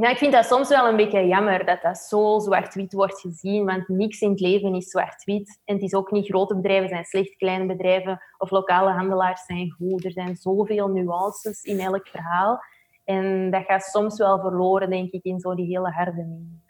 ja, 0.00 0.10
ik 0.10 0.16
vind 0.18 0.32
dat 0.32 0.44
soms 0.44 0.68
wel 0.68 0.88
een 0.88 0.96
beetje 0.96 1.26
jammer 1.26 1.64
dat 1.64 1.82
dat 1.82 1.98
zo 1.98 2.38
zwart-wit 2.38 2.92
wordt 2.92 3.20
gezien, 3.20 3.64
want 3.64 3.88
niks 3.88 4.20
in 4.20 4.30
het 4.30 4.40
leven 4.40 4.74
is 4.74 4.90
zwart-wit. 4.90 5.60
En 5.64 5.74
het 5.74 5.82
is 5.82 5.94
ook 5.94 6.10
niet 6.10 6.26
grote 6.26 6.56
bedrijven 6.56 6.88
zijn 6.88 7.04
slecht, 7.04 7.36
kleine 7.36 7.66
bedrijven 7.66 8.20
of 8.38 8.50
lokale 8.50 8.90
handelaars 8.90 9.44
zijn 9.44 9.70
goed. 9.70 10.04
Er 10.04 10.12
zijn 10.12 10.36
zoveel 10.36 10.88
nuances 10.88 11.62
in 11.62 11.80
elk 11.80 12.08
verhaal. 12.08 12.60
En 13.04 13.50
dat 13.50 13.64
gaat 13.64 13.82
soms 13.82 14.18
wel 14.18 14.40
verloren, 14.40 14.90
denk 14.90 15.12
ik, 15.12 15.24
in 15.24 15.40
zo 15.40 15.54
die 15.54 15.66
hele 15.66 15.90
harde 15.90 16.22
mening. 16.22 16.66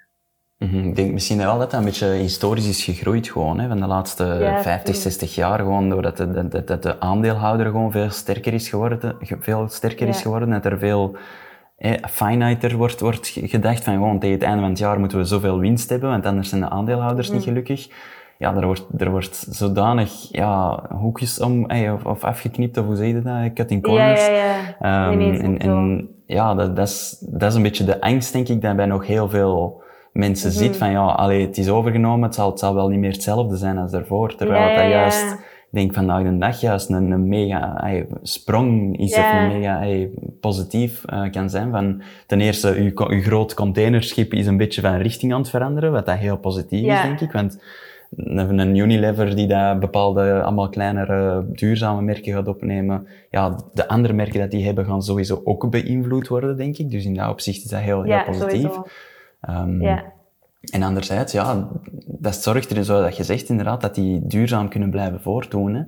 Mhm, 0.59 0.89
ik 0.89 0.97
denk 0.97 1.13
misschien 1.13 1.39
wel 1.39 1.59
dat 1.59 1.71
dat 1.71 1.81
een 1.81 1.87
beetje 1.87 2.07
historisch 2.07 2.69
is 2.69 2.85
gegroeid 2.85 3.29
gewoon, 3.29 3.59
hè, 3.59 3.69
van 3.69 3.81
de 3.81 3.87
laatste 3.87 4.25
ja, 4.25 4.63
50, 4.63 4.97
60 4.97 5.35
jaar. 5.35 5.59
Gewoon 5.59 5.89
doordat 5.89 6.17
de, 6.17 6.49
de, 6.49 6.65
de, 6.65 6.79
de 6.79 7.01
aandeelhouder 7.01 7.67
gewoon 7.67 7.93
veel 7.93 8.11
sterker 8.11 8.53
is 8.53 8.69
geworden, 8.69 9.17
veel 9.21 9.69
sterker 9.69 10.09
is 10.09 10.23
geworden, 10.23 10.51
dat 10.51 10.65
er 10.65 10.79
veel 10.79 11.17
eh, 11.79 11.93
finiter 12.11 12.77
wordt, 12.77 13.01
wordt 13.01 13.39
gedacht 13.45 13.85
van 13.85 13.93
gewoon 13.93 14.19
tegen 14.19 14.35
het 14.35 14.45
einde 14.45 14.61
van 14.61 14.71
het 14.71 14.79
jaar 14.79 15.01
moeten 15.01 15.19
we 15.19 15.25
zoveel 15.25 15.59
winst 15.59 15.91
hebben, 15.91 16.11
want 16.11 16.27
anders 16.27 16.49
zijn 16.49 16.61
de 16.61 16.69
aandeelhouders 16.69 17.31
niet 17.31 17.39
mm. 17.39 17.45
gelukkig. 17.45 17.89
Ja, 18.39 18.55
er 18.55 18.67
wordt, 18.67 18.87
er 18.99 19.11
wordt 19.11 19.47
zodanig 19.51 20.29
ja, 20.31 20.83
hoekjes 20.89 21.41
om, 21.41 21.67
eh, 21.71 21.93
of, 21.93 22.05
of 22.05 22.25
afgeknipt, 22.25 22.77
of 22.77 22.87
hoe 22.87 22.97
zeg 22.97 23.07
je 23.07 23.23
dat? 23.23 23.53
Cutting 23.55 23.83
corners. 23.83 24.27
Ja, 24.27 24.33
ja, 24.33 24.57
ja. 24.81 25.13
Um, 25.13 25.21
en, 25.21 25.59
en 25.59 26.09
ja, 26.27 26.55
dat, 26.55 26.77
dat, 26.77 26.89
is, 26.89 27.17
dat 27.21 27.51
is 27.51 27.57
een 27.57 27.63
beetje 27.63 27.85
de 27.85 28.01
angst, 28.01 28.33
denk 28.33 28.49
ik, 28.49 28.63
dat 28.63 28.77
bij 28.77 28.87
nog 28.87 29.07
heel 29.07 29.29
veel 29.29 29.83
mensen 30.13 30.51
mm 30.51 30.57
-hmm. 30.57 30.65
ziet 30.65 30.77
van 30.77 30.91
ja, 30.91 31.05
allee, 31.05 31.47
het 31.47 31.59
is 31.59 31.69
overgenomen, 31.69 32.23
het 32.23 32.35
zal, 32.35 32.51
het 32.51 32.59
zal 32.59 32.75
wel 32.75 32.89
niet 32.89 32.99
meer 32.99 33.13
hetzelfde 33.13 33.57
zijn 33.57 33.79
als 33.79 33.91
daarvoor. 33.91 34.35
Terwijl 34.35 34.77
dat 34.77 34.91
juist 34.91 35.37
denk 35.71 35.95
vandaag 35.95 36.23
de 36.23 36.39
dag 36.39 36.61
juist 36.61 36.91
een, 36.91 37.11
een 37.11 37.29
mega 37.29 37.75
ay, 37.77 38.07
sprong 38.23 38.99
is 38.99 39.17
of 39.17 39.33
een 39.33 39.47
mega 39.47 39.79
ay, 39.79 40.11
positief 40.41 41.05
uh, 41.13 41.31
kan 41.31 41.51
zijn. 41.51 41.71
Van, 41.71 42.03
ten 42.27 42.41
eerste, 42.41 42.75
uw, 42.75 43.09
uw 43.09 43.23
groot 43.23 43.55
containerschip 43.55 44.35
is 44.35 44.47
een 44.47 44.57
beetje 44.57 44.81
van 44.81 44.97
richting 44.97 45.33
aan 45.33 45.41
het 45.41 45.51
veranderen, 45.51 45.93
wat 45.93 46.07
dat 46.07 46.19
heel 46.19 46.39
positief 46.39 46.87
is, 46.87 47.03
denk 47.03 47.21
ik. 47.21 47.33
Want 47.33 47.63
een, 48.17 48.77
Unilever 48.77 49.37
die 49.37 49.47
daar 49.47 49.79
bepaalde, 49.79 50.43
allemaal 50.43 50.69
kleinere, 50.69 51.47
duurzame 51.53 52.03
merken 52.03 52.33
gaat 52.33 52.49
opnemen, 52.49 53.07
ja, 53.31 53.57
de 53.73 53.89
andere 53.89 54.15
merken 54.15 54.41
dat 54.41 54.51
die 54.51 54.65
hebben 54.65 54.85
gaan 54.85 55.03
sowieso 55.03 55.41
ook 55.45 55.71
beïnvloed 55.71 56.29
worden, 56.29 56.57
denk 56.57 56.77
ik. 56.79 56.91
Dus 56.91 57.05
in 57.05 57.15
dat 57.15 57.31
opzicht 57.31 57.65
is 57.65 57.71
dat 57.71 57.81
heel, 57.81 58.03
heel 58.03 58.25
positief. 58.25 58.79
Um, 59.49 59.83
ja. 59.83 60.17
En 60.61 60.83
anderzijds, 60.83 61.33
ja, 61.33 61.69
dat 62.07 62.35
zorgt 62.35 62.71
er 62.71 62.85
zo 62.85 63.03
dat 63.03 63.17
je 63.17 63.25
zegt 63.25 63.49
inderdaad 63.49 63.81
dat 63.81 63.95
die 63.95 64.27
duurzaam 64.27 64.69
kunnen 64.69 64.91
blijven 64.91 65.21
voortdoen. 65.21 65.75
Hè. 65.75 65.83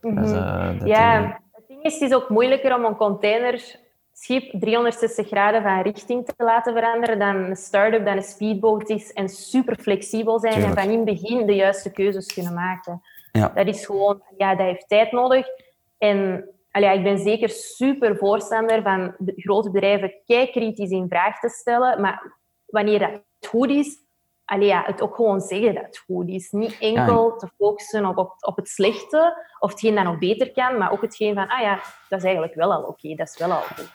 Mm 0.00 0.16
-hmm. 0.16 0.34
uh, 0.34 0.78
dat, 0.78 0.88
ja, 0.88 1.22
uh... 1.22 1.30
het 1.50 1.64
ding 1.68 1.82
is, 1.82 1.92
het 1.92 2.10
is 2.10 2.14
ook 2.14 2.28
moeilijker 2.28 2.74
om 2.74 2.84
een 2.84 2.96
containerschip 2.96 4.50
360 4.60 5.26
graden 5.26 5.62
van 5.62 5.82
richting 5.82 6.26
te 6.26 6.44
laten 6.44 6.72
veranderen 6.72 7.18
dan 7.18 7.36
een 7.36 7.56
start-up, 7.56 8.04
dan 8.04 8.16
een 8.16 8.22
speedboot 8.22 8.88
is 8.88 9.12
en 9.12 9.28
super 9.28 9.78
flexibel 9.78 10.38
zijn 10.38 10.52
Tuurlijk. 10.52 10.74
en 10.74 10.82
van 10.82 10.92
in 10.92 11.06
het 11.06 11.20
begin 11.20 11.46
de 11.46 11.54
juiste 11.54 11.90
keuzes 11.90 12.32
kunnen 12.34 12.54
maken. 12.54 13.00
Ja. 13.32 13.48
Dat 13.54 13.66
is 13.66 13.86
gewoon, 13.86 14.22
ja, 14.36 14.54
dat 14.54 14.66
heeft 14.66 14.88
tijd 14.88 15.12
nodig. 15.12 15.46
En 15.98 16.48
allee, 16.70 16.98
ik 16.98 17.02
ben 17.02 17.18
zeker 17.18 17.48
super 17.48 18.16
voorstander 18.16 18.82
van 18.82 19.14
grote 19.36 19.70
bedrijven 19.70 20.14
kei 20.26 20.50
kritisch 20.50 20.90
in 20.90 21.08
vraag 21.08 21.40
te 21.40 21.48
stellen, 21.48 22.00
maar 22.00 22.38
wanneer 22.66 22.98
dat 22.98 23.48
goed 23.48 23.70
is, 23.70 23.98
allee, 24.52 24.66
ja, 24.66 24.82
het 24.86 25.02
ook 25.02 25.14
gewoon 25.14 25.40
zeggen 25.40 25.74
dat 25.74 25.84
het 25.84 25.98
goed 25.98 26.28
is. 26.28 26.50
Niet 26.50 26.76
enkel 26.80 27.36
te 27.36 27.48
focussen 27.56 28.06
op, 28.06 28.16
op, 28.16 28.34
op, 28.40 28.56
het 28.56 28.68
slechte 28.68 29.46
of 29.58 29.70
hetgeen 29.70 29.94
dat 29.94 30.04
nog 30.04 30.18
beter 30.18 30.52
kan, 30.52 30.78
maar 30.78 30.92
ook 30.92 31.00
hetgeen 31.00 31.34
van, 31.34 31.48
ah 31.48 31.60
ja, 31.60 31.80
dat 32.08 32.18
is 32.18 32.24
eigenlijk 32.24 32.54
wel 32.54 32.72
al 32.72 32.82
oké, 32.82 33.14
dat 33.14 33.28
is 33.28 33.38
wel 33.38 33.52
al 33.52 33.60
goed. 33.60 33.90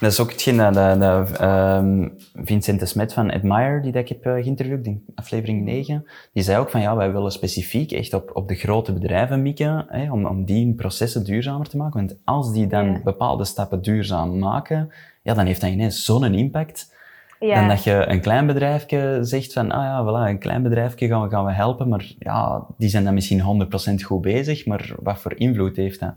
Dat 0.00 0.12
is 0.12 0.20
ook 0.20 0.30
hetgeen 0.30 0.56
dat, 0.56 0.74
dat, 0.74 1.00
dat 1.00 1.40
um, 1.40 2.16
Vincent 2.34 2.80
de 2.80 2.86
Smet 2.86 3.12
van 3.12 3.30
Admire, 3.30 3.80
die 3.80 3.92
dat 3.92 4.02
ik 4.02 4.08
heb 4.08 4.26
uh, 4.26 4.32
geïnterviewd 4.32 4.86
in 4.86 5.04
aflevering 5.14 5.64
9, 5.64 6.06
die 6.32 6.42
zei 6.42 6.58
ook 6.58 6.70
van, 6.70 6.80
ja, 6.80 6.96
wij 6.96 7.12
willen 7.12 7.32
specifiek 7.32 7.92
echt 7.92 8.14
op, 8.14 8.30
op 8.32 8.48
de 8.48 8.54
grote 8.54 8.92
bedrijven 8.92 9.42
mikken, 9.42 9.86
hè, 9.88 10.12
om, 10.12 10.26
om 10.26 10.44
die 10.44 10.74
processen 10.74 11.24
duurzamer 11.24 11.68
te 11.68 11.76
maken. 11.76 12.06
Want 12.06 12.20
als 12.24 12.52
die 12.52 12.66
dan 12.66 12.92
ja. 12.92 13.00
bepaalde 13.04 13.44
stappen 13.44 13.82
duurzaam 13.82 14.38
maken, 14.38 14.92
ja, 15.22 15.34
dan 15.34 15.46
heeft 15.46 15.60
dat 15.60 15.70
ineens 15.70 16.04
zo'n 16.04 16.34
impact 16.34 16.96
ja. 17.38 17.54
Dan 17.54 17.68
dat 17.68 17.84
je 17.84 18.04
een 18.06 18.20
klein 18.20 18.46
bedrijfje 18.46 19.18
zegt 19.20 19.52
van, 19.52 19.70
ah 19.70 19.82
ja, 19.82 20.04
voilà, 20.04 20.28
een 20.28 20.38
klein 20.38 20.62
bedrijfje 20.62 21.06
gaan 21.06 21.22
we, 21.22 21.28
gaan 21.28 21.44
we 21.44 21.52
helpen, 21.52 21.88
maar 21.88 22.12
ja, 22.18 22.64
die 22.78 22.88
zijn 22.88 23.04
dan 23.04 23.14
misschien 23.14 23.68
100% 24.00 24.04
goed 24.04 24.20
bezig, 24.20 24.66
maar 24.66 24.92
wat 25.02 25.18
voor 25.18 25.34
invloed 25.36 25.76
heeft 25.76 26.00
dat? 26.00 26.14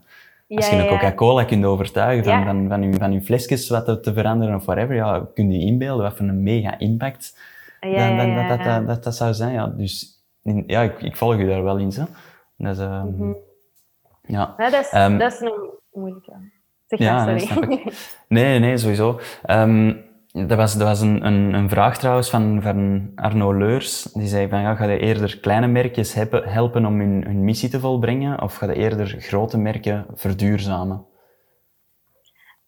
Als 0.56 0.70
je 0.70 0.76
een 0.76 0.88
Coca-Cola 0.88 1.44
kunt 1.44 1.66
overtuigen 1.66 2.24
van, 2.24 2.44
van, 2.44 2.68
van, 2.68 2.82
hun, 2.82 2.94
van 2.94 3.12
hun 3.12 3.24
flesjes 3.24 3.70
wat 3.70 4.04
te 4.04 4.14
veranderen 4.14 4.56
of 4.56 4.66
whatever, 4.66 4.96
ja, 4.96 5.28
kun 5.34 5.52
je 5.52 5.66
inbeelden 5.66 6.04
wat 6.04 6.18
voor 6.18 6.28
een 6.28 6.44
mega 6.44 6.80
impact 6.80 7.38
dan, 7.80 8.18
dan, 8.18 8.36
dat, 8.36 8.48
dat, 8.48 8.64
dat, 8.64 8.88
dat, 8.88 9.04
dat 9.04 9.16
zou 9.16 9.34
zijn. 9.34 9.54
Ja. 9.54 9.68
Dus 9.68 10.24
ja, 10.68 10.82
ik, 10.82 11.02
ik 11.02 11.16
volg 11.16 11.38
je 11.38 11.48
daar 11.48 11.64
wel 11.64 11.78
in. 11.78 11.92
Zo. 11.92 12.06
Dat 12.58 12.78
is, 12.78 12.84
mm 12.84 13.16
-hmm. 13.18 13.38
ja. 14.22 14.54
ja. 14.58 14.70
dat, 14.70 14.82
is, 14.82 14.94
um, 14.94 15.18
dat 15.18 15.34
is 15.34 15.40
een 15.40 15.70
moeilijke. 15.94 16.34
Zeg 16.88 17.00
ja, 17.00 17.26
nee, 17.26 17.84
nee, 18.28 18.60
nee, 18.60 18.78
sowieso. 18.78 19.20
Um, 19.50 20.04
dat 20.34 20.58
was, 20.58 20.78
dat 20.78 20.88
was 20.88 21.02
een, 21.02 21.26
een, 21.26 21.54
een, 21.54 21.70
vraag 21.70 21.98
trouwens 21.98 22.30
van, 22.30 22.62
van 22.62 23.12
Arno 23.16 23.58
Leurs. 23.58 24.04
Die 24.04 24.28
zei 24.28 24.50
van, 24.50 24.62
ja, 24.62 24.76
ga 24.76 24.86
je 24.86 25.00
eerder 25.00 25.40
kleine 25.40 25.68
merkjes 25.68 26.14
helpen 26.32 26.86
om 26.86 27.00
hun, 27.00 27.24
hun 27.26 27.44
missie 27.44 27.70
te 27.70 27.80
volbrengen, 27.80 28.42
of 28.42 28.56
ga 28.56 28.66
je 28.66 28.74
eerder 28.74 29.16
grote 29.20 29.58
merken 29.58 30.06
verduurzamen? 30.14 31.06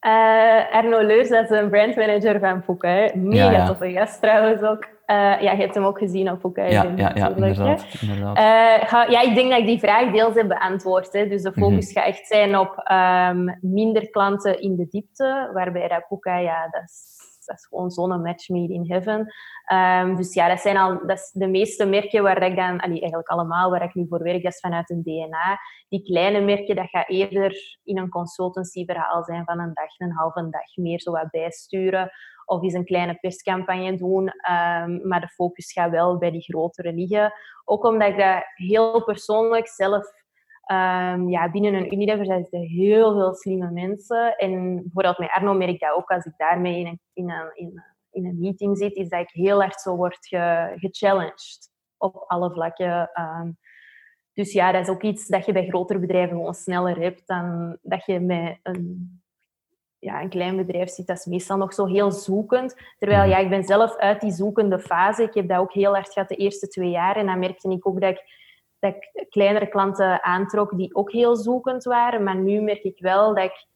Uh, 0.06 0.74
Arno 0.74 1.02
Leurs, 1.02 1.28
dat 1.28 1.50
is 1.50 1.58
een 1.58 1.70
brandmanager 1.70 2.40
van 2.40 2.62
Foucault. 2.62 3.14
Mega 3.14 3.50
ja, 3.50 3.50
ja. 3.50 3.66
toffe 3.66 3.90
gast 3.90 4.20
trouwens 4.20 4.62
ook. 4.62 4.84
Uh, 5.06 5.16
ja, 5.16 5.50
je 5.50 5.60
hebt 5.60 5.74
hem 5.74 5.84
ook 5.84 5.98
gezien 5.98 6.30
op 6.30 6.40
Foucault. 6.40 6.72
Ja, 6.72 6.82
ja, 6.96 7.10
ja 7.14 7.28
inderdaad. 7.28 7.86
inderdaad. 8.00 8.38
Uh, 8.38 8.88
ga, 8.88 9.04
ja, 9.04 9.20
ik 9.20 9.34
denk 9.34 9.50
dat 9.50 9.58
ik 9.58 9.66
die 9.66 9.78
vraag 9.78 10.12
deels 10.12 10.34
heb 10.34 10.48
beantwoord. 10.48 11.12
Hè. 11.12 11.28
Dus 11.28 11.42
de 11.42 11.52
focus 11.52 11.70
mm 11.70 11.78
-hmm. 11.78 11.92
gaat 11.92 12.06
echt 12.06 12.26
zijn 12.26 12.58
op 12.58 12.90
um, 12.92 13.58
minder 13.60 14.10
klanten 14.10 14.60
in 14.60 14.76
de 14.76 14.86
diepte, 14.90 15.50
waarbij 15.52 15.88
dat 15.88 16.04
Foucault, 16.08 16.42
ja, 16.42 16.68
dat 16.70 16.82
is 16.82 17.13
dat 17.44 17.56
is 17.56 17.66
gewoon 17.66 17.90
zo'n 17.90 18.22
match 18.22 18.48
made 18.48 18.72
in 18.72 18.90
heaven. 18.90 19.34
Um, 19.72 20.16
dus 20.16 20.34
ja, 20.34 20.48
dat 20.48 20.60
zijn 20.60 20.76
al 20.76 21.06
dat 21.06 21.18
is 21.18 21.30
de 21.32 21.46
meeste 21.46 21.86
merken 21.86 22.22
waar 22.22 22.42
ik 22.42 22.56
dan, 22.56 22.80
allee, 22.80 23.00
eigenlijk 23.00 23.28
allemaal 23.28 23.70
waar 23.70 23.82
ik 23.82 23.94
nu 23.94 24.06
voor 24.08 24.22
werk, 24.22 24.42
dat 24.42 24.52
is 24.52 24.60
vanuit 24.60 24.90
een 24.90 25.02
DNA. 25.02 25.58
Die 25.88 26.02
kleine 26.02 26.40
merken, 26.40 26.76
dat 26.76 26.88
gaat 26.88 27.08
eerder 27.08 27.78
in 27.84 27.98
een 27.98 28.08
consultancyverhaal 28.08 29.24
zijn 29.24 29.44
van 29.44 29.58
een 29.58 29.74
dag, 29.74 29.98
een 29.98 30.12
halve 30.12 30.48
dag, 30.50 30.76
meer 30.76 31.00
zo 31.00 31.12
wat 31.12 31.30
bijsturen. 31.30 32.10
Of 32.46 32.62
eens 32.62 32.74
een 32.74 32.84
kleine 32.84 33.14
perscampagne 33.14 33.96
doen. 33.96 34.22
Um, 34.22 35.08
maar 35.08 35.20
de 35.20 35.28
focus 35.28 35.72
gaat 35.72 35.90
wel 35.90 36.18
bij 36.18 36.30
die 36.30 36.42
grotere 36.42 36.92
liggen. 36.92 37.32
Ook 37.64 37.84
omdat 37.84 38.08
ik 38.08 38.18
dat 38.18 38.42
heel 38.54 39.04
persoonlijk 39.04 39.68
zelf 39.68 40.06
Um, 40.66 41.28
ja, 41.28 41.50
binnen 41.50 41.74
een 41.74 41.94
Unilever 41.94 42.24
zijn 42.24 42.46
er 42.50 42.60
heel 42.60 43.12
veel 43.12 43.34
slimme 43.34 43.70
mensen. 43.70 44.36
En 44.36 44.74
bijvoorbeeld 44.74 45.18
met 45.18 45.30
Arno 45.30 45.54
merk 45.54 45.70
ik 45.70 45.80
dat 45.80 45.96
ook 45.96 46.10
als 46.10 46.24
ik 46.24 46.32
daarmee 46.36 46.78
in 46.80 46.86
een, 46.86 47.00
in 47.12 47.30
een, 47.30 47.82
in, 48.10 48.26
een 48.26 48.38
meeting 48.40 48.78
zit, 48.78 48.94
is 48.94 49.08
dat 49.08 49.20
ik 49.20 49.30
heel 49.30 49.60
hard 49.60 49.80
zo 49.80 49.96
word 49.96 50.26
ge, 50.26 50.72
gechallenged 50.76 51.70
op 51.96 52.24
alle 52.26 52.50
vlakken. 52.50 53.10
Um, 53.20 53.58
dus 54.32 54.52
ja, 54.52 54.72
dat 54.72 54.82
is 54.82 54.88
ook 54.88 55.02
iets 55.02 55.26
dat 55.26 55.46
je 55.46 55.52
bij 55.52 55.66
grotere 55.66 55.98
bedrijven 55.98 56.36
gewoon 56.36 56.54
sneller 56.54 57.00
hebt 57.00 57.26
dan 57.26 57.78
dat 57.82 58.04
je 58.04 58.20
met 58.20 58.58
een, 58.62 59.22
ja, 59.98 60.22
een 60.22 60.28
klein 60.28 60.56
bedrijf 60.56 60.88
zit. 60.88 61.06
Dat 61.06 61.18
is 61.18 61.24
meestal 61.24 61.56
nog 61.56 61.74
zo 61.74 61.86
heel 61.86 62.10
zoekend. 62.10 62.76
Terwijl 62.98 63.28
ja, 63.28 63.36
ik 63.36 63.48
ben 63.48 63.64
zelf 63.64 63.96
uit 63.96 64.20
die 64.20 64.32
zoekende 64.32 64.78
fase. 64.78 65.22
Ik 65.22 65.34
heb 65.34 65.48
dat 65.48 65.58
ook 65.58 65.72
heel 65.72 65.92
hard 65.92 66.12
gehad 66.12 66.28
de 66.28 66.36
eerste 66.36 66.68
twee 66.68 66.90
jaar. 66.90 67.16
En 67.16 67.26
dan 67.26 67.38
merkte 67.38 67.70
ik 67.70 67.86
ook 67.88 68.00
dat 68.00 68.10
ik 68.10 68.22
dat 68.84 68.94
ik 68.94 69.26
kleinere 69.30 69.68
klanten 69.68 70.24
aantrok 70.24 70.76
die 70.76 70.94
ook 70.94 71.12
heel 71.12 71.36
zoekend 71.36 71.84
waren. 71.84 72.22
Maar 72.22 72.36
nu 72.36 72.60
merk 72.60 72.82
ik 72.82 72.98
wel 72.98 73.34
dat 73.34 73.44
ik 73.44 73.66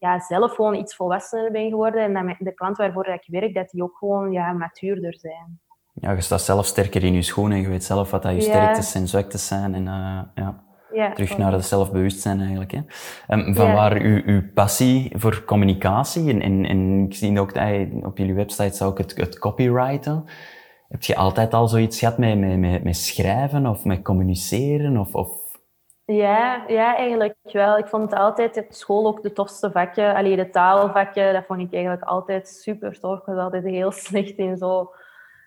ja, 0.00 0.20
zelf 0.20 0.54
gewoon 0.54 0.74
iets 0.74 0.96
volwassener 0.96 1.50
ben 1.50 1.68
geworden. 1.68 2.02
En 2.02 2.26
dat 2.26 2.36
de 2.38 2.54
klant 2.54 2.76
waarvoor 2.76 3.06
ik 3.06 3.24
werk, 3.26 3.54
dat 3.54 3.70
die 3.70 3.82
ook 3.82 3.96
gewoon 3.98 4.32
ja, 4.32 4.52
matuurder 4.52 5.14
zijn. 5.18 5.60
Ja, 5.92 6.12
je 6.12 6.20
staat 6.20 6.42
zelf 6.42 6.66
sterker 6.66 7.04
in 7.04 7.12
je 7.12 7.22
schoenen. 7.22 7.60
Je 7.60 7.68
weet 7.68 7.84
zelf 7.84 8.10
wat 8.10 8.22
dat 8.22 8.32
je 8.32 8.36
ja. 8.36 8.42
sterktes 8.42 8.94
en 8.94 9.08
zwaktes 9.08 9.46
zijn. 9.46 9.74
En, 9.74 9.86
uh, 9.86 10.22
ja. 10.34 10.64
Ja, 10.92 11.12
terug 11.12 11.38
naar 11.38 11.52
het 11.52 11.64
zelfbewustzijn 11.64 12.38
eigenlijk. 12.38 12.70
Hè. 12.70 12.80
Um, 13.28 13.54
van 13.54 13.72
waar 13.72 14.00
uw, 14.00 14.22
uw 14.24 14.42
passie 14.54 15.12
voor 15.16 15.44
communicatie 15.44 16.30
en, 16.30 16.40
en, 16.40 16.64
en 16.64 17.04
ik 17.04 17.14
zie 17.14 17.40
ook 17.40 17.54
dat 17.54 18.04
op 18.04 18.18
jullie 18.18 18.34
website 18.34 18.76
zou 18.76 18.90
ook 18.90 18.98
het, 18.98 19.16
het 19.16 19.38
copywriten. 19.38 20.24
Heb 20.90 21.02
je 21.02 21.16
altijd 21.16 21.54
al 21.54 21.68
zoiets 21.68 21.98
gehad 21.98 22.18
met, 22.18 22.38
met, 22.38 22.84
met, 22.84 22.96
schrijven 22.96 23.66
of 23.66 23.84
met 23.84 24.02
communiceren? 24.02 24.96
Of, 24.96 25.14
of... 25.14 25.30
Ja, 26.04 26.64
ja, 26.68 26.96
eigenlijk 26.96 27.36
wel. 27.42 27.78
Ik 27.78 27.86
vond 27.86 28.10
het 28.10 28.20
altijd 28.20 28.56
op 28.56 28.66
school 28.68 29.06
ook 29.06 29.22
de 29.22 29.32
tofste 29.32 29.70
vakken. 29.70 30.14
Alleen 30.14 30.36
de 30.36 30.50
taalvakken, 30.50 31.32
dat 31.32 31.44
vond 31.46 31.60
ik 31.60 31.72
eigenlijk 31.72 32.02
altijd 32.02 32.48
super 32.48 33.00
tof. 33.00 33.18
Ik 33.18 33.24
was 33.24 33.38
altijd 33.38 33.64
heel 33.64 33.92
slecht 34.06 34.36
in 34.36 34.56
zo 34.56 34.92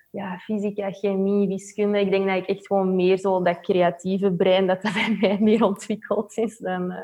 ja, 0.10 0.38
fysica, 0.38 0.92
chemie, 0.92 1.48
wiskunde. 1.48 2.00
Ik 2.00 2.12
denk 2.12 2.28
dat 2.28 2.38
ik 2.38 2.48
echt 2.48 2.68
gewoon 2.68 2.96
meer 2.96 3.18
zo 3.18 3.42
dat 3.42 3.60
creatieve 3.60 4.32
brein, 4.32 4.68
dat 4.68 4.82
dat 4.82 4.94
bij 5.02 5.18
mij 5.22 5.38
meer 5.40 5.64
ontwikkeld 5.64 6.38
is 6.38 6.58
dan, 6.58 6.92
uh, 6.92 6.98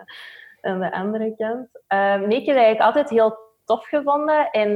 dan 0.61 0.79
de 0.79 0.91
andere 0.91 1.35
kant. 1.37 1.67
Um, 1.87 2.27
nee, 2.27 2.39
ik 2.39 2.45
heb 2.45 2.55
eigenlijk 2.55 2.81
altijd 2.81 3.09
heel 3.09 3.37
tof 3.65 3.87
gevonden. 3.87 4.49
En 4.51 4.71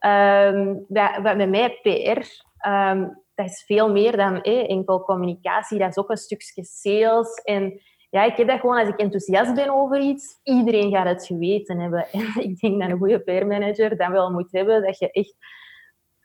um, 0.00 0.84
bij, 0.88 1.18
bij 1.22 1.46
mij 1.46 1.78
PR, 1.82 2.44
um, 2.68 3.24
dat 3.34 3.46
is 3.46 3.64
veel 3.66 3.90
meer 3.92 4.16
dan 4.16 4.42
eh, 4.42 4.70
enkel 4.70 5.04
communicatie. 5.04 5.78
Dat 5.78 5.88
is 5.88 5.96
ook 5.96 6.10
een 6.10 6.16
stukje 6.16 6.64
sales. 6.64 7.34
En 7.34 7.80
ja, 8.10 8.24
ik 8.24 8.36
heb 8.36 8.48
dat 8.48 8.60
gewoon 8.60 8.78
als 8.78 8.88
ik 8.88 9.00
enthousiast 9.00 9.54
ben 9.54 9.70
over 9.70 10.00
iets, 10.00 10.40
iedereen 10.42 10.90
gaat 10.90 11.06
het 11.06 11.26
geweten 11.26 11.78
hebben. 11.78 12.06
En 12.12 12.42
ik 12.42 12.60
denk 12.60 12.80
dat 12.80 12.90
een 12.90 12.98
goede 12.98 13.18
PR-manager 13.18 13.96
dan 13.96 14.12
wel 14.12 14.30
moet 14.30 14.52
hebben 14.52 14.82
dat 14.82 14.98
je 14.98 15.10
echt 15.10 15.36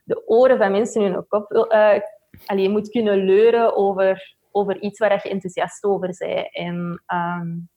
de 0.04 0.26
oren 0.26 0.58
van 0.58 0.70
mensen 0.70 1.02
in 1.02 1.12
hun 1.12 1.26
kop 1.26 1.52
uh, 1.52 1.98
allee, 2.46 2.62
je 2.62 2.68
moet 2.68 2.88
kunnen 2.88 3.24
leuren 3.24 3.76
over, 3.76 4.36
over 4.50 4.80
iets 4.80 4.98
waar 4.98 5.20
je 5.22 5.28
enthousiast 5.28 5.84
over 5.84 6.14
bent. 6.18 6.50
En 6.52 7.02
um, 7.06 7.68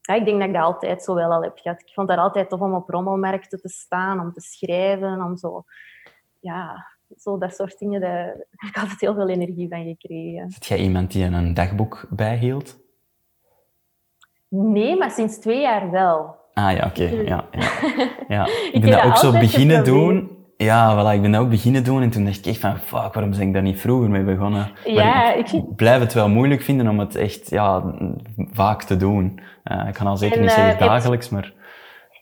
ja, 0.00 0.14
ik 0.14 0.24
denk 0.24 0.38
dat 0.38 0.48
ik 0.48 0.54
dat 0.54 0.62
altijd 0.62 1.02
zo 1.02 1.14
wel 1.14 1.32
al 1.32 1.42
heb 1.42 1.58
gehad. 1.58 1.80
Ik 1.80 1.94
vond 1.94 2.08
dat 2.08 2.18
altijd 2.18 2.48
tof 2.48 2.60
om 2.60 2.74
op 2.74 2.88
rommelmarkten 2.88 3.60
te 3.60 3.68
staan, 3.68 4.20
om 4.20 4.32
te 4.32 4.40
schrijven, 4.40 5.22
om 5.22 5.36
zo... 5.36 5.64
Ja, 6.40 6.86
zo 7.18 7.38
dat 7.38 7.54
soort 7.54 7.78
dingen, 7.78 8.00
daar 8.00 8.26
heb 8.50 8.70
ik 8.70 8.78
altijd 8.78 9.00
heel 9.00 9.14
veel 9.14 9.28
energie 9.28 9.68
van 9.68 9.84
gekregen. 9.84 10.54
Is 10.60 10.68
jij 10.68 10.78
iemand 10.78 11.12
die 11.12 11.24
een 11.24 11.54
dagboek 11.54 12.06
bijhield? 12.10 12.78
Nee, 14.48 14.96
maar 14.96 15.10
sinds 15.10 15.38
twee 15.38 15.60
jaar 15.60 15.90
wel. 15.90 16.38
Ah 16.54 16.76
ja, 16.76 16.86
oké. 16.86 17.04
Ja, 17.04 17.44
ja. 17.50 17.70
ja. 18.36 18.46
Ik 18.72 18.80
ben 18.80 18.90
dat 18.90 19.04
ook 19.04 19.16
zo 19.16 19.32
beginnen 19.32 19.84
doen. 19.84 20.38
Ja, 20.56 20.94
voilà, 20.94 21.14
ik 21.14 21.22
ben 21.22 21.32
dat 21.32 21.40
ook 21.40 21.50
beginnen 21.50 21.84
doen 21.84 22.02
en 22.02 22.10
toen 22.10 22.24
dacht 22.24 22.38
ik 22.38 22.46
echt 22.46 22.58
van, 22.60 22.78
fuck, 22.78 23.14
waarom 23.14 23.30
ben 23.30 23.40
ik 23.40 23.52
daar 23.52 23.62
niet 23.62 23.80
vroeger 23.80 24.10
mee 24.10 24.22
begonnen? 24.22 24.70
Ja, 24.84 25.32
ik, 25.32 25.50
ik, 25.52 25.76
blijf 25.76 26.00
het 26.00 26.12
wel 26.12 26.28
moeilijk 26.28 26.62
vinden 26.62 26.88
om 26.88 26.98
het 26.98 27.14
echt 27.14 27.50
ja, 27.50 27.94
vaak 28.36 28.82
te 28.82 28.96
doen. 28.96 29.40
Uh, 29.64 29.88
ik 29.88 29.94
kan 29.94 30.06
al 30.06 30.16
zeker 30.16 30.40
niet 30.40 30.50
zeggen 30.50 30.72
uh, 30.72 30.78
dagelijks, 30.78 31.28
maar... 31.28 31.52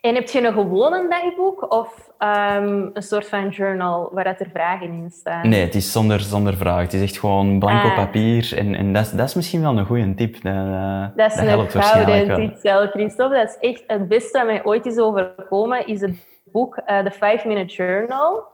En 0.08 0.14
heb 0.14 0.28
je 0.28 0.46
een 0.46 0.52
gewone 0.52 1.08
dagboek 1.08 1.72
of 1.72 2.10
um, 2.18 2.90
een 2.92 3.02
soort 3.02 3.28
van 3.28 3.48
journal 3.48 4.10
waar 4.12 4.24
dat 4.24 4.40
er 4.40 4.50
vragen 4.52 4.86
in 4.86 5.10
staan? 5.10 5.48
Nee, 5.48 5.60
het 5.60 5.74
is 5.74 5.92
zonder, 5.92 6.20
zonder 6.20 6.56
vragen. 6.56 6.82
Het 6.82 6.92
is 6.92 7.02
echt 7.02 7.18
gewoon 7.18 7.58
blanco 7.58 7.88
ah. 7.88 7.94
papier. 7.94 8.56
En, 8.56 8.74
en 8.74 8.92
dat, 8.92 9.04
is, 9.04 9.10
dat 9.10 9.28
is 9.28 9.34
misschien 9.34 9.60
wel 9.60 9.78
een 9.78 9.86
goede 9.86 10.14
tip. 10.14 10.42
Dat, 10.42 11.16
dat 11.16 11.30
is 11.30 11.36
dat 11.36 11.74
een 11.74 11.82
gouden 11.82 12.34
tip, 12.34 12.56
zelf, 12.60 12.90
Christophe. 12.90 13.36
Dat 13.36 13.48
is 13.48 13.70
echt 13.70 13.84
het 13.86 14.08
beste 14.08 14.38
wat 14.38 14.46
mij 14.46 14.64
ooit 14.64 14.86
is 14.86 14.98
overkomen, 14.98 15.86
is 15.86 16.00
het 16.00 16.26
boek 16.44 16.76
uh, 16.86 16.98
The 16.98 17.10
Five 17.10 17.48
Minute 17.48 17.74
Journal. 17.74 18.44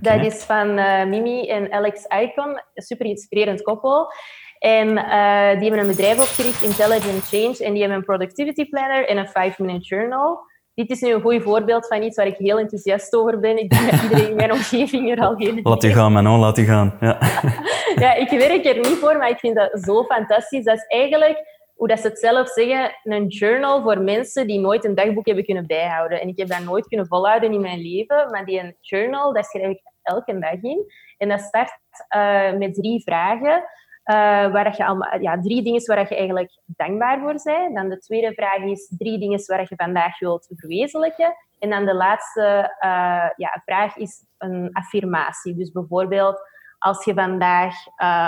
Dat 0.00 0.24
is 0.24 0.42
van 0.42 0.78
uh, 0.78 1.04
Mimi 1.04 1.48
en 1.48 1.72
Alex 1.72 2.04
Icon, 2.04 2.60
een 2.74 2.82
super 2.82 3.06
inspirerend 3.06 3.62
koppel. 3.62 4.12
En 4.58 4.88
uh, 4.88 5.50
die 5.50 5.68
hebben 5.68 5.78
een 5.78 5.86
bedrijf 5.86 6.18
opgericht, 6.20 6.62
Intelligent 6.62 7.28
Change, 7.28 7.64
en 7.64 7.72
die 7.72 7.80
hebben 7.80 7.98
een 7.98 8.04
productivity 8.04 8.68
planner 8.68 9.08
en 9.08 9.16
een 9.16 9.28
five 9.28 9.62
minute 9.62 9.84
journal. 9.84 10.52
Dit 10.74 10.90
is 10.90 11.00
nu 11.00 11.12
een 11.12 11.20
goed 11.20 11.42
voorbeeld 11.42 11.86
van 11.86 12.02
iets 12.02 12.16
waar 12.16 12.26
ik 12.26 12.36
heel 12.36 12.58
enthousiast 12.58 13.14
over 13.14 13.40
ben. 13.40 13.58
Ik 13.58 13.70
denk 13.70 13.90
dat 13.90 14.02
iedereen 14.02 14.28
in 14.28 14.36
mijn 14.36 14.52
omgeving 14.58 15.10
er 15.10 15.18
al 15.18 15.34
geen 15.34 15.60
Laat 15.62 15.84
u 15.84 15.90
gaan, 15.90 16.12
Manon, 16.12 16.38
laat 16.38 16.58
u 16.58 16.64
gaan. 16.64 16.96
Ja. 17.00 17.18
ja, 18.04 18.14
ik 18.14 18.30
werk 18.30 18.64
er 18.64 18.76
niet 18.76 18.98
voor, 18.98 19.16
maar 19.16 19.30
ik 19.30 19.38
vind 19.38 19.56
dat 19.56 19.82
zo 19.82 20.04
fantastisch. 20.04 20.64
Dat 20.64 20.76
is 20.76 20.86
eigenlijk 20.86 21.52
hoe 21.74 21.88
dat 21.88 22.00
ze 22.00 22.08
het 22.08 22.18
zelf 22.18 22.48
zeggen, 22.48 22.96
een 23.02 23.26
journal 23.26 23.82
voor 23.82 24.00
mensen 24.00 24.46
die 24.46 24.60
nooit 24.60 24.84
een 24.84 24.94
dagboek 24.94 25.26
hebben 25.26 25.44
kunnen 25.44 25.66
bijhouden. 25.66 26.20
En 26.20 26.28
ik 26.28 26.38
heb 26.38 26.48
dat 26.48 26.64
nooit 26.64 26.86
kunnen 26.86 27.06
volhouden 27.06 27.52
in 27.52 27.60
mijn 27.60 27.80
leven, 27.80 28.30
maar 28.30 28.44
die 28.44 28.60
een 28.60 28.76
journal, 28.80 29.32
dat 29.32 29.44
schrijf 29.44 29.70
ik 29.70 29.82
elke 30.02 30.38
dag 30.38 30.62
in. 30.62 30.92
En 31.18 31.28
dat 31.28 31.40
start 31.40 31.70
uh, 32.16 32.52
met 32.58 32.74
drie 32.74 33.02
vragen. 33.02 33.64
Uh, 34.04 34.16
waar 34.52 34.76
je 34.76 34.86
allemaal, 34.86 35.20
ja, 35.20 35.40
drie 35.40 35.62
dingen 35.62 35.86
waar 35.86 36.08
je 36.08 36.16
eigenlijk 36.16 36.60
dankbaar 36.66 37.20
voor 37.20 37.40
bent. 37.42 37.74
Dan 37.74 37.88
de 37.88 37.98
tweede 37.98 38.32
vraag 38.34 38.58
is 38.58 38.94
drie 38.98 39.18
dingen 39.18 39.46
waar 39.46 39.66
je 39.68 39.76
vandaag 39.76 40.18
wilt 40.18 40.52
verwezenlijken. 40.56 41.34
En 41.58 41.70
dan 41.70 41.84
de 41.84 41.94
laatste 41.94 42.74
uh, 42.80 43.30
ja, 43.36 43.62
vraag 43.64 43.96
is 43.96 44.24
een 44.38 44.68
affirmatie. 44.72 45.54
Dus 45.54 45.72
bijvoorbeeld, 45.72 46.40
als 46.78 47.04
je 47.04 47.14
vandaag 47.14 47.74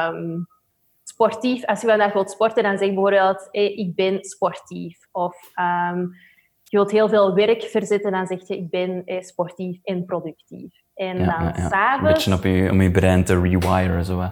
um, 0.09 0.47
sportief, 1.03 1.65
als 1.65 1.81
je 1.81 1.87
vandaag 1.87 2.13
wilt 2.13 2.31
sporten, 2.31 2.63
dan 2.63 2.79
zeg 2.79 2.89
je 2.89 2.95
bijvoorbeeld, 2.95 3.49
hey, 3.51 3.73
ik 3.73 3.95
ben 3.95 4.25
sportief. 4.25 4.99
Of 5.13 5.37
um, 5.59 6.15
je 6.63 6.77
wilt 6.77 6.91
heel 6.91 7.09
veel 7.09 7.35
werk 7.35 7.63
verzetten, 7.63 8.13
dan 8.13 8.27
zeg 8.27 8.49
je, 8.49 8.57
ik 8.57 8.71
ben 8.71 9.05
eh, 9.05 9.21
sportief 9.23 9.79
en 9.83 10.05
productief. 10.05 10.75
En 10.95 11.19
ja, 11.19 11.25
dan 11.25 11.45
ja, 11.45 11.53
ja. 11.57 11.69
s'avonds... 11.69 12.27
Een 12.27 12.33
beetje 12.33 12.51
op 12.51 12.57
je, 12.57 12.71
om 12.71 12.83
je 12.83 12.91
brein 12.91 13.25
te 13.25 13.41
rewiren, 13.41 14.05
zo 14.05 14.21
hè? 14.21 14.29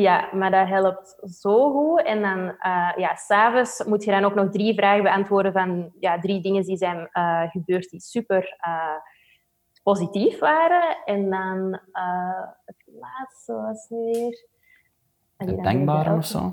Ja, 0.00 0.28
maar 0.32 0.50
dat 0.50 0.68
helpt 0.68 1.18
zo 1.40 1.70
goed. 1.70 2.02
En 2.02 2.22
dan, 2.22 2.38
uh, 2.38 2.92
ja, 2.96 3.14
s'avonds 3.14 3.84
moet 3.84 4.04
je 4.04 4.10
dan 4.10 4.24
ook 4.24 4.34
nog 4.34 4.50
drie 4.50 4.74
vragen 4.74 5.02
beantwoorden 5.02 5.52
van 5.52 5.92
ja, 6.00 6.18
drie 6.18 6.40
dingen 6.40 6.62
die 6.62 6.76
zijn 6.76 7.08
uh, 7.12 7.50
gebeurd 7.50 7.90
die 7.90 8.00
super 8.00 8.56
uh, 8.66 8.96
positief 9.82 10.38
waren. 10.38 10.96
En 11.04 11.30
dan 11.30 11.80
het 12.64 12.84
laatste 13.00 13.52
was 13.52 13.88
weer... 13.88 14.46
Het 15.36 15.62
dankbaar 15.62 16.16
of 16.16 16.24
zo? 16.24 16.52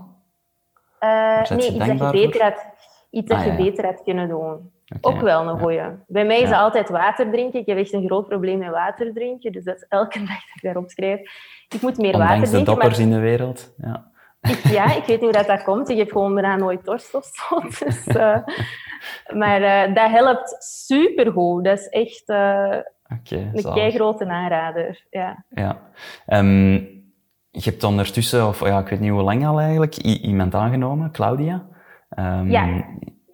Nee, 0.99 1.39
iets 1.49 1.77
dat, 1.77 1.87
je 1.87 2.09
beter 2.11 2.43
had, 2.43 2.65
iets 3.09 3.29
dat 3.29 3.39
ah, 3.39 3.45
je 3.45 3.55
beter 3.55 3.85
had 3.85 4.03
kunnen 4.03 4.27
doen. 4.27 4.72
Okay, 5.01 5.13
ook 5.13 5.21
wel 5.21 5.47
een 5.47 5.59
goeie. 5.59 5.77
Ja. 5.77 5.95
Bij 6.07 6.25
mij 6.25 6.41
is 6.41 6.49
het 6.49 6.57
altijd 6.57 6.89
water 6.89 7.31
drinken. 7.31 7.59
Ik 7.59 7.65
heb 7.65 7.77
echt 7.77 7.93
een 7.93 8.05
groot 8.05 8.27
probleem 8.27 8.57
met 8.57 8.69
water 8.69 9.13
drinken. 9.13 9.51
Dus 9.51 9.63
dat 9.63 9.75
is 9.75 9.85
elke 9.89 10.19
dag 10.27 10.27
dat 10.27 10.55
ik 10.55 10.61
daarop 10.61 10.89
schrijf. 10.89 11.19
Ik 11.69 11.81
moet 11.81 11.97
meer 11.97 12.13
Ondanks 12.13 12.33
water 12.33 12.47
drinken. 12.47 12.59
de 12.59 12.79
doppers 12.79 12.97
maar... 12.97 13.07
in 13.07 13.13
de 13.13 13.19
wereld. 13.19 13.73
Ja. 13.77 14.11
Ik, 14.41 14.59
ja, 14.63 14.85
ik 14.85 15.05
weet 15.05 15.07
niet 15.07 15.19
hoe 15.19 15.31
dat, 15.31 15.47
dat 15.47 15.63
komt. 15.63 15.89
Ik 15.89 15.97
heb 15.97 16.11
gewoon 16.11 16.33
bijna 16.33 16.55
nooit 16.55 16.85
dorst 16.85 17.13
of 17.13 17.25
zo. 17.25 17.61
Dus, 17.85 18.07
uh, 18.07 18.37
maar 19.33 19.61
uh, 19.61 19.95
dat 19.95 20.09
helpt 20.09 20.55
supergoed. 20.59 21.63
Dat 21.63 21.79
is 21.79 21.87
echt 21.87 22.23
uh, 22.29 22.77
okay, 23.19 23.51
een 23.53 23.73
kei 23.73 23.91
grote 23.91 24.25
aanrader. 24.25 25.05
Ja. 25.09 25.45
ja. 25.49 25.79
Um, 26.27 26.75
je 27.49 27.69
hebt 27.69 27.83
ondertussen, 27.83 28.47
of 28.47 28.59
ja, 28.59 28.79
ik 28.79 28.87
weet 28.87 28.99
niet 28.99 29.11
hoe 29.11 29.21
lang 29.21 29.47
al 29.47 29.59
eigenlijk, 29.59 29.97
iemand 29.97 30.55
aangenomen, 30.55 31.11
Claudia. 31.11 31.65
Um, 32.19 32.49
ja. 32.51 32.85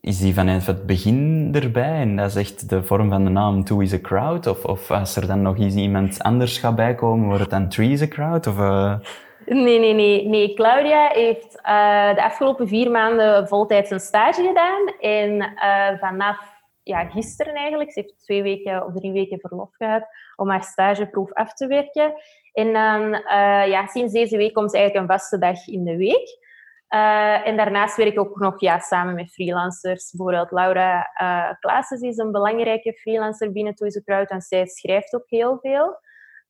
Is 0.01 0.19
die 0.19 0.33
vanaf 0.33 0.65
het 0.65 0.85
begin 0.85 1.49
erbij 1.53 2.01
en 2.01 2.15
dat 2.15 2.27
is 2.27 2.35
echt 2.35 2.69
de 2.69 2.83
vorm 2.83 3.09
van 3.09 3.23
de 3.23 3.29
naam 3.29 3.63
Two 3.63 3.79
is 3.79 3.93
a 3.93 3.99
Crowd? 3.99 4.47
Of, 4.47 4.65
of 4.65 4.91
als 4.91 5.15
er 5.15 5.27
dan 5.27 5.41
nog 5.41 5.57
eens 5.57 5.75
iemand 5.75 6.23
anders 6.23 6.57
gaat 6.57 6.75
bijkomen, 6.75 7.25
wordt 7.25 7.41
het 7.41 7.49
dan 7.49 7.69
Three 7.69 7.91
is 7.91 8.01
a 8.01 8.07
Crowd? 8.07 8.47
Of, 8.47 8.57
uh... 8.57 8.99
Nee, 9.45 9.79
nee, 9.79 9.93
nee, 9.93 10.27
nee. 10.27 10.53
Claudia 10.53 11.09
heeft 11.13 11.59
uh, 11.65 12.15
de 12.15 12.23
afgelopen 12.23 12.67
vier 12.67 12.91
maanden 12.91 13.47
voltijds 13.47 13.91
een 13.91 13.99
stage 13.99 14.43
gedaan. 14.43 14.93
En 14.99 15.53
uh, 15.55 15.99
vanaf 15.99 16.37
ja, 16.83 17.05
gisteren 17.05 17.53
eigenlijk, 17.53 17.91
ze 17.91 17.99
heeft 17.99 18.23
twee 18.23 18.43
weken 18.43 18.85
of 18.85 18.93
drie 18.93 19.11
weken 19.11 19.39
verlof 19.39 19.69
gehad 19.71 20.03
om 20.35 20.49
haar 20.49 20.63
stageproef 20.63 21.33
af 21.33 21.53
te 21.53 21.67
werken. 21.67 22.13
En 22.53 22.73
dan, 22.73 23.21
ja, 23.69 23.87
sinds 23.87 24.13
deze 24.13 24.37
week 24.37 24.53
komt 24.53 24.71
ze 24.71 24.77
eigenlijk 24.77 25.07
een 25.07 25.17
vaste 25.17 25.37
dag 25.37 25.67
in 25.67 25.83
de 25.83 25.97
week. 25.97 26.47
Uh, 26.93 27.47
en 27.47 27.57
daarnaast 27.57 27.97
werk 27.97 28.11
ik 28.11 28.19
ook 28.19 28.39
nog 28.39 28.59
ja, 28.59 28.79
samen 28.79 29.15
met 29.15 29.31
freelancers. 29.31 30.11
Bijvoorbeeld 30.11 30.51
Laura 30.51 31.09
uh, 31.21 31.53
Klaassen 31.59 32.01
is 32.01 32.17
een 32.17 32.31
belangrijke 32.31 32.93
freelancer 32.93 33.51
binnen 33.51 33.75
Toys 33.75 34.01
Crowd 34.03 34.29
en 34.29 34.41
zij 34.41 34.65
schrijft 34.65 35.15
ook 35.15 35.29
heel 35.29 35.59
veel. 35.59 35.99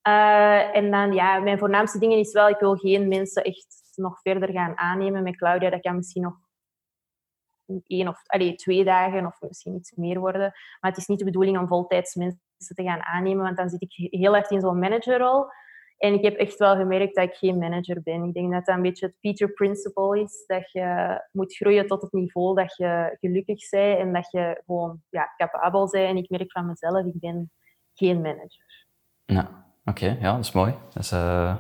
Uh, 0.08 0.76
en 0.76 0.92
dan, 0.92 1.14
ja, 1.14 1.40
mijn 1.40 1.58
voornaamste 1.58 2.00
dingen 2.00 2.18
is 2.18 2.32
wel, 2.32 2.50
ik 2.50 2.60
wil 2.60 2.76
geen 2.76 3.08
mensen 3.08 3.44
echt 3.44 3.92
nog 3.96 4.22
verder 4.22 4.52
gaan 4.52 4.78
aannemen 4.78 5.24
met 5.24 5.38
Claudia. 5.38 5.70
Dat 5.70 5.82
kan 5.82 5.96
misschien 5.96 6.22
nog 6.22 6.34
één 7.88 8.08
of 8.08 8.22
allee, 8.26 8.56
twee 8.56 8.84
dagen 8.84 9.26
of 9.26 9.42
misschien 9.42 9.76
iets 9.76 9.92
meer 9.92 10.20
worden. 10.20 10.54
Maar 10.80 10.92
het 10.92 10.98
is 10.98 11.08
niet 11.08 11.20
de 11.20 11.26
bedoeling 11.26 11.58
om 11.58 11.68
voltijds 11.68 12.16
mensen 12.16 12.76
te 12.76 12.84
gaan 12.84 13.04
aannemen, 13.04 13.44
want 13.44 13.58
dan 13.58 13.70
zit 13.70 13.82
ik 13.82 13.94
heel 14.12 14.36
erg 14.36 14.50
in 14.50 14.62
zo'n 14.62 14.80
managerrol. 14.80 15.46
En 16.00 16.14
ik 16.14 16.24
heb 16.24 16.36
echt 16.36 16.58
wel 16.58 16.76
gemerkt 16.76 17.16
dat 17.16 17.24
ik 17.24 17.34
geen 17.34 17.58
manager 17.58 18.02
ben. 18.04 18.24
Ik 18.24 18.34
denk 18.34 18.52
dat 18.52 18.66
dat 18.66 18.76
een 18.76 18.82
beetje 18.82 19.06
het 19.06 19.16
Peter 19.20 19.52
Principle 19.52 20.22
is. 20.22 20.43
Dat 20.47 20.72
je 20.72 21.20
moet 21.32 21.56
groeien 21.56 21.88
tot 21.88 22.02
het 22.02 22.12
niveau 22.12 22.56
dat 22.56 22.76
je 22.76 23.18
gelukkig 23.20 23.70
bent 23.70 24.00
en 24.00 24.14
dat 24.14 24.32
je 24.32 24.62
gewoon 24.66 25.02
ja, 25.10 25.34
capabel 25.38 25.89
bent. 25.89 26.10
En 26.10 26.18
ik 26.18 26.30
merk 26.30 26.52
van 26.52 26.66
mezelf, 26.66 27.06
ik 27.06 27.20
ben 27.20 27.52
geen 27.93 28.22
manager. 28.22 28.86
Ja, 29.26 29.66
oké. 29.86 30.18
ja, 30.20 30.36
dat 30.36 30.45
is 30.45 30.52
mooi. 30.52 30.74
Dat 30.93 31.04
is, 31.04 31.12
uh, 31.12 31.56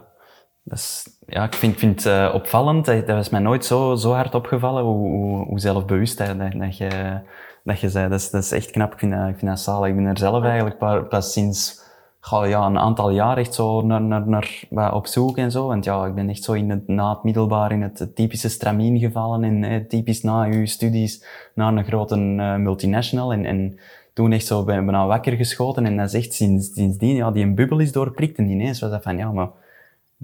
dat 0.63 0.77
is 0.77 1.19
ja, 1.25 1.43
ik 1.43 1.53
vind, 1.53 1.77
vind 1.77 2.03
het 2.03 2.13
uh, 2.13 2.35
opvallend. 2.35 2.85
Dat, 2.85 3.07
dat 3.07 3.15
was 3.15 3.29
mij 3.29 3.41
nooit 3.41 3.65
zo, 3.65 3.95
zo 3.95 4.11
hard 4.11 4.35
opgevallen 4.35 4.83
hoe, 4.83 5.09
hoe, 5.09 5.45
hoe 5.45 5.59
zelfbewust 5.59 6.17
dat, 6.17 6.37
dat, 6.37 6.77
je, 6.77 7.21
dat 7.63 7.79
je 7.79 7.89
zei. 7.89 8.09
Dat 8.09 8.19
is, 8.19 8.29
dat 8.29 8.43
is 8.43 8.51
echt 8.51 8.71
knap. 8.71 8.93
Ik 8.93 8.99
vind 8.99 9.11
dat, 9.11 9.27
ik 9.27 9.37
vind 9.37 9.51
dat 9.51 9.59
zalig. 9.59 9.89
Ik 9.89 9.95
ben 9.95 10.05
er 10.05 10.17
zelf 10.17 10.43
eigenlijk 10.43 11.09
pas 11.09 11.33
sinds 11.33 11.87
ga 12.19 12.45
ja, 12.45 12.65
een 12.65 12.77
aantal 12.77 13.09
jaar 13.09 13.37
echt 13.37 13.53
zo 13.53 13.81
naar, 13.81 14.01
naar, 14.01 14.27
naar, 14.69 14.93
op 14.93 15.07
zoek 15.07 15.37
en 15.37 15.51
zo. 15.51 15.67
Want 15.67 15.83
ja, 15.83 16.05
ik 16.05 16.15
ben 16.15 16.29
echt 16.29 16.43
zo 16.43 16.53
in 16.53 16.69
het, 16.69 16.87
na 16.87 17.09
het 17.09 17.23
middelbaar 17.23 17.71
in 17.71 17.81
het 17.81 18.15
typische 18.15 18.49
stramien 18.49 18.99
gevallen. 18.99 19.43
En 19.43 19.63
eh, 19.63 19.85
typisch 19.87 20.23
na 20.23 20.45
uw 20.45 20.65
studies 20.65 21.25
naar 21.53 21.73
een 21.73 21.85
grote 21.85 22.17
uh, 22.17 22.55
multinational. 22.55 23.33
En, 23.33 23.45
en 23.45 23.79
toen 24.13 24.31
echt 24.31 24.45
zo 24.45 24.63
ben, 24.63 24.85
ben 24.85 25.07
wakker 25.07 25.33
geschoten. 25.33 25.85
En 25.85 25.97
dat 25.97 26.07
is 26.07 26.13
echt 26.13 26.33
sinds, 26.33 26.73
sindsdien, 26.73 27.15
ja, 27.15 27.31
die 27.31 27.43
een 27.43 27.55
bubbel 27.55 27.79
is 27.79 27.91
doorprikt. 27.91 28.37
En 28.37 28.49
ineens 28.49 28.79
was 28.79 28.91
dat 28.91 29.03
van, 29.03 29.17
ja, 29.17 29.31
maar 29.31 29.49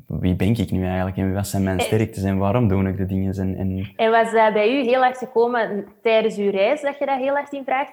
wie 0.08 0.36
ben 0.36 0.58
ik 0.58 0.72
nu 0.72 0.86
eigenlijk 0.86 1.18
en 1.18 1.34
wat 1.34 1.48
zijn 1.48 1.64
mijn 1.64 1.80
eh, 1.80 1.86
sterktes 1.86 2.24
en 2.24 2.38
waarom 2.38 2.68
doe 2.68 2.88
ik 2.88 2.98
de 2.98 3.06
dingen? 3.06 3.34
En, 3.34 3.56
en... 3.56 3.94
en 3.96 4.12
was 4.12 4.32
dat 4.32 4.54
bij 4.54 4.80
u 4.80 4.84
heel 4.84 5.04
erg 5.04 5.18
gekomen 5.18 5.86
tijdens 6.02 6.38
uw 6.38 6.50
reis 6.50 6.82
dat 6.82 6.98
je 7.00 7.06
dat 7.06 7.20
heel 7.20 7.38
erg 7.38 7.52
in 7.52 7.64
vraag 7.64 7.88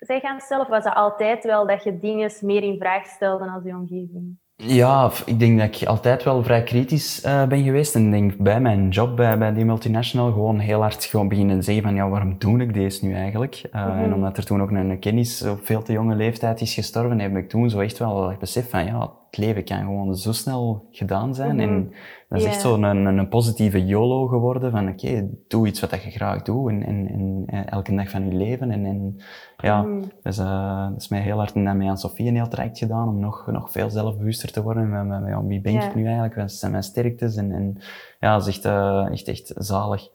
zei 0.00 0.20
gaan 0.20 0.40
stellen? 0.40 0.64
Of 0.64 0.70
was 0.70 0.84
dat 0.84 0.94
altijd 0.94 1.44
wel 1.44 1.66
dat 1.66 1.84
je 1.84 1.98
dingen 1.98 2.30
meer 2.40 2.62
in 2.62 2.78
vraag 2.78 3.06
stelde 3.06 3.50
als 3.50 3.64
je 3.64 3.74
omgeving? 3.74 4.38
Ja, 4.56 5.10
ik 5.26 5.38
denk 5.38 5.58
dat 5.58 5.80
ik 5.80 5.88
altijd 5.88 6.22
wel 6.22 6.42
vrij 6.42 6.62
kritisch 6.62 7.24
uh, 7.24 7.46
ben 7.46 7.64
geweest. 7.64 7.94
En 7.94 8.10
denk 8.10 8.36
bij 8.36 8.60
mijn 8.60 8.88
job 8.88 9.16
bij, 9.16 9.38
bij 9.38 9.54
die 9.54 9.64
multinational 9.64 10.32
gewoon 10.32 10.58
heel 10.58 10.80
hard 10.80 11.04
gewoon 11.04 11.28
beginnen 11.28 11.62
zeggen 11.62 11.82
van 11.82 11.94
ja, 11.94 12.08
waarom 12.08 12.38
doe 12.38 12.60
ik 12.60 12.74
deze 12.74 13.04
nu 13.04 13.14
eigenlijk? 13.14 13.62
Uh, 13.72 13.86
mm 13.86 13.92
-hmm. 13.92 14.04
En 14.04 14.14
omdat 14.14 14.36
er 14.36 14.44
toen 14.44 14.62
ook 14.62 14.70
een 14.70 14.98
kennis 14.98 15.42
op 15.42 15.60
veel 15.62 15.82
te 15.82 15.92
jonge 15.92 16.14
leeftijd 16.14 16.60
is 16.60 16.74
gestorven, 16.74 17.20
heb 17.20 17.36
ik 17.36 17.48
toen 17.48 17.70
zo 17.70 17.80
echt 17.80 17.98
wel 17.98 18.34
besef 18.38 18.70
van 18.70 18.84
ja, 18.84 19.10
het 19.36 19.44
leven 19.44 19.64
kan 19.64 19.78
gewoon 19.78 20.16
zo 20.16 20.32
snel 20.32 20.88
gedaan 20.90 21.34
zijn. 21.34 21.60
En 21.60 21.78
mhm. 21.78 21.88
dat 22.28 22.38
is 22.38 22.44
echt 22.44 22.60
zo 22.60 22.74
een, 22.74 22.82
een, 22.82 23.28
positieve 23.28 23.86
YOLO 23.86 24.26
geworden 24.26 24.70
van 24.70 24.88
oké, 24.88 25.06
okay, 25.06 25.28
doe 25.48 25.66
iets 25.66 25.80
wat 25.80 26.02
je 26.02 26.10
graag 26.10 26.42
doet 26.42 26.70
en, 26.70 26.82
en, 26.82 27.08
en, 27.08 27.42
eh, 27.46 27.72
elke 27.72 27.94
dag 27.94 28.10
van 28.10 28.26
je 28.26 28.36
leven. 28.36 28.70
En, 28.70 28.84
en 28.84 29.16
ja, 29.56 29.82
mm. 29.82 30.02
dus, 30.22 30.38
uh, 30.38 30.88
dat 30.88 31.00
is 31.00 31.08
mij 31.08 31.20
heel 31.20 31.36
hard 31.36 31.54
en 31.54 31.76
mij 31.76 31.88
aan 31.88 31.98
Sofie 31.98 32.28
een 32.28 32.34
heel 32.34 32.48
traject 32.48 32.78
gedaan 32.78 33.08
om 33.08 33.20
nog, 33.20 33.46
nog 33.46 33.70
veel 33.70 33.90
zelfbewuster 33.90 34.52
te 34.52 34.62
worden. 34.62 34.90
Met, 34.90 35.06
met, 35.06 35.20
met, 35.20 35.46
wie 35.46 35.60
ben 35.60 35.74
ik 35.74 35.94
nu 35.94 36.04
eigenlijk? 36.04 36.34
Wat 36.34 36.52
zijn 36.52 36.70
mijn 36.70 36.82
sterktes? 36.82 37.36
En, 37.36 37.52
en 37.52 37.76
ja, 38.20 38.36
dat 38.36 38.46
is 38.46 38.56
echt, 38.56 38.66
uh, 38.66 39.10
echt, 39.10 39.28
echt 39.28 39.52
zalig. 39.54 40.08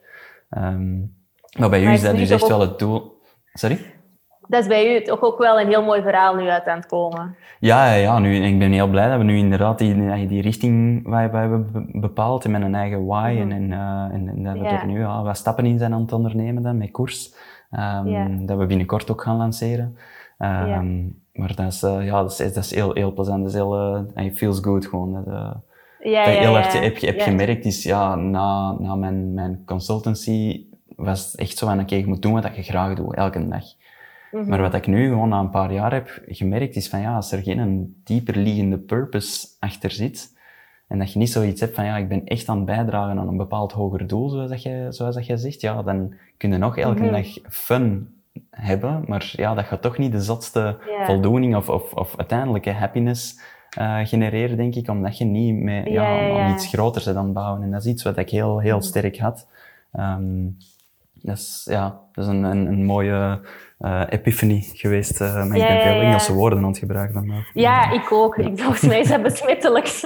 Um, 0.58 1.16
maar 1.60 1.70
bij 1.70 1.84
u 1.84 1.92
is 1.92 2.02
dat 2.02 2.16
dus 2.16 2.30
echt 2.30 2.48
wel 2.48 2.60
het 2.60 2.80
doel. 2.80 3.20
Sorry? 3.54 3.80
Dat 4.48 4.62
is 4.62 4.68
bij 4.68 4.96
u 4.96 5.04
toch 5.04 5.22
ook 5.22 5.38
wel 5.38 5.60
een 5.60 5.68
heel 5.68 5.84
mooi 5.84 6.02
verhaal 6.02 6.36
nu 6.36 6.50
uit 6.50 6.68
aan 6.68 6.78
het 6.78 6.86
komen. 6.86 7.36
Ja, 7.60 7.86
ja, 7.86 7.94
ja 7.94 8.20
nu, 8.20 8.36
ik 8.36 8.60
ben 8.60 8.72
heel 8.72 8.88
blij 8.88 9.10
dat 9.10 9.18
we 9.18 9.24
nu 9.24 9.38
inderdaad 9.38 9.78
die, 9.78 10.28
die 10.28 10.42
richting 10.42 11.02
waar 11.08 11.32
we 11.32 11.38
hebben 11.38 11.90
bepaald 11.92 12.48
met 12.48 12.62
een 12.62 12.76
eigen 12.76 13.06
why 13.06 13.38
en, 13.40 13.52
en, 13.52 13.72
uh, 13.72 14.08
en, 14.12 14.28
en, 14.28 14.44
dat 14.44 14.54
we 14.54 14.64
ja. 14.64 14.82
er 14.82 14.88
nu 14.88 15.00
ja, 15.00 15.24
wat 15.24 15.38
stappen 15.38 15.66
in 15.66 15.78
zijn 15.78 15.94
aan 15.94 16.02
het 16.02 16.14
ondernemen 16.14 16.64
dan, 16.64 16.78
met 16.78 16.92
koers. 16.92 17.34
Um, 17.72 18.08
ja. 18.08 18.28
Dat 18.40 18.58
we 18.58 18.66
binnenkort 18.66 19.12
ook 19.12 19.22
gaan 19.22 19.38
lanceren. 19.38 19.98
Um, 20.40 20.68
ja. 20.68 20.84
Maar 21.34 21.56
dat 21.56 21.68
is, 21.68 21.84
uh, 21.84 22.06
ja, 22.06 22.22
dat 22.22 22.32
is, 22.32 22.54
dat 22.54 22.64
is 22.64 22.76
heel, 22.76 22.94
heel 22.94 23.14
plezant. 23.14 23.40
Dat 23.40 23.48
is 23.48 23.58
heel, 23.58 24.04
uh, 24.16 24.34
feels 24.34 24.60
good 24.60 24.86
gewoon. 24.86 25.14
Dat, 25.14 25.26
ja, 26.04 26.26
dat 26.26 26.38
heel 26.38 26.58
erg 26.58 26.74
heb, 26.74 27.02
heb 27.02 27.22
gemerkt 27.22 27.66
is, 27.66 27.84
ja, 27.84 28.16
na, 28.16 28.76
na 28.80 28.96
mijn, 28.96 29.34
mijn 29.34 29.62
consultancy 29.66 30.66
was 30.96 31.26
het 31.26 31.36
echt 31.36 31.58
zo 31.58 31.66
van, 31.66 31.76
oké, 31.76 31.84
okay, 31.84 32.00
je 32.00 32.08
moet 32.08 32.22
doen 32.22 32.34
wat 32.34 32.56
je 32.56 32.64
graag 32.64 32.96
doet, 32.96 33.16
elke 33.16 33.48
dag. 33.48 33.64
Maar 34.32 34.62
wat 34.62 34.74
ik 34.74 34.88
nu 34.88 35.08
gewoon 35.08 35.30
na 35.30 35.40
een 35.40 35.50
paar 35.50 35.74
jaar 35.74 35.94
heb 35.94 36.22
gemerkt, 36.26 36.76
is 36.76 36.90
van 36.90 37.00
ja, 37.00 37.16
als 37.16 37.32
er 37.32 37.44
geen 37.44 38.02
dieper 38.04 38.38
liggende 38.38 38.78
purpose 38.78 39.48
achter 39.60 39.92
zit, 39.92 40.40
en 40.88 41.00
dat 41.00 41.14
je 41.14 41.20
niet 41.20 41.32
zoiets 41.32 41.62
hebt 41.62 41.76
van 41.76 41.86
ja, 41.86 41.98
ik 41.98 42.08
ben 42.08 42.26
echt 42.26 42.50
aan 42.50 42.56
het 42.56 42.66
bijdragen 42.66 43.20
aan 43.20 43.28
een 43.28 43.38
bepaald 43.38 43.72
hoger 43.72 44.08
doel, 44.08 44.30
zoals 44.30 44.50
dat 44.50 44.62
je, 44.62 44.88
zoals 44.90 45.16
dat 45.16 45.26
je 45.26 45.38
zegt, 45.38 45.62
ja, 45.62 45.84
dan 45.84 46.14
kun 46.38 46.52
je 46.52 46.58
nog 46.58 46.78
elke 46.78 47.04
mhm. 47.04 47.12
dag 47.12 47.28
fun 47.50 48.14
hebben, 48.50 49.04
maar 49.08 49.34
ja, 49.36 49.54
dat 49.54 49.66
gaat 49.66 49.82
toch 49.82 49.98
niet 49.98 50.12
de 50.12 50.22
zotste 50.22 50.78
voldoening 51.04 51.56
of, 51.56 51.70
of, 51.70 51.94
of 51.94 52.18
uiteindelijke 52.18 52.72
happiness 52.72 53.40
uh, 53.80 54.00
genereren, 54.04 54.58
denk 54.58 54.76
ik, 54.76 54.90
omdat 54.90 55.18
je 55.18 55.26
niet 55.26 55.56
met, 55.56 55.88
ja, 55.88 56.20
ja, 56.22 56.54
iets 56.54 56.68
groters 56.68 57.08
aan 57.08 57.26
het 57.26 57.34
bouwen. 57.34 57.62
En 57.64 57.72
dat 57.72 57.86
is 57.86 57.92
iets 57.92 58.04
wat 58.04 58.18
ik 58.18 58.30
heel, 58.30 58.60
heel 58.60 58.78
mhm. 58.78 58.86
sterk 58.86 59.18
had. 59.18 59.48
Um, 59.94 60.58
dat 61.22 61.38
is, 61.38 61.68
ja, 61.70 62.00
dat 62.12 62.24
is 62.24 62.30
een, 62.30 62.44
een, 62.44 62.66
een 62.66 62.86
mooie 62.86 63.40
uh, 63.80 64.04
epiphany 64.10 64.64
geweest. 64.74 65.22
Uh, 65.22 65.34
maar 65.34 65.58
ik 65.58 65.68
ben 65.68 65.82
veel 65.82 66.02
Engelse 66.02 66.34
woorden 66.34 66.60
aan 66.60 66.68
het 66.68 66.78
gebruiken. 66.78 67.28
Dan, 67.28 67.44
ja, 67.54 67.92
ik 67.92 68.12
ook. 68.12 68.38
Ik, 68.38 68.60
volgens 68.60 68.82
mij 68.82 69.00
is 69.00 69.08
dat 69.08 69.22
besmettelijk. 69.22 69.88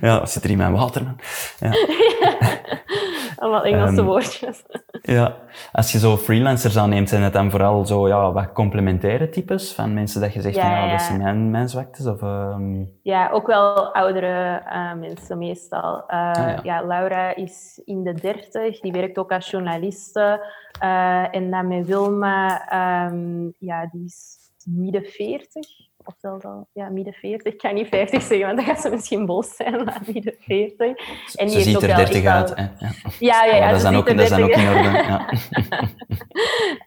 ja, 0.00 0.26
zit 0.26 0.44
er 0.44 0.50
in 0.50 0.56
mijn 0.56 0.72
water. 0.72 1.02
Man. 1.02 1.16
Ja. 1.58 1.70
Allemaal 3.36 3.64
Engelse 3.64 4.00
um, 4.00 4.04
woordjes. 4.06 4.64
ja, 5.02 5.36
als 5.72 5.92
je 5.92 5.98
zo 5.98 6.16
freelancers 6.16 6.78
aanneemt, 6.78 7.08
zijn 7.08 7.22
het 7.22 7.32
dan 7.32 7.50
vooral 7.50 7.86
zo 7.86 8.08
ja, 8.08 8.32
wat 8.32 8.52
complementaire 8.52 9.28
types 9.28 9.72
van 9.72 9.94
mensen 9.94 10.20
dat 10.20 10.32
je 10.32 10.40
zegt, 10.40 10.54
ja, 10.54 10.90
dat 10.90 11.02
zijn 11.02 11.22
mijn, 11.22 11.50
mijn 11.50 11.68
zwaktes? 11.68 12.06
Of, 12.06 12.22
um... 12.22 12.98
Ja, 13.02 13.30
ook 13.30 13.46
wel 13.46 13.94
oudere 13.94 14.62
uh, 14.66 14.94
mensen 14.94 15.38
meestal. 15.38 15.94
Uh, 15.96 16.30
ah, 16.32 16.58
ja. 16.62 16.82
Laura 16.86 17.34
is 17.34 17.82
in 17.84 18.02
de 18.02 18.14
dertig, 18.14 18.80
die 18.80 18.92
werkt 18.92 19.18
ook 19.18 19.32
als 19.32 19.50
journaliste. 19.50 20.46
Uh, 20.82 21.34
en 21.34 21.50
dan 21.50 21.68
met 21.68 21.86
Wilma, 21.86 22.62
um, 23.10 23.54
ja, 23.58 23.88
die 23.92 24.04
is 24.04 24.36
midden 24.64 25.04
40. 25.04 25.66
Of 26.06 26.14
zelfs 26.18 26.44
al, 26.44 26.68
ja, 26.72 26.88
midden 26.88 27.12
40. 27.12 27.52
Ik 27.52 27.58
kan 27.58 27.74
niet 27.74 27.88
50 27.88 28.22
zeggen, 28.22 28.46
want 28.46 28.58
dan 28.58 28.66
gaat 28.66 28.80
ze 28.80 28.90
misschien 28.90 29.26
boos 29.26 29.56
zijn, 29.56 29.84
maar 29.84 30.02
midden 30.12 30.34
40. 30.38 30.78
En 31.34 31.46
die 31.46 31.48
ze 31.48 31.60
ziet 31.60 31.82
er 31.82 31.96
30 31.96 32.24
uit. 32.24 32.54
Hè? 32.54 32.62
Ja, 32.62 32.90
ja, 33.18 33.44
ja. 33.44 33.56
ja 33.56 33.66
dat, 33.66 33.76
is 33.76 33.82
dan 33.82 33.96
ook, 33.96 34.06
dat 34.06 34.18
is 34.18 34.28
dan 34.28 34.42
ook 34.42 34.50
in 34.50 34.68
orde. 34.68 34.88
Ja. 34.88 35.32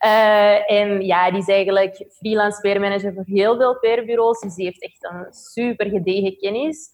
uh, 0.05 0.72
en 0.80 1.05
ja, 1.05 1.32
die 1.32 1.39
is 1.39 1.47
eigenlijk 1.47 2.05
freelance 2.09 2.61
PR-manager 2.61 3.13
voor 3.13 3.24
heel 3.26 3.57
veel 3.57 3.80
PR-bureaus. 3.80 4.39
Dus 4.39 4.55
die 4.55 4.65
heeft 4.65 4.82
echt 4.82 5.03
een 5.11 5.34
super 5.34 5.89
gedegen 5.89 6.38
kennis. 6.38 6.89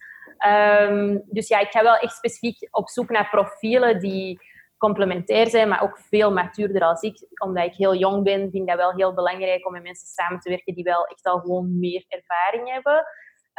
Um, 0.80 1.24
dus 1.26 1.48
ja, 1.48 1.60
ik 1.60 1.72
ga 1.72 1.84
wel 1.84 1.96
echt 1.96 2.16
specifiek 2.16 2.68
op 2.72 2.90
zoek 2.90 3.10
naar 3.10 3.30
profielen 3.30 4.00
die 4.00 4.40
complementair 4.86 5.48
zijn, 5.48 5.70
maar 5.70 5.82
ook 5.82 5.98
veel 5.98 6.32
matuurder 6.32 6.82
als 6.82 7.02
ik. 7.02 7.28
Omdat 7.44 7.66
ik 7.66 7.74
heel 7.74 7.96
jong 7.96 8.24
ben, 8.24 8.40
vind 8.40 8.54
ik 8.54 8.68
dat 8.68 8.78
wel 8.78 8.94
heel 8.94 9.14
belangrijk 9.14 9.66
om 9.66 9.72
met 9.72 9.84
mensen 9.84 10.08
samen 10.08 10.40
te 10.40 10.50
werken 10.50 10.76
die 10.76 10.84
wel 10.84 11.06
echt 11.06 11.26
al 11.26 11.40
gewoon 11.40 11.80
meer 11.80 12.06
ervaring 12.08 12.72
hebben. 12.72 13.06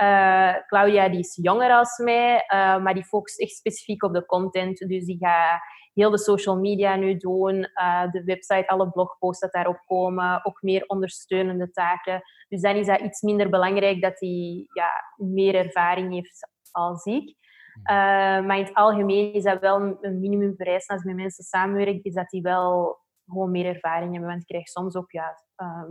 Uh, 0.02 0.66
Claudia 0.66 1.08
die 1.08 1.18
is 1.18 1.38
jonger 1.42 1.70
als 1.70 1.98
mij, 1.98 2.34
uh, 2.34 2.82
maar 2.82 2.94
die 2.94 3.04
focust 3.04 3.40
echt 3.40 3.56
specifiek 3.56 4.02
op 4.02 4.12
de 4.12 4.26
content. 4.26 4.78
Dus 4.78 5.04
die 5.04 5.18
gaat 5.18 5.60
heel 5.94 6.10
de 6.10 6.18
social 6.18 6.56
media 6.56 6.96
nu 6.96 7.16
doen, 7.16 7.54
uh, 7.56 8.10
de 8.10 8.24
website, 8.24 8.68
alle 8.68 8.90
blogposts 8.90 9.40
dat 9.40 9.52
daarop 9.52 9.82
komen, 9.86 10.44
ook 10.44 10.62
meer 10.62 10.84
ondersteunende 10.86 11.70
taken. 11.70 12.22
Dus 12.48 12.60
dan 12.60 12.76
is 12.76 12.86
dat 12.86 13.00
iets 13.00 13.20
minder 13.22 13.50
belangrijk 13.50 14.02
dat 14.02 14.20
hij 14.20 14.66
ja, 14.72 14.90
meer 15.16 15.54
ervaring 15.54 16.12
heeft 16.12 16.48
als 16.70 17.04
ik. 17.04 17.34
Uh, 17.76 18.46
maar 18.46 18.58
in 18.58 18.64
het 18.64 18.74
algemeen 18.74 19.32
is 19.32 19.42
dat 19.42 19.60
wel 19.60 19.98
een 20.00 20.20
minimumvereis 20.20 20.88
als 20.88 21.02
je 21.02 21.08
met 21.08 21.16
mensen 21.16 21.44
samenwerkt, 21.44 22.04
is 22.04 22.14
dat 22.14 22.28
die 22.28 22.42
wel 22.42 22.98
gewoon 23.26 23.50
meer 23.50 23.66
ervaring 23.66 24.12
hebben. 24.12 24.28
Want 24.28 24.40
ik 24.40 24.46
krijg 24.46 24.68
soms 24.68 24.96
ook 24.96 25.10
ja, 25.10 25.42
uh, 25.62 25.90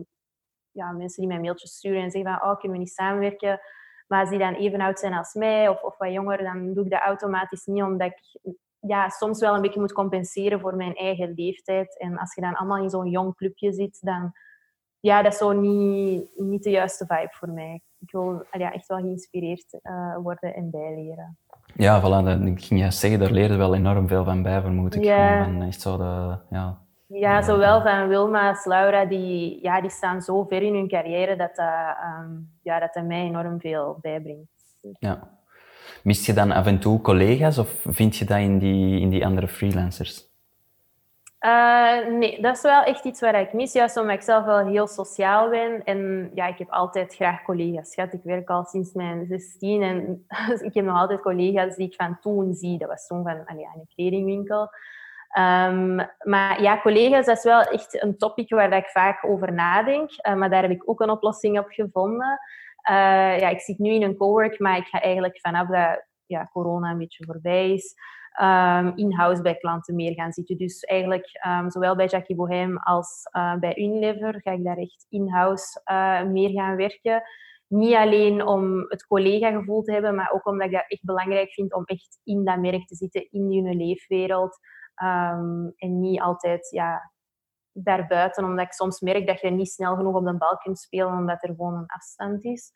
ja, 0.72 0.92
mensen 0.92 1.22
die 1.22 1.32
mij 1.32 1.42
mailtjes 1.42 1.76
sturen 1.76 2.02
en 2.02 2.12
zeggen 2.12 2.32
van 2.32 2.50
oh, 2.50 2.60
kunnen 2.60 2.78
we 2.78 2.84
niet 2.84 2.94
samenwerken? 2.94 3.60
Maar 4.08 4.20
als 4.20 4.30
die 4.30 4.40
dan 4.40 4.54
even 4.54 4.82
oud 4.82 5.00
zijn 5.00 5.14
als 5.14 5.34
mij 5.34 5.70
of, 5.70 5.82
of 5.82 5.98
wat 5.98 6.12
jonger, 6.12 6.44
dan 6.44 6.74
doe 6.74 6.86
ik 6.86 6.92
dat 6.92 7.02
automatisch 7.02 7.66
niet, 7.66 7.84
omdat 7.84 8.08
ik 8.08 8.40
ja, 8.80 9.10
soms 9.10 9.40
wel 9.40 9.56
een 9.56 9.62
beetje 9.62 9.80
moet 9.80 9.94
compenseren 9.94 10.60
voor 10.60 10.76
mijn 10.76 10.96
eigen 10.96 11.34
leeftijd. 11.36 12.00
En 12.00 12.18
als 12.18 12.36
je 12.36 12.42
dan 12.42 12.56
allemaal 12.56 12.84
in 12.84 12.90
zo'n 12.90 13.10
jong 13.10 13.36
clubje 13.36 13.74
zit, 13.74 13.98
dan 14.02 14.34
ja, 15.00 15.22
dat 15.22 15.32
is 15.32 15.38
zo 15.38 15.52
niet, 15.52 16.30
niet 16.36 16.64
de 16.64 16.70
juiste 16.70 17.06
vibe 17.06 17.32
voor 17.32 17.50
mij. 17.50 17.82
Ik 18.00 18.12
wil 18.12 18.46
echt 18.50 18.88
wel 18.88 18.98
geïnspireerd 18.98 19.80
uh, 19.82 20.18
worden 20.18 20.56
en 20.56 20.70
bijleren. 20.70 21.38
Ja, 21.76 22.02
voilà, 22.02 22.26
dat, 22.26 22.42
ik 22.42 22.64
ging 22.64 22.80
juist 22.80 23.00
zeggen, 23.00 23.20
daar 23.20 23.32
leerde 23.32 23.56
wel 23.56 23.76
enorm 23.76 24.08
veel 24.08 24.24
van 24.24 24.42
bij, 24.42 24.62
vermoed 24.62 24.96
ik. 24.96 25.04
Ja. 25.04 25.44
Van 25.44 25.62
echt 25.62 25.82
zo 25.82 25.98
de, 25.98 26.38
ja, 26.50 26.86
ja, 27.08 27.42
zowel 27.42 27.82
van 27.82 28.08
Wilma 28.08 28.50
als 28.50 28.66
Laura, 28.66 29.06
die, 29.06 29.60
ja, 29.62 29.82
die 29.82 29.90
staan 29.90 30.22
zo 30.22 30.44
ver 30.44 30.62
in 30.62 30.74
hun 30.74 30.88
carrière 30.88 31.36
dat 31.36 31.56
dat, 31.56 31.96
um, 32.22 32.50
ja, 32.62 32.80
dat, 32.80 32.94
dat 32.94 33.04
mij 33.04 33.22
enorm 33.22 33.60
veel 33.60 33.98
bijbrengt. 34.02 34.50
Ja. 35.00 35.30
Mist 36.04 36.26
je 36.26 36.34
dan 36.34 36.52
af 36.52 36.66
en 36.66 36.80
toe 36.80 37.02
collega's 37.02 37.58
of 37.58 37.86
vind 37.88 38.16
je 38.16 38.26
dat 38.26 38.38
in 38.38 38.58
die, 38.58 39.00
in 39.00 39.10
die 39.10 39.26
andere 39.26 39.48
freelancers? 39.48 40.34
Uh, 41.46 42.08
nee, 42.08 42.42
dat 42.42 42.56
is 42.56 42.62
wel 42.62 42.84
echt 42.84 43.06
iets 43.06 43.22
waar 43.22 43.40
ik 43.40 43.54
mis. 43.54 43.74
Juist 43.74 43.98
omdat 43.98 44.16
ik 44.16 44.22
zelf 44.22 44.46
wel 44.46 44.66
heel 44.66 44.88
sociaal 44.88 45.50
ben. 45.50 45.84
En 45.84 46.32
ja, 46.34 46.48
ik 46.48 46.58
heb 46.58 46.70
altijd 46.70 47.16
graag 47.16 47.44
collega's 47.44 47.94
gehad. 47.94 48.14
Ik 48.14 48.24
werk 48.24 48.50
al 48.50 48.64
sinds 48.64 48.94
mijn 48.94 49.26
16 49.26 49.82
en 49.82 50.26
ik 50.68 50.74
heb 50.74 50.86
nog 50.86 50.98
altijd 50.98 51.22
collega's 51.22 51.76
die 51.76 51.88
ik 51.88 51.96
van 51.96 52.20
toen 52.20 52.54
zie. 52.54 52.78
Dat 52.78 52.90
was 52.90 53.08
toen 53.08 53.24
van 53.24 53.46
allee, 53.46 53.68
een 53.76 53.88
kledingwinkel. 53.96 54.62
Um, 55.38 55.96
maar 56.24 56.62
ja, 56.62 56.82
collega's, 56.82 57.26
dat 57.26 57.38
is 57.38 57.44
wel 57.44 57.62
echt 57.62 58.04
een 58.04 58.18
topic 58.18 58.50
waar 58.50 58.74
ik 58.74 58.88
vaak 58.88 59.26
over 59.26 59.54
nadenk. 59.54 60.10
Uh, 60.12 60.34
maar 60.34 60.50
daar 60.50 60.62
heb 60.62 60.72
ik 60.72 60.90
ook 60.90 61.00
een 61.00 61.10
oplossing 61.10 61.60
op 61.60 61.68
gevonden. 61.70 62.40
Uh, 62.90 63.40
ja, 63.40 63.50
ik 63.50 63.62
zit 63.62 63.78
nu 63.78 63.90
in 63.90 64.04
een 64.04 64.18
cowork, 64.18 64.60
maar 64.60 64.78
ik 64.78 64.86
ga 64.86 65.02
eigenlijk 65.02 65.40
vanaf 65.40 65.68
dat 65.68 66.06
ja, 66.26 66.50
corona 66.52 66.92
een 66.92 66.98
beetje 66.98 67.26
voorbij 67.26 67.74
is, 67.74 67.96
um, 68.42 68.94
in-house 68.96 69.42
bij 69.42 69.56
klanten 69.56 69.96
meer 69.96 70.14
gaan 70.14 70.32
zitten. 70.32 70.58
Dus 70.58 70.84
eigenlijk 70.84 71.28
um, 71.48 71.72
zowel 71.72 71.96
bij 71.96 72.08
Jackie 72.08 72.36
Bohem 72.36 72.78
als 72.78 73.30
uh, 73.32 73.56
bij 73.56 73.78
Unilever 73.78 74.42
ga 74.42 74.52
ik 74.52 74.64
daar 74.64 74.78
echt 74.78 75.06
in-house 75.10 75.82
uh, 75.92 76.24
meer 76.24 76.50
gaan 76.50 76.76
werken. 76.76 77.24
Niet 77.68 77.96
alleen 77.96 78.46
om 78.46 78.86
het 78.88 79.08
collega-gevoel 79.08 79.82
te 79.82 79.92
hebben, 79.92 80.16
maar 80.16 80.32
ook 80.32 80.46
omdat 80.46 80.68
ik 80.68 80.74
dat 80.74 80.86
echt 80.88 81.04
belangrijk 81.04 81.54
vind 81.54 81.74
om 81.74 81.84
echt 81.86 82.20
in 82.24 82.46
dat 82.46 82.60
merk 82.60 82.88
te 82.88 82.96
zitten, 82.96 83.32
in 83.32 83.66
hun 83.66 83.78
leefwereld. 83.78 84.58
Um, 85.04 85.74
en 85.76 86.00
niet 86.00 86.22
altijd 86.22 86.70
ja, 86.72 87.12
daarbuiten, 87.72 88.44
omdat 88.44 88.66
ik 88.66 88.74
soms 88.74 89.00
merk 89.00 89.28
dat 89.28 89.42
je 89.42 89.50
niet 89.50 89.70
snel 89.70 89.96
genoeg 89.96 90.16
op 90.16 90.26
de 90.26 90.38
bal 90.38 90.58
kunt 90.58 90.80
spelen, 90.80 91.08
omdat 91.08 91.44
er 91.44 91.50
gewoon 91.50 91.76
een 91.76 91.86
afstand 91.86 92.44
is. 92.44 92.72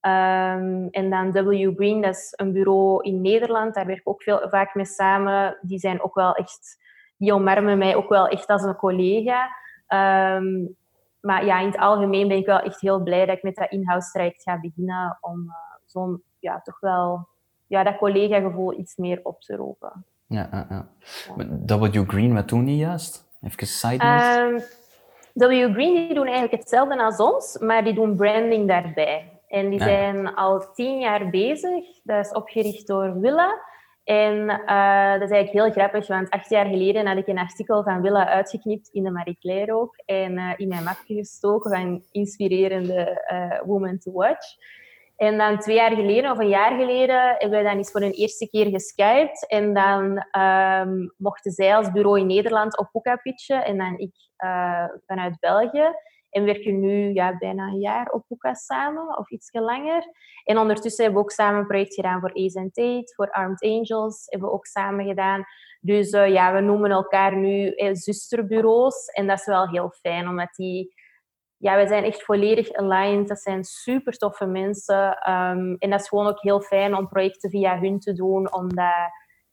Um, 0.00 0.88
en 0.90 1.10
dan 1.10 1.32
W 1.32 1.74
Green, 1.76 2.00
dat 2.00 2.14
is 2.14 2.32
een 2.36 2.52
bureau 2.52 3.02
in 3.02 3.20
Nederland. 3.20 3.74
Daar 3.74 3.86
werk 3.86 3.98
ik 3.98 4.08
ook 4.08 4.22
veel, 4.22 4.48
vaak 4.48 4.74
mee 4.74 4.84
samen. 4.84 5.58
Die 5.60 5.78
zijn 5.78 6.02
ook 6.02 6.14
wel 6.14 6.34
echt, 6.34 6.78
die 7.16 7.32
omarmen 7.32 7.78
mij 7.78 7.96
ook 7.96 8.08
wel 8.08 8.28
echt 8.28 8.48
als 8.48 8.62
een 8.62 8.76
collega. 8.76 9.48
Um, 9.88 10.76
maar 11.20 11.44
ja, 11.44 11.60
in 11.60 11.66
het 11.66 11.78
algemeen 11.78 12.28
ben 12.28 12.36
ik 12.36 12.46
wel 12.46 12.60
echt 12.60 12.80
heel 12.80 13.02
blij 13.02 13.26
dat 13.26 13.36
ik 13.36 13.42
met 13.42 13.54
dat 13.54 13.70
in-house 13.70 14.10
traject 14.10 14.42
ga 14.42 14.60
beginnen 14.60 15.18
om 15.20 15.44
uh, 15.44 15.52
zo'n, 15.84 16.22
ja, 16.38 16.60
toch 16.60 16.80
wel, 16.80 17.28
ja, 17.66 17.82
dat 17.82 17.96
collega-gevoel 17.96 18.78
iets 18.78 18.96
meer 18.96 19.20
op 19.22 19.40
te 19.40 19.56
roepen. 19.56 20.04
Ja, 20.26 20.48
ja, 20.52 20.66
ja. 20.70 20.88
ja. 21.36 21.78
W 21.78 22.08
Green, 22.08 22.34
wat 22.34 22.48
doen 22.48 22.64
die 22.64 22.76
juist? 22.76 23.26
Even 23.42 23.66
side 23.66 24.04
note. 24.04 24.40
Um, 24.40 24.62
W 25.32 25.74
Green 25.74 25.94
die 25.94 26.14
doen 26.14 26.26
eigenlijk 26.26 26.62
hetzelfde 26.62 27.02
als 27.02 27.18
ons, 27.18 27.58
maar 27.58 27.84
die 27.84 27.94
doen 27.94 28.16
branding 28.16 28.68
daarbij. 28.68 29.37
En 29.48 29.70
die 29.70 29.82
zijn 29.82 30.34
al 30.34 30.72
tien 30.72 30.98
jaar 30.98 31.30
bezig. 31.30 31.84
Dat 32.02 32.24
is 32.24 32.32
opgericht 32.32 32.86
door 32.86 33.20
Willa. 33.20 33.66
En 34.04 34.34
uh, 34.42 35.12
dat 35.12 35.22
is 35.22 35.30
eigenlijk 35.30 35.50
heel 35.50 35.70
grappig, 35.70 36.06
want 36.06 36.30
acht 36.30 36.50
jaar 36.50 36.66
geleden 36.66 37.06
had 37.06 37.16
ik 37.16 37.26
een 37.26 37.38
artikel 37.38 37.82
van 37.82 38.00
Willa 38.00 38.28
uitgeknipt 38.28 38.88
in 38.88 39.04
de 39.04 39.10
Marie 39.10 39.38
Claire 39.40 39.74
ook. 39.74 40.02
En 40.04 40.32
uh, 40.32 40.52
in 40.56 40.68
mijn 40.68 40.84
mapje 40.84 41.14
gestoken 41.14 41.70
van 41.70 42.02
inspirerende 42.12 43.24
uh, 43.32 43.60
woman 43.66 43.98
to 43.98 44.12
watch. 44.12 44.56
En 45.16 45.38
dan 45.38 45.58
twee 45.58 45.76
jaar 45.76 45.94
geleden 45.94 46.30
of 46.30 46.38
een 46.38 46.48
jaar 46.48 46.78
geleden 46.78 47.34
hebben 47.38 47.58
we 47.58 47.64
dan 47.64 47.76
eens 47.76 47.90
voor 47.90 48.02
een 48.02 48.12
eerste 48.12 48.48
keer 48.48 48.66
geskyped. 48.66 49.46
En 49.48 49.74
dan 49.74 50.24
um, 50.42 51.14
mochten 51.16 51.52
zij 51.52 51.76
als 51.76 51.92
bureau 51.92 52.18
in 52.18 52.26
Nederland 52.26 52.78
op 52.78 52.88
Hoeka 52.92 53.16
pitchen 53.16 53.64
en 53.64 53.78
dan 53.78 53.98
ik 53.98 54.14
vanuit 55.06 55.40
België. 55.40 55.92
En 56.30 56.44
werken 56.44 56.80
nu 56.80 57.12
ja, 57.12 57.38
bijna 57.38 57.66
een 57.66 57.80
jaar 57.80 58.10
op 58.10 58.24
Hoeka 58.28 58.54
samen, 58.54 59.18
of 59.18 59.30
iets 59.30 59.48
langer. 59.52 60.04
En 60.44 60.58
ondertussen 60.58 61.04
hebben 61.04 61.22
we 61.22 61.26
ook 61.28 61.34
samen 61.34 61.60
een 61.60 61.66
project 61.66 61.94
gedaan 61.94 62.20
voor 62.20 62.32
Ace 62.32 63.02
voor 63.14 63.30
Armed 63.30 63.62
Angels, 63.62 64.26
hebben 64.26 64.48
we 64.48 64.54
ook 64.54 64.66
samen 64.66 65.06
gedaan. 65.06 65.44
Dus 65.80 66.12
uh, 66.12 66.28
ja, 66.28 66.52
we 66.52 66.60
noemen 66.60 66.90
elkaar 66.90 67.36
nu 67.36 67.68
eh, 67.68 67.94
zusterbureaus. 67.94 69.06
En 69.06 69.26
dat 69.26 69.38
is 69.38 69.46
wel 69.46 69.68
heel 69.68 69.90
fijn, 69.90 70.28
omdat 70.28 70.54
die... 70.54 70.94
Ja, 71.56 71.76
we 71.76 71.86
zijn 71.86 72.04
echt 72.04 72.22
volledig 72.22 72.72
aligned. 72.72 73.28
Dat 73.28 73.40
zijn 73.40 73.64
super 73.64 74.12
toffe 74.12 74.46
mensen. 74.46 75.30
Um, 75.30 75.76
en 75.78 75.90
dat 75.90 76.00
is 76.00 76.08
gewoon 76.08 76.26
ook 76.26 76.40
heel 76.40 76.60
fijn 76.60 76.94
om 76.94 77.08
projecten 77.08 77.50
via 77.50 77.78
hun 77.78 77.98
te 77.98 78.12
doen, 78.12 78.52
omdat 78.52 79.10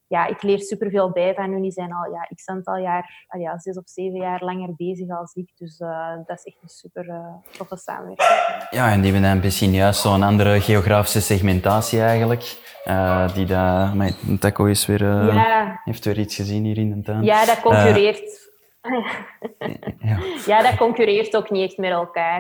ja, 0.08 0.26
ik 0.28 0.42
leer 0.42 0.60
superveel 0.60 1.12
bij 1.12 1.34
van 1.34 1.52
hun. 1.52 1.62
Die 1.62 1.72
zijn 1.72 1.94
al 1.94 2.12
ja, 2.12 2.28
x 2.36 2.48
aantal 2.48 2.78
jaar, 2.78 3.26
ja, 3.40 3.60
zes 3.60 3.78
of 3.78 3.84
zeven 3.86 4.20
jaar 4.20 4.44
langer 4.44 4.76
bezig 4.76 5.10
als 5.10 5.34
ik. 5.34 5.52
Dus 5.56 5.80
uh, 5.80 6.16
dat 6.26 6.38
is 6.38 6.44
echt 6.44 6.58
een 6.62 6.70
super 6.70 7.06
uh, 7.06 7.58
toffe 7.58 7.78
samenwerking. 7.78 8.68
Ja, 8.70 8.92
en 8.92 9.02
die 9.02 9.12
hebben 9.12 9.30
dan 9.30 9.40
misschien 9.40 9.72
juist 9.72 10.02
zo'n 10.02 10.24
andere 10.24 10.62
geografische 10.62 11.22
segmentatie 11.22 12.02
eigenlijk. 12.02 12.64
Uh, 12.86 13.34
die 13.34 13.46
daar, 13.46 13.96
maar 13.96 14.12
Taco 14.40 14.66
is 14.66 14.86
weer, 14.86 15.04
ja. 15.04 15.82
heeft 15.84 16.06
weer 16.06 16.20
iets 16.20 16.36
gezien 16.36 16.64
hier 16.64 16.78
in 16.78 16.90
de 16.90 17.02
tuin. 17.02 17.24
Ja, 17.24 17.46
dat 17.46 17.62
concurreert. 17.62 18.44
ja. 20.10 20.18
ja, 20.46 20.62
dat 20.62 20.76
concurreert 20.76 21.36
ook 21.36 21.50
niet 21.50 21.70
echt 21.70 21.78
met 21.78 21.92
elkaar. 21.92 22.38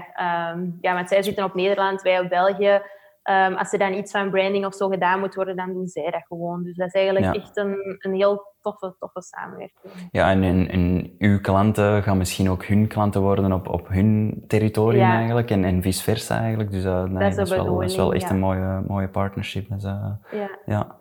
Um, 0.55 0.78
ja, 0.82 0.93
want 0.93 1.09
zij 1.09 1.24
zitten 1.24 1.43
op 1.43 1.53
Nederland, 1.55 2.01
wij 2.01 2.20
op 2.20 2.30
België. 2.30 2.82
Um, 3.30 3.53
als 3.53 3.73
er 3.73 3.80
dan 3.80 3.93
iets 3.93 4.11
van 4.11 4.30
branding 4.30 4.65
of 4.65 4.73
zo 4.73 4.88
gedaan 4.88 5.19
moet 5.19 5.36
worden, 5.36 5.55
dan 5.55 5.73
doen 5.73 5.88
zij 5.88 6.11
dat 6.11 6.26
gewoon. 6.28 6.63
Dus 6.63 6.76
dat 6.76 6.88
is 6.88 6.93
eigenlijk 6.93 7.36
echt 7.36 7.57
een, 7.57 7.97
een 7.99 8.13
heel 8.13 8.53
toffe, 8.61 8.95
toffe 8.99 9.21
samenwerking. 9.21 9.93
Ja, 10.11 10.30
en, 10.30 10.43
en, 10.43 10.69
en, 10.69 11.15
uw 11.17 11.41
klanten 11.41 12.03
gaan 12.03 12.17
misschien 12.17 12.49
ook 12.49 12.65
hun 12.65 12.88
klanten 12.88 13.21
worden 13.21 13.51
op, 13.51 13.67
op 13.67 13.88
hun 13.88 14.43
territorium 14.47 15.01
ja. 15.01 15.15
eigenlijk 15.15 15.51
en, 15.51 15.63
en 15.63 15.82
vice 15.82 16.03
versa 16.03 16.39
eigenlijk. 16.39 16.71
Dus 16.71 16.84
uh, 16.84 17.03
nee, 17.03 17.30
dat, 17.30 17.47
is 17.47 17.49
wel, 17.49 17.65
dat, 17.65 17.89
is 17.89 17.95
wel, 17.95 18.13
echt 18.13 18.23
ja. 18.23 18.30
een 18.30 18.39
mooie, 18.39 18.84
mooie 18.88 19.09
partnership. 19.09 19.69
Dus, 19.69 19.84
uh, 19.84 20.11
ja. 20.32 20.49
ja. 20.65 20.95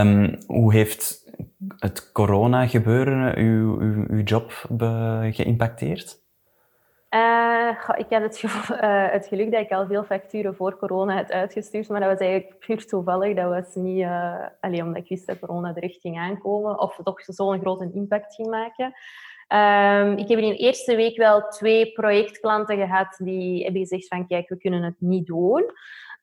Um, 0.00 0.38
hoe 0.46 0.72
heeft 0.72 1.30
het 1.78 2.12
corona 2.12 2.66
gebeuren 2.66 3.38
uw, 3.38 3.80
uw, 3.80 4.04
uw 4.08 4.22
job 4.22 4.52
geïmpacteerd? 5.30 6.21
Uh, 7.14 7.68
ik 7.96 8.06
had 8.08 8.22
het, 8.22 8.42
uh, 8.42 8.70
het, 9.16 9.26
geluk 9.26 9.52
dat 9.52 9.60
ik 9.60 9.70
al 9.70 9.86
veel 9.86 10.04
facturen 10.04 10.54
voor 10.54 10.76
corona 10.76 11.14
had 11.14 11.32
uitgestuurd, 11.32 11.88
maar 11.88 12.00
dat 12.00 12.10
was 12.10 12.18
eigenlijk 12.18 12.58
puur 12.58 12.86
toevallig. 12.86 13.36
Dat 13.36 13.48
was 13.48 13.74
niet 13.74 13.98
uh, 13.98 14.46
alleen 14.60 14.82
omdat 14.82 15.02
ik 15.02 15.08
wist 15.08 15.26
dat 15.26 15.38
corona 15.38 15.74
er 15.74 15.82
echt 15.82 16.00
ging 16.00 16.18
aankomen 16.18 16.80
of 16.80 17.00
toch 17.04 17.20
zo'n 17.24 17.60
grote 17.60 17.90
impact 17.94 18.34
ging 18.34 18.48
maken. 18.48 18.84
Um, 19.48 20.18
ik 20.18 20.28
heb 20.28 20.38
in 20.38 20.48
de 20.48 20.56
eerste 20.56 20.96
week 20.96 21.16
wel 21.16 21.48
twee 21.48 21.92
projectklanten 21.92 22.76
gehad 22.76 23.16
die 23.18 23.62
hebben 23.62 23.80
gezegd 23.80 24.06
van 24.06 24.26
kijk, 24.26 24.48
we 24.48 24.56
kunnen 24.56 24.82
het 24.82 24.96
niet 24.98 25.26
doen. 25.26 25.64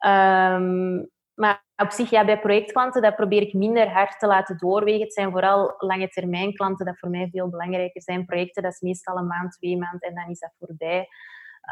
Um, 0.08 1.10
maar 1.40 1.66
op 1.76 1.92
zich, 1.92 2.10
ja, 2.10 2.26
bij 2.26 2.40
projectklanten, 2.40 3.02
dat 3.02 3.16
probeer 3.16 3.42
ik 3.42 3.54
minder 3.54 3.90
hard 3.90 4.20
te 4.20 4.28
laten 4.28 4.58
doorwegen. 4.58 5.02
Het 5.02 5.14
zijn 5.14 5.32
vooral 5.32 5.74
lange 5.78 6.08
termijn 6.08 6.54
klanten 6.54 6.86
dat 6.86 7.00
voor 7.00 7.10
mij 7.10 7.30
veel 7.32 7.50
belangrijker 7.50 8.02
zijn. 8.02 8.26
Projecten, 8.26 8.64
dat 8.64 8.72
is 8.72 8.80
meestal 8.80 9.18
een 9.18 9.28
maand, 9.28 9.52
twee 9.52 9.78
maanden 9.78 10.10
en 10.10 10.16
dan 10.16 10.30
is 10.30 10.40
dat 10.40 10.56
voorbij. 10.60 11.08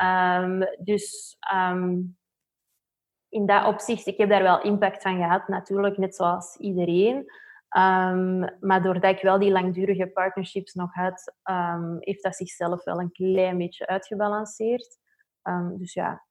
Um, 0.04 0.64
dus 0.80 1.38
um, 1.54 2.18
in 3.30 3.46
dat 3.46 3.66
opzicht, 3.66 4.08
ik 4.08 4.18
heb 4.18 4.30
daar 4.30 4.44
wel 4.44 4.62
impact 4.62 5.02
van 5.02 5.18
gehad, 5.18 5.48
natuurlijk, 5.48 5.98
net 5.98 6.16
zoals 6.16 6.58
iedereen. 6.58 7.16
Um, 7.78 8.58
maar 8.60 8.82
doordat 8.82 9.16
ik 9.16 9.22
wel 9.22 9.40
die 9.40 9.52
langdurige 9.52 10.08
partnerships 10.08 10.74
nog 10.74 10.94
had, 10.94 11.34
heeft 12.00 12.24
dat 12.24 12.36
zichzelf 12.36 12.84
wel 12.84 13.00
een 13.00 13.12
klein 13.12 13.58
beetje 13.58 13.88
uitgebalanceerd. 13.88 14.98
dus 15.78 15.94
ja, 15.94 16.27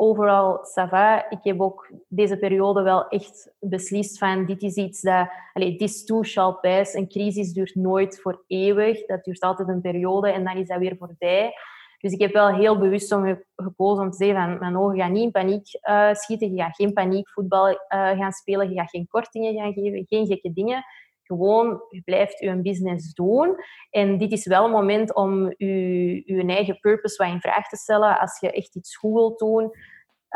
overal 0.00 0.60
ça 0.64 1.26
Ik 1.28 1.38
heb 1.42 1.60
ook 1.60 1.90
deze 2.08 2.36
periode 2.36 2.82
wel 2.82 3.08
echt 3.08 3.52
beslist 3.58 4.18
van 4.18 4.46
dit 4.46 4.62
is 4.62 4.74
iets 4.74 5.00
dat... 5.00 5.28
Allez, 5.52 5.76
this 5.76 6.04
too 6.04 6.22
shall 6.22 6.52
pass. 6.60 6.94
Een 6.94 7.08
crisis 7.08 7.52
duurt 7.52 7.74
nooit 7.74 8.20
voor 8.20 8.44
eeuwig. 8.46 9.06
Dat 9.06 9.24
duurt 9.24 9.40
altijd 9.40 9.68
een 9.68 9.80
periode 9.80 10.30
en 10.30 10.44
dan 10.44 10.56
is 10.56 10.68
dat 10.68 10.78
weer 10.78 10.96
voorbij. 10.96 11.52
Dus 11.98 12.12
ik 12.12 12.20
heb 12.20 12.32
wel 12.32 12.54
heel 12.54 12.78
bewust 12.78 13.12
om 13.12 13.38
gekozen 13.56 14.04
om 14.04 14.10
te 14.10 14.24
zeggen 14.24 14.48
van 14.48 14.58
mijn 14.58 14.76
ogen 14.76 14.98
gaan 14.98 15.12
niet 15.12 15.22
in 15.22 15.30
paniek 15.30 15.66
uh, 15.88 16.14
schieten. 16.14 16.54
Je 16.54 16.62
gaat 16.62 16.76
geen 16.76 16.92
paniekvoetbal 16.92 17.68
uh, 17.68 17.76
gaan 17.88 18.32
spelen. 18.32 18.68
Je 18.68 18.74
gaat 18.74 18.90
geen 18.90 19.06
kortingen 19.08 19.54
gaan 19.54 19.72
geven. 19.72 20.04
Geen 20.08 20.26
gekke 20.26 20.52
dingen. 20.52 20.84
Gewoon, 21.22 21.82
je 21.88 22.02
blijft 22.02 22.38
je 22.38 22.60
business 22.62 23.14
doen. 23.14 23.54
En 23.90 24.18
dit 24.18 24.32
is 24.32 24.46
wel 24.46 24.64
een 24.64 24.70
moment 24.70 25.14
om 25.14 25.54
je, 25.56 26.22
je 26.24 26.44
eigen 26.46 26.80
purpose 26.80 27.24
wat 27.24 27.32
in 27.32 27.40
vraag 27.40 27.68
te 27.68 27.76
stellen. 27.76 28.20
Als 28.20 28.40
je 28.40 28.52
echt 28.52 28.76
iets 28.76 28.96
goed 28.96 29.12
wilt 29.12 29.38
doen, 29.38 29.70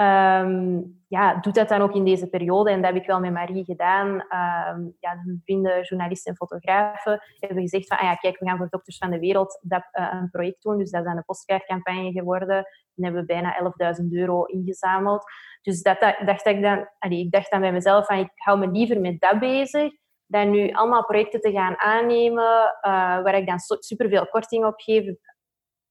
um, 0.00 1.02
ja, 1.08 1.40
doe 1.40 1.52
dat 1.52 1.68
dan 1.68 1.80
ook 1.80 1.94
in 1.94 2.04
deze 2.04 2.28
periode. 2.28 2.70
En 2.70 2.82
dat 2.82 2.92
heb 2.92 3.00
ik 3.02 3.06
wel 3.06 3.20
met 3.20 3.32
Marie 3.32 3.64
gedaan. 3.64 4.08
Um, 4.08 4.96
ja, 5.00 5.22
vrienden, 5.44 5.82
journalisten 5.82 6.30
en 6.30 6.36
fotografen 6.36 7.20
hebben 7.38 7.62
gezegd 7.62 7.86
van, 7.86 7.98
ah 7.98 8.04
ja, 8.04 8.14
kijk, 8.14 8.38
we 8.38 8.46
gaan 8.46 8.56
voor 8.56 8.68
Dokters 8.70 8.98
van 8.98 9.10
de 9.10 9.18
Wereld 9.18 9.58
dat, 9.62 9.88
uh, 9.92 10.08
een 10.12 10.30
project 10.30 10.62
doen. 10.62 10.78
Dus 10.78 10.90
dat 10.90 11.00
is 11.00 11.06
dan 11.06 11.16
een 11.16 11.24
postkaartcampagne 11.24 12.12
geworden. 12.12 12.64
Dan 12.94 13.04
hebben 13.04 13.20
we 13.20 13.26
bijna 13.26 13.72
11.000 14.00 14.06
euro 14.10 14.44
ingezameld. 14.44 15.24
Dus 15.62 15.82
dat, 15.82 16.00
dacht 16.24 16.46
ik, 16.46 16.62
dan, 16.62 16.88
ik 16.98 17.30
dacht 17.30 17.50
dan 17.50 17.60
bij 17.60 17.72
mezelf 17.72 18.06
van, 18.06 18.18
ik 18.18 18.30
hou 18.34 18.58
me 18.58 18.68
liever 18.68 19.00
met 19.00 19.20
dat 19.20 19.38
bezig 19.38 19.92
dan 20.26 20.50
nu 20.50 20.72
allemaal 20.72 21.04
projecten 21.04 21.40
te 21.40 21.52
gaan 21.52 21.78
aannemen 21.78 22.78
uh, 22.86 23.22
waar 23.22 23.34
ik 23.34 23.46
dan 23.46 23.58
superveel 23.78 24.26
korting 24.26 24.64
op 24.64 24.80
geef 24.80 25.14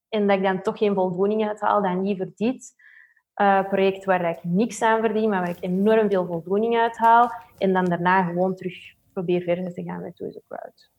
en 0.10 0.28
dat 0.28 0.38
ik 0.38 0.44
dan 0.44 0.62
toch 0.62 0.78
geen 0.78 0.94
voldoening 0.94 1.48
uit 1.48 1.62
haal, 1.62 1.82
dan 1.82 2.04
liever 2.04 2.32
dit 2.36 2.74
uh, 3.42 3.68
project 3.70 4.06
waar 4.06 4.30
ik 4.30 4.40
niks 4.42 4.82
aan 4.82 5.00
verdien, 5.00 5.30
maar 5.30 5.40
waar 5.40 5.50
ik 5.50 5.58
enorm 5.64 6.10
veel 6.10 6.26
voldoening 6.26 6.78
uit 6.78 6.98
haal 6.98 7.32
en 7.58 7.74
dan 7.74 7.86
daarna 7.86 8.24
gewoon 8.24 8.56
terug 8.56 8.94
probeer 9.14 9.42
verder 9.42 9.74
te 9.74 9.84
gaan 9.84 10.02
met 10.02 10.16
Toys 10.16 10.40
Crowd. 10.48 10.92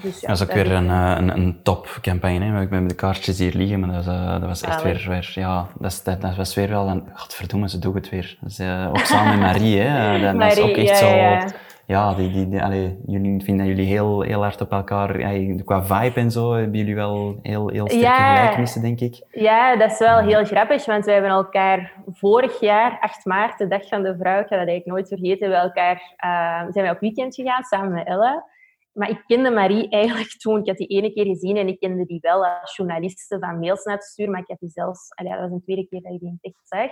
Dus 0.00 0.20
ja, 0.20 0.26
dat 0.26 0.36
is 0.36 0.42
ook 0.42 0.52
weer 0.52 0.72
een, 0.72 0.90
eh, 0.90 1.14
een, 1.18 1.28
een 1.28 1.62
topcampagne. 1.62 2.62
Ik 2.62 2.70
ben 2.70 2.80
met 2.80 2.90
de 2.90 2.96
kaartjes 2.96 3.38
hier 3.38 3.54
liggen, 3.54 3.80
maar 3.80 3.92
dat, 3.92 4.06
uh, 4.06 4.32
dat 4.32 4.42
was 4.48 4.62
echt 4.62 4.82
weer, 4.82 5.04
weer, 5.08 5.32
ja, 5.34 5.66
dat, 5.78 6.00
dat, 6.04 6.20
dat 6.20 6.36
was 6.36 6.54
weer 6.54 6.68
wel 6.68 6.88
een, 6.88 7.08
godverdomme, 7.14 7.68
ze 7.68 7.78
doen 7.78 7.94
het 7.94 8.08
weer. 8.08 8.38
Dus, 8.40 8.60
uh, 8.60 8.88
ook 8.88 8.98
samen 8.98 9.38
met 9.38 9.40
Marie, 9.40 9.78
hè. 9.78 10.20
Dat, 10.20 10.34
Marie, 10.34 10.64
is 10.64 10.70
ook 10.70 10.76
echt 10.76 10.88
ja, 10.88 10.94
zo, 10.94 11.16
ja. 11.16 11.46
Ja, 11.86 12.14
die, 12.14 12.30
die, 12.30 12.48
die 12.48 12.62
allee, 12.62 12.98
jullie 13.06 13.42
vinden 13.44 13.66
jullie 13.66 13.86
heel, 13.86 14.20
heel 14.20 14.40
hard 14.42 14.60
op 14.60 14.70
elkaar. 14.70 15.18
qua 15.64 15.82
vibe 15.82 16.20
en 16.20 16.30
zo 16.30 16.52
hebben 16.52 16.78
jullie 16.78 16.94
wel 16.94 17.38
heel, 17.42 17.68
heel 17.68 17.88
sterke 17.88 18.06
ja, 18.06 18.36
gelijkenissen, 18.36 18.82
denk 18.82 19.00
ik. 19.00 19.26
Ja, 19.30 19.76
dat 19.76 19.90
is 19.90 19.98
wel 19.98 20.18
heel 20.18 20.44
grappig, 20.44 20.84
want 20.84 21.04
wij 21.04 21.14
hebben 21.14 21.32
elkaar 21.32 21.92
vorig 22.06 22.60
jaar, 22.60 22.98
8 23.00 23.24
maart, 23.24 23.58
de 23.58 23.66
dag 23.66 23.88
van 23.88 24.02
de 24.02 24.16
vrouw, 24.16 24.40
ik 24.40 24.46
ga 24.46 24.56
dat 24.56 24.68
eigenlijk 24.68 24.86
nooit 24.86 25.08
vergeten, 25.08 25.48
we 25.48 25.54
elkaar, 25.54 25.94
uh, 26.24 26.72
zijn 26.72 26.84
wij 26.84 26.90
op 26.90 27.00
weekend 27.00 27.34
gegaan 27.34 27.62
samen 27.62 27.92
met 27.92 28.06
Ella. 28.06 28.50
Maar 28.92 29.10
ik 29.10 29.22
kende 29.26 29.50
Marie 29.50 29.88
eigenlijk 29.88 30.30
toen. 30.30 30.60
Ik 30.60 30.66
had 30.66 30.76
die 30.76 30.86
ene 30.86 31.12
keer 31.12 31.24
gezien 31.24 31.56
en 31.56 31.68
ik 31.68 31.80
kende 31.80 32.06
die 32.06 32.18
wel 32.20 32.46
als 32.46 32.76
journaliste 32.76 33.38
van 33.38 33.58
mails 33.58 33.84
naar 33.84 33.98
te 33.98 34.06
sturen. 34.06 34.32
Maar 34.32 34.40
ik 34.40 34.48
had 34.48 34.58
die 34.58 34.70
zelfs... 34.70 35.08
Allee, 35.14 35.32
dat 35.32 35.40
was 35.40 35.50
een 35.50 35.62
tweede 35.62 35.86
keer 35.88 36.00
dat 36.00 36.12
ik 36.12 36.20
die 36.20 36.38
echt 36.40 36.60
zag. 36.62 36.90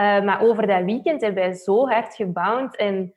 Uh, 0.00 0.24
maar 0.24 0.42
over 0.42 0.66
dat 0.66 0.84
weekend 0.84 1.20
hebben 1.20 1.42
wij 1.42 1.52
zo 1.52 1.88
hard 1.88 2.14
gebouwd. 2.14 2.76
En 2.76 3.14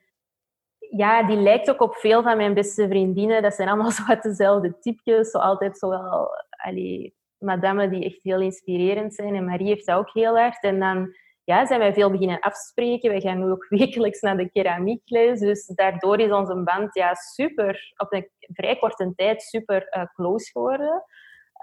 ja, 0.90 1.22
die 1.22 1.36
lijkt 1.36 1.70
ook 1.70 1.80
op 1.80 1.96
veel 1.96 2.22
van 2.22 2.36
mijn 2.36 2.54
beste 2.54 2.88
vriendinnen. 2.88 3.42
Dat 3.42 3.54
zijn 3.54 3.68
allemaal 3.68 3.90
zo 3.98 4.06
wat 4.06 4.22
dezelfde 4.22 4.78
typjes. 4.78 5.30
Zo 5.30 5.38
altijd 5.38 5.78
zo 5.78 5.88
wel... 5.88 6.28
Allee, 6.50 7.14
madame 7.38 7.88
die 7.88 8.04
echt 8.04 8.22
heel 8.22 8.40
inspirerend 8.40 9.14
zijn. 9.14 9.34
En 9.34 9.44
Marie 9.44 9.66
heeft 9.66 9.86
dat 9.86 9.98
ook 9.98 10.10
heel 10.12 10.38
hard. 10.38 10.62
En 10.62 10.80
dan 10.80 11.14
ja, 11.44 11.66
zijn 11.66 11.80
wij 11.80 11.94
veel 11.94 12.10
beginnen 12.10 12.40
afspreken. 12.40 13.12
We 13.12 13.20
gaan 13.20 13.38
nu 13.38 13.50
ook 13.50 13.66
wekelijks 13.78 14.20
naar 14.20 14.36
de 14.36 14.50
keramiekles. 14.50 15.40
Dus 15.40 15.66
daardoor 15.66 16.20
is 16.20 16.30
onze 16.30 16.62
band 16.62 16.94
ja, 16.94 17.14
super, 17.14 17.92
op 17.96 18.12
een 18.12 18.28
vrij 18.40 18.76
korte 18.76 19.12
tijd 19.16 19.42
super 19.42 19.96
uh, 19.96 20.04
close 20.14 20.50
geworden. 20.50 21.04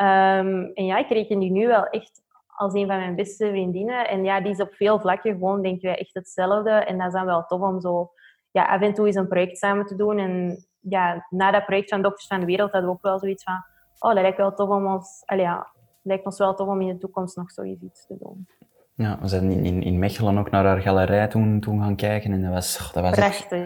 Um, 0.01 0.71
en 0.73 0.85
ja, 0.85 0.97
ik 0.97 1.09
reken 1.09 1.39
die 1.39 1.51
nu 1.51 1.67
wel 1.67 1.85
echt 1.85 2.21
als 2.55 2.73
een 2.73 2.87
van 2.87 2.97
mijn 2.97 3.15
beste 3.15 3.47
vriendinnen. 3.47 4.07
En 4.07 4.23
ja, 4.23 4.41
die 4.41 4.51
is 4.51 4.61
op 4.61 4.73
veel 4.73 4.99
vlakken 4.99 5.31
gewoon, 5.31 5.61
denken 5.61 5.87
wij, 5.87 5.97
echt 5.97 6.13
hetzelfde. 6.13 6.69
En 6.69 6.97
dat 6.97 7.07
is 7.07 7.13
dan 7.13 7.25
wel 7.25 7.45
tof 7.45 7.61
om 7.61 7.81
zo 7.81 8.11
ja, 8.53 8.65
af 8.65 8.81
en 8.81 8.93
toe 8.93 9.05
eens 9.05 9.15
een 9.15 9.27
project 9.27 9.57
samen 9.57 9.85
te 9.85 9.95
doen. 9.95 10.17
En 10.17 10.65
ja, 10.79 11.25
na 11.29 11.51
dat 11.51 11.65
project 11.65 11.89
van 11.89 12.01
Dokters 12.01 12.27
van 12.27 12.39
de 12.39 12.45
Wereld 12.45 12.71
hadden 12.71 12.89
we 12.89 12.95
ook 12.95 13.03
wel 13.03 13.19
zoiets 13.19 13.43
van... 13.43 13.63
Oh, 13.99 14.13
dat 14.13 14.21
lijkt 14.21 14.37
wel 14.37 14.53
tof 14.53 14.69
om 14.69 14.85
ons... 14.85 15.23
Allee, 15.25 15.43
ja, 15.43 15.67
lijkt 16.01 16.25
ons 16.25 16.37
wel 16.37 16.55
tof 16.55 16.67
om 16.67 16.81
in 16.81 16.87
de 16.87 16.97
toekomst 16.97 17.35
nog 17.35 17.51
zoiets 17.51 18.07
te 18.07 18.17
doen. 18.19 18.47
Ja, 18.95 19.17
we 19.21 19.27
zijn 19.27 19.51
in, 19.51 19.65
in, 19.65 19.83
in 19.83 19.99
Mechelen 19.99 20.37
ook 20.37 20.51
naar 20.51 20.65
haar 20.65 20.81
galerij 20.81 21.27
toen, 21.27 21.59
toen 21.59 21.81
gaan 21.81 21.95
kijken 21.95 22.31
en 22.31 22.41
dat 22.41 22.51
was... 22.51 22.89
Dat 22.93 23.03
was 23.03 23.15
Prachtig, 23.15 23.65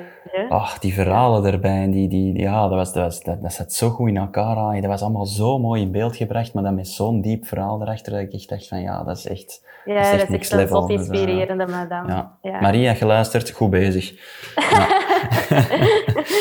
Ach, 0.49 0.80
die 0.80 0.93
verhalen 0.93 1.51
erbij, 1.51 1.82
en 1.82 1.91
die, 1.91 2.09
die, 2.09 2.39
ja, 2.39 2.61
dat, 2.61 2.78
was, 2.78 2.93
dat, 2.93 3.03
was, 3.03 3.23
dat, 3.23 3.41
dat 3.41 3.53
zat 3.53 3.73
zo 3.73 3.89
goed 3.89 4.07
in 4.07 4.17
elkaar 4.17 4.57
aan. 4.57 4.82
Dat 4.82 4.89
was 4.89 5.01
allemaal 5.01 5.25
zo 5.25 5.59
mooi 5.59 5.82
in 5.82 5.91
beeld 5.91 6.15
gebracht, 6.15 6.53
maar 6.53 6.63
dan 6.63 6.75
met 6.75 6.88
zo'n 6.88 7.21
diep 7.21 7.45
verhaal 7.45 7.82
erachter, 7.82 8.11
dat 8.11 8.21
ik 8.21 8.34
echt 8.34 8.49
dacht 8.49 8.67
van, 8.67 8.82
ja, 8.82 9.03
dat 9.03 9.17
is 9.17 9.28
echt 9.28 9.65
Ja, 9.86 9.93
dat 9.93 10.05
is 10.05 10.11
echt, 10.11 10.30
dat 10.30 10.41
is 10.41 10.51
echt 10.51 10.71
een 10.71 10.89
inspirerende 10.89 11.65
dus, 11.65 11.73
uh, 11.73 11.80
madame. 11.82 12.11
Ja. 12.11 12.38
ja. 12.41 12.59
Maria, 12.59 12.93
geluisterd, 12.93 13.51
goed 13.51 13.69
bezig. 13.69 14.13
Ja. 14.55 14.88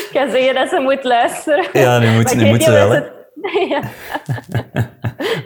ik 0.02 0.08
ga 0.12 0.30
zeggen 0.30 0.54
dat 0.54 0.68
ze 0.68 0.80
moet 0.80 1.04
luisteren. 1.04 1.66
Ja, 1.72 1.98
nu 1.98 2.14
moet, 2.14 2.34
nu 2.34 2.46
moet 2.46 2.62
ze 2.62 2.70
wel, 2.70 3.14
ja. 3.68 3.80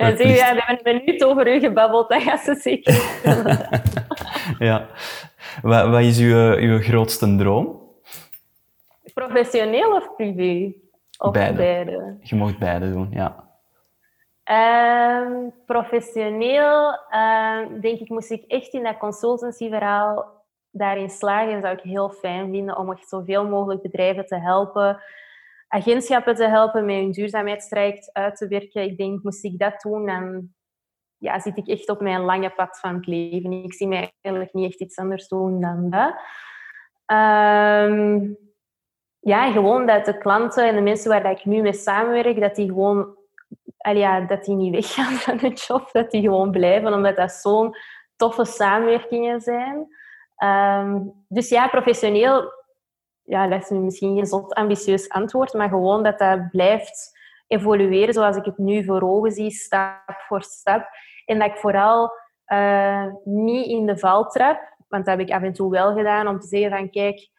En 0.01 0.17
zeg 0.17 0.37
ja, 0.37 0.55
we 0.55 0.63
hebben 0.65 0.93
een 0.93 1.03
minuut 1.05 1.25
over 1.25 1.55
u 1.55 1.61
gebabbeld, 1.61 2.09
dat 2.09 2.23
gaat 2.23 2.41
ze 2.41 2.55
zeker 2.55 2.95
Ja. 4.69 4.87
Wat, 5.63 5.89
wat 5.89 6.01
is 6.01 6.19
uw, 6.19 6.57
uw 6.57 6.79
grootste 6.79 7.37
droom? 7.37 7.81
Professioneel 9.15 9.95
of 9.95 10.15
privé? 10.17 10.73
Of 11.19 11.33
beide. 11.33 12.17
Je 12.23 12.37
mag 12.37 12.59
beide 12.59 12.93
doen, 12.93 13.09
ja. 13.11 13.49
Um, 14.51 15.53
professioneel, 15.67 16.99
um, 17.15 17.81
denk 17.81 17.99
ik, 18.01 18.09
moest 18.09 18.31
ik 18.31 18.45
echt 18.47 18.73
in 18.73 18.83
dat 18.83 18.99
consultancyverhaal 18.99 20.25
daarin 20.71 21.11
slagen. 21.11 21.61
zou 21.61 21.75
ik 21.77 21.83
heel 21.83 22.11
fijn 22.11 22.51
vinden 22.51 22.79
om 22.79 22.93
echt 22.93 23.09
zoveel 23.09 23.49
mogelijk 23.49 23.83
bedrijven 23.83 24.27
te 24.27 24.37
helpen 24.37 25.03
agentschappen 25.73 26.35
te 26.35 26.49
helpen 26.49 26.85
met 26.85 26.97
hun 26.97 27.11
duurzaamheidstraject 27.11 28.11
uit 28.13 28.37
te 28.37 28.49
werken. 28.49 28.83
Ik 28.83 28.97
denk, 28.97 29.23
moest 29.23 29.45
ik 29.45 29.59
dat 29.59 29.81
doen, 29.81 30.07
dan 30.07 30.49
ja, 31.17 31.41
zit 31.41 31.57
ik 31.57 31.69
echt 31.69 31.89
op 31.89 32.01
mijn 32.01 32.21
lange 32.21 32.51
pad 32.51 32.79
van 32.79 32.95
het 32.95 33.07
leven. 33.07 33.53
Ik 33.53 33.75
zie 33.75 33.89
mij 33.89 34.13
eigenlijk 34.21 34.55
niet 34.55 34.71
echt 34.71 34.81
iets 34.81 34.99
anders 34.99 35.29
doen 35.29 35.61
dan 35.61 35.91
dat. 35.91 36.15
Um, 37.17 38.39
ja, 39.21 39.51
gewoon 39.51 39.87
dat 39.87 40.05
de 40.05 40.19
klanten 40.19 40.69
en 40.69 40.75
de 40.75 40.81
mensen 40.81 41.11
waar 41.11 41.31
ik 41.31 41.45
nu 41.45 41.63
mee 41.63 41.73
samenwerk, 41.73 42.41
dat 42.41 42.55
die 42.55 42.67
gewoon 42.67 43.19
ja, 43.77 44.21
dat 44.21 44.45
die 44.45 44.55
niet 44.55 44.75
weggaan 44.75 45.15
van 45.27 45.39
hun 45.39 45.53
job, 45.53 45.93
dat 45.93 46.11
die 46.11 46.23
gewoon 46.23 46.51
blijven, 46.51 46.93
omdat 46.93 47.17
dat 47.17 47.33
zo'n 47.33 47.77
toffe 48.17 48.45
samenwerkingen 48.45 49.41
zijn. 49.41 49.87
Um, 50.45 51.25
dus 51.29 51.49
ja, 51.49 51.69
professioneel 51.69 52.53
ja, 53.25 53.49
dat 53.49 53.63
is 53.63 53.69
nu 53.69 53.79
misschien 53.79 54.15
geen 54.15 54.27
zot 54.27 54.55
ambitieus 54.55 55.09
antwoord, 55.09 55.53
maar 55.53 55.69
gewoon 55.69 56.03
dat 56.03 56.19
dat 56.19 56.51
blijft 56.51 57.19
evolueren 57.47 58.15
zoals 58.15 58.37
ik 58.37 58.45
het 58.45 58.59
nu 58.59 58.85
voor 58.85 59.03
ogen 59.03 59.31
zie, 59.31 59.51
stap 59.51 60.21
voor 60.29 60.43
stap. 60.43 60.89
En 61.25 61.39
dat 61.39 61.49
ik 61.49 61.57
vooral 61.57 62.11
uh, 62.47 63.07
niet 63.25 63.67
in 63.67 63.87
de 63.87 63.99
val 63.99 64.25
trap, 64.25 64.77
want 64.89 65.05
dat 65.05 65.19
heb 65.19 65.29
ik 65.29 65.35
af 65.35 65.43
en 65.43 65.53
toe 65.53 65.71
wel 65.71 65.95
gedaan, 65.95 66.29
om 66.29 66.41
te 66.41 66.47
zeggen 66.47 66.71
van 66.71 66.91
kijk, 66.91 67.31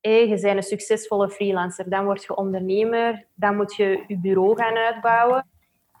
je 0.00 0.38
bent 0.40 0.56
een 0.56 0.62
succesvolle 0.62 1.30
freelancer, 1.30 1.90
dan 1.90 2.04
word 2.04 2.24
je 2.24 2.36
ondernemer, 2.36 3.26
dan 3.34 3.56
moet 3.56 3.74
je 3.74 4.04
je 4.06 4.20
bureau 4.20 4.56
gaan 4.56 4.76
uitbouwen 4.76 5.51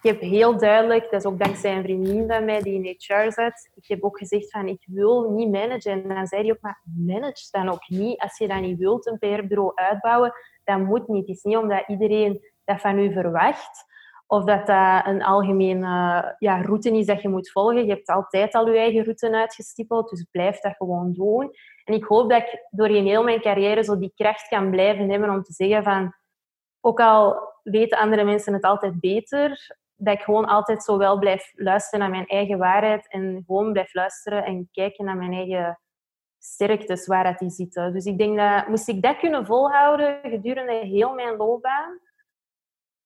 ik 0.02 0.10
heb 0.10 0.20
heel 0.20 0.58
duidelijk, 0.58 1.02
dat 1.02 1.20
is 1.20 1.26
ook 1.26 1.38
dankzij 1.38 1.76
een 1.76 1.82
vriendin 1.82 2.28
van 2.28 2.44
mij 2.44 2.62
die 2.62 2.74
in 2.74 2.96
HR 2.98 3.30
zat, 3.30 3.70
ik 3.74 3.86
heb 3.86 4.04
ook 4.04 4.18
gezegd 4.18 4.50
van 4.50 4.68
ik 4.68 4.82
wil 4.86 5.30
niet 5.30 5.50
managen. 5.50 5.92
En 5.92 6.08
dan 6.08 6.26
zei 6.26 6.42
hij 6.42 6.50
ook, 6.50 6.60
maar 6.60 6.82
manage 6.96 7.48
dan 7.50 7.68
ook 7.68 7.88
niet. 7.88 8.20
Als 8.20 8.38
je 8.38 8.48
dat 8.48 8.60
niet 8.60 8.78
wilt, 8.78 9.06
een 9.06 9.18
PR-bureau 9.18 9.72
uitbouwen, 9.74 10.32
dan 10.64 10.84
moet 10.84 11.08
niet. 11.08 11.26
Het 11.26 11.36
is 11.36 11.42
niet 11.42 11.56
omdat 11.56 11.84
iedereen 11.86 12.44
dat 12.64 12.80
van 12.80 12.98
u 12.98 13.12
verwacht 13.12 13.90
of 14.26 14.44
dat 14.44 14.66
dat 14.66 15.06
een 15.06 15.22
algemene 15.22 16.34
ja, 16.38 16.62
route 16.62 16.96
is 16.96 17.06
dat 17.06 17.22
je 17.22 17.28
moet 17.28 17.50
volgen. 17.50 17.84
Je 17.84 17.92
hebt 17.92 18.08
altijd 18.08 18.54
al 18.54 18.68
je 18.68 18.78
eigen 18.78 19.04
route 19.04 19.30
uitgestippeld, 19.30 20.10
dus 20.10 20.26
blijf 20.30 20.60
dat 20.60 20.76
gewoon 20.76 21.12
doen. 21.12 21.50
En 21.84 21.94
ik 21.94 22.04
hoop 22.04 22.30
dat 22.30 22.42
ik 22.42 22.66
doorheen 22.70 23.06
heel 23.06 23.22
mijn 23.22 23.40
carrière 23.40 23.84
zo 23.84 23.98
die 23.98 24.12
kracht 24.14 24.48
kan 24.48 24.70
blijven 24.70 25.10
hebben 25.10 25.30
om 25.30 25.42
te 25.42 25.52
zeggen 25.52 25.82
van, 25.82 26.14
ook 26.80 27.00
al 27.00 27.50
weten 27.62 27.98
andere 27.98 28.24
mensen 28.24 28.52
het 28.52 28.64
altijd 28.64 29.00
beter, 29.00 29.76
dat 30.04 30.14
ik 30.14 30.22
gewoon 30.22 30.44
altijd 30.44 30.84
zo 30.84 30.98
wel 30.98 31.18
blijf 31.18 31.52
luisteren 31.54 32.00
naar 32.00 32.10
mijn 32.10 32.26
eigen 32.26 32.58
waarheid 32.58 33.08
en 33.08 33.42
gewoon 33.46 33.72
blijf 33.72 33.94
luisteren 33.94 34.44
en 34.44 34.68
kijken 34.72 35.04
naar 35.04 35.16
mijn 35.16 35.32
eigen 35.32 35.80
sterktes, 36.38 37.06
waar 37.06 37.24
dat 37.24 37.38
die 37.38 37.50
zitten. 37.50 37.92
Dus 37.92 38.04
ik 38.04 38.18
denk 38.18 38.36
dat, 38.36 38.68
moest 38.68 38.88
ik 38.88 39.02
dat 39.02 39.18
kunnen 39.18 39.46
volhouden 39.46 40.18
gedurende 40.22 40.72
heel 40.72 41.14
mijn 41.14 41.36
loopbaan, 41.36 42.00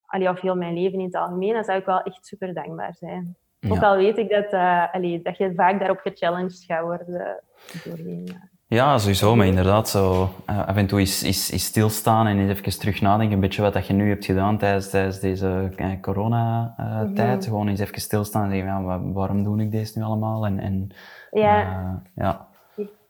allee, 0.06 0.28
of 0.28 0.40
heel 0.40 0.56
mijn 0.56 0.74
leven 0.74 0.98
in 0.98 1.04
het 1.04 1.14
algemeen, 1.14 1.54
dan 1.54 1.64
zou 1.64 1.78
ik 1.78 1.84
wel 1.86 2.02
echt 2.02 2.26
super 2.26 2.54
dankbaar 2.54 2.94
zijn. 2.94 3.36
Ook 3.68 3.82
al 3.82 3.96
weet 3.96 4.18
ik 4.18 4.30
dat, 4.30 4.52
uh, 4.52 4.94
allee, 4.94 5.22
dat 5.22 5.36
je 5.36 5.54
vaak 5.54 5.78
daarop 5.78 5.98
gechallenged 5.98 6.64
gaat 6.66 6.82
worden 6.82 7.42
doorheen. 7.84 8.54
Ja, 8.68 8.98
sowieso. 8.98 9.36
Maar 9.36 9.46
inderdaad, 9.46 9.88
zo, 9.88 10.28
uh, 10.50 10.68
af 10.68 10.76
en 10.76 10.86
toe 10.86 11.00
is, 11.00 11.22
is, 11.22 11.50
is 11.50 11.64
stilstaan 11.64 12.26
en 12.26 12.50
even 12.50 12.78
terug 12.78 13.00
nadenken. 13.00 13.34
Een 13.34 13.40
beetje 13.40 13.62
wat 13.62 13.72
dat 13.72 13.86
je 13.86 13.92
nu 13.92 14.08
hebt 14.08 14.24
gedaan 14.24 14.58
tijdens, 14.58 14.90
tijdens 14.90 15.20
deze 15.20 15.70
uh, 15.78 16.00
coronatijd. 16.00 17.36
Mm 17.36 17.42
Gewoon 17.42 17.68
eens 17.68 17.80
even 17.80 18.00
stilstaan 18.00 18.44
en 18.44 18.50
zeggen, 18.50 18.68
ja, 18.68 19.00
waarom 19.12 19.42
doe 19.42 19.60
ik 19.60 19.70
deze 19.70 19.98
nu 19.98 20.04
allemaal? 20.04 20.46
En, 20.46 20.58
en, 20.58 20.90
ja. 21.30 21.60
Uh, 21.60 22.24
ja. 22.24 22.46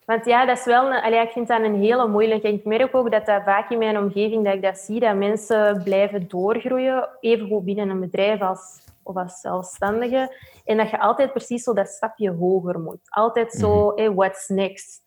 Want 0.04 0.24
ja, 0.24 0.46
dat 0.46 0.58
is 0.58 0.64
wel 0.64 0.86
een, 0.86 1.02
allee, 1.02 1.20
ik 1.20 1.30
vind 1.30 1.48
dat 1.48 1.62
een 1.62 1.80
hele 1.80 2.08
moeilijke. 2.08 2.52
Ik 2.52 2.64
merk 2.64 2.94
ook 2.94 3.10
dat 3.10 3.26
dat 3.26 3.42
vaak 3.44 3.70
in 3.70 3.78
mijn 3.78 3.98
omgeving 3.98 4.44
dat 4.44 4.54
ik 4.54 4.62
dat 4.62 4.78
zie, 4.78 5.00
dat 5.00 5.16
mensen 5.16 5.82
blijven 5.84 6.28
doorgroeien, 6.28 7.08
evengoed 7.20 7.64
binnen 7.64 7.88
een 7.88 8.00
bedrijf 8.00 8.40
als, 8.40 8.80
of 9.02 9.16
als 9.16 9.40
zelfstandige. 9.40 10.36
En 10.64 10.76
dat 10.76 10.90
je 10.90 11.00
altijd 11.00 11.32
precies 11.32 11.62
zo 11.62 11.72
dat 11.72 11.88
stapje 11.88 12.30
hoger 12.30 12.80
moet. 12.80 13.00
Altijd 13.04 13.52
zo, 13.52 13.90
mm 13.90 13.96
hey, 13.96 14.12
what's 14.14 14.48
next? 14.48 15.04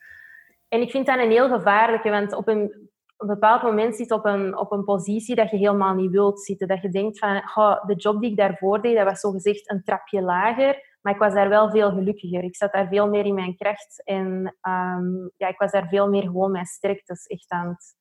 En 0.70 0.82
ik 0.82 0.91
vind 0.91 1.05
dat 1.05 1.20
een 1.20 1.32
heel 1.32 1.49
gevaarlijke, 1.49 2.09
want 2.09 2.34
op 2.34 2.47
een, 2.47 2.89
bepaald 3.17 3.61
moment 3.61 3.95
zit 3.95 4.11
op 4.11 4.26
een, 4.26 4.57
op 4.57 4.72
een 4.72 4.84
positie 4.84 5.36
dat 5.36 5.49
je 5.49 5.57
helemaal 5.57 5.93
niet 5.93 6.11
wilt 6.11 6.41
zitten. 6.41 6.67
Dat 6.67 6.82
je 6.82 6.89
denkt 6.89 7.20
van, 7.20 7.36
oh, 7.55 7.86
de 7.86 7.95
job 7.95 8.22
die 8.22 8.32
ik 8.32 8.38
daarvoor 8.38 8.82
deed, 8.82 8.95
dat 8.95 9.05
was 9.05 9.20
zogezegd 9.20 9.72
een 9.72 9.84
trapje 9.84 10.22
lager, 10.22 10.97
maar 11.01 11.13
ik 11.13 11.20
was 11.20 11.34
daar 11.34 11.49
wel 11.49 11.70
veel 11.70 11.89
gelukkiger. 11.89 12.43
Ik 12.43 12.55
zat 12.55 12.72
daar 12.72 12.88
veel 12.88 13.09
meer 13.09 13.26
in 13.26 13.34
mijn 13.34 13.55
kracht 13.55 14.01
en 14.03 14.57
um, 14.61 15.32
ja, 15.38 15.47
ik 15.47 15.57
was 15.57 15.72
daar 15.72 15.88
veel 15.88 16.09
meer 16.09 16.22
gewoon 16.22 16.51
mijn 16.51 16.65
sterktes 16.65 17.26
echt 17.26 17.51
aan 17.51 17.67
het, 17.67 17.95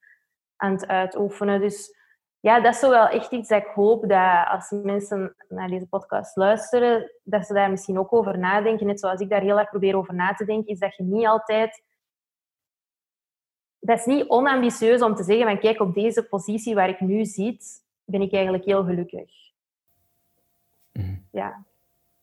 aan 0.56 0.72
het 0.72 0.86
uitoefenen. 0.86 1.60
Dus 1.60 1.96
ja, 2.40 2.60
dat 2.60 2.74
is 2.74 2.80
zo 2.80 2.90
wel 2.90 3.08
echt 3.08 3.32
iets 3.32 3.48
dat 3.48 3.62
ik 3.62 3.70
hoop 3.74 4.08
dat 4.08 4.46
als 4.48 4.70
mensen 4.70 5.34
naar 5.48 5.68
deze 5.68 5.86
podcast 5.88 6.36
luisteren, 6.36 7.12
dat 7.22 7.46
ze 7.46 7.52
daar 7.54 7.70
misschien 7.70 7.98
ook 7.98 8.12
over 8.12 8.38
nadenken. 8.38 8.86
Net 8.86 9.00
zoals 9.00 9.20
ik 9.20 9.30
daar 9.30 9.40
heel 9.40 9.58
erg 9.58 9.70
probeer 9.70 9.96
over 9.96 10.14
na 10.14 10.34
te 10.34 10.44
denken, 10.44 10.72
is 10.72 10.78
dat 10.78 10.96
je 10.96 11.02
niet 11.02 11.26
altijd 11.26 11.82
dat 13.80 13.98
is 13.98 14.04
niet 14.04 14.28
onambitieus 14.28 15.02
om 15.02 15.14
te 15.14 15.22
zeggen 15.22 15.46
van 15.46 15.58
kijk, 15.58 15.80
op 15.80 15.94
deze 15.94 16.22
positie 16.22 16.74
waar 16.74 16.88
ik 16.88 17.00
nu 17.00 17.24
zit, 17.24 17.64
ben 18.04 18.20
ik 18.22 18.32
eigenlijk 18.32 18.64
heel 18.64 18.84
gelukkig. 18.84 19.30
Mhm. 20.92 21.14
Ja. 21.32 21.64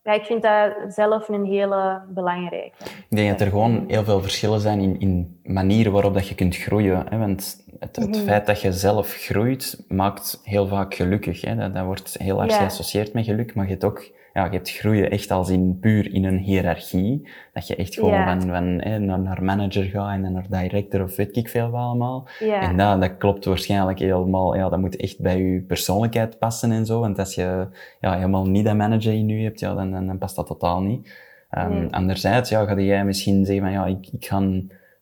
ja, 0.02 0.12
ik 0.12 0.24
vind 0.24 0.42
dat 0.42 0.72
zelf 0.88 1.28
een 1.28 1.44
hele 1.44 2.02
belangrijke. 2.08 2.84
Ik 3.08 3.16
denk 3.16 3.30
dat 3.30 3.40
er 3.40 3.48
gewoon 3.48 3.84
heel 3.88 4.04
veel 4.04 4.20
verschillen 4.22 4.60
zijn 4.60 4.80
in, 4.80 5.00
in 5.00 5.40
manieren 5.44 5.92
waarop 5.92 6.14
dat 6.14 6.28
je 6.28 6.34
kunt 6.34 6.56
groeien. 6.56 7.06
Hè? 7.08 7.18
Want 7.18 7.64
het, 7.78 7.96
het 7.96 8.18
feit 8.18 8.46
dat 8.46 8.60
je 8.60 8.72
zelf 8.72 9.12
groeit, 9.12 9.84
maakt 9.88 10.40
heel 10.42 10.66
vaak 10.66 10.94
gelukkig. 10.94 11.40
Hè? 11.40 11.56
Dat, 11.56 11.74
dat 11.74 11.84
wordt 11.84 12.16
heel 12.18 12.42
erg 12.42 12.50
Ja. 12.50 12.58
geassocieerd 12.58 13.12
met 13.12 13.24
geluk, 13.24 13.54
maar 13.54 13.64
je 13.64 13.70
hebt 13.70 13.84
ook 13.84 14.10
ja, 14.36 14.44
je 14.44 14.50
hebt 14.50 14.70
groeien 14.70 15.10
echt 15.10 15.30
als 15.30 15.50
in 15.50 15.78
puur 15.80 16.14
in 16.14 16.24
een 16.24 16.38
hiërarchie. 16.38 17.28
Dat 17.52 17.66
je 17.66 17.76
echt 17.76 17.94
gewoon 17.94 18.24
van, 18.24 18.40
van 18.40 18.64
hè, 18.64 18.98
naar, 18.98 19.44
manager 19.44 19.84
gaat 19.84 20.12
en 20.12 20.22
dan 20.22 20.32
naar 20.32 20.46
director 20.48 21.02
of 21.02 21.16
weet 21.16 21.36
ik 21.36 21.48
veel 21.48 21.70
wat 21.70 21.80
allemaal. 21.80 22.28
En 22.40 22.76
dat, 22.76 23.00
dat 23.00 23.16
klopt 23.16 23.44
waarschijnlijk 23.44 23.98
helemaal, 23.98 24.56
ja, 24.56 24.68
dat 24.68 24.78
moet 24.78 24.96
echt 24.96 25.20
bij 25.20 25.42
je 25.42 25.60
persoonlijkheid 25.60 26.38
passen 26.38 26.70
en 26.70 26.86
zo. 26.86 27.00
Want 27.00 27.18
als 27.18 27.34
je 27.34 27.68
ja, 28.00 28.14
helemaal 28.14 28.46
niet 28.46 28.64
dat 28.64 28.76
manager 28.76 29.12
in 29.12 29.28
je 29.28 29.44
hebt, 29.44 29.60
ja, 29.60 29.74
dan, 29.74 29.90
dan, 29.90 30.06
dan 30.06 30.18
past 30.18 30.36
dat 30.36 30.46
totaal 30.46 30.82
niet. 30.82 31.24
Nee. 31.68 31.88
Anderzijds, 31.90 32.50
ja, 32.50 32.64
ga 32.64 32.80
jij 32.80 33.04
misschien 33.04 33.44
zeggen 33.44 33.64
van, 33.64 33.72
ja, 33.72 33.86
ik, 33.86 34.08
ik 34.12 34.26
ga 34.26 34.50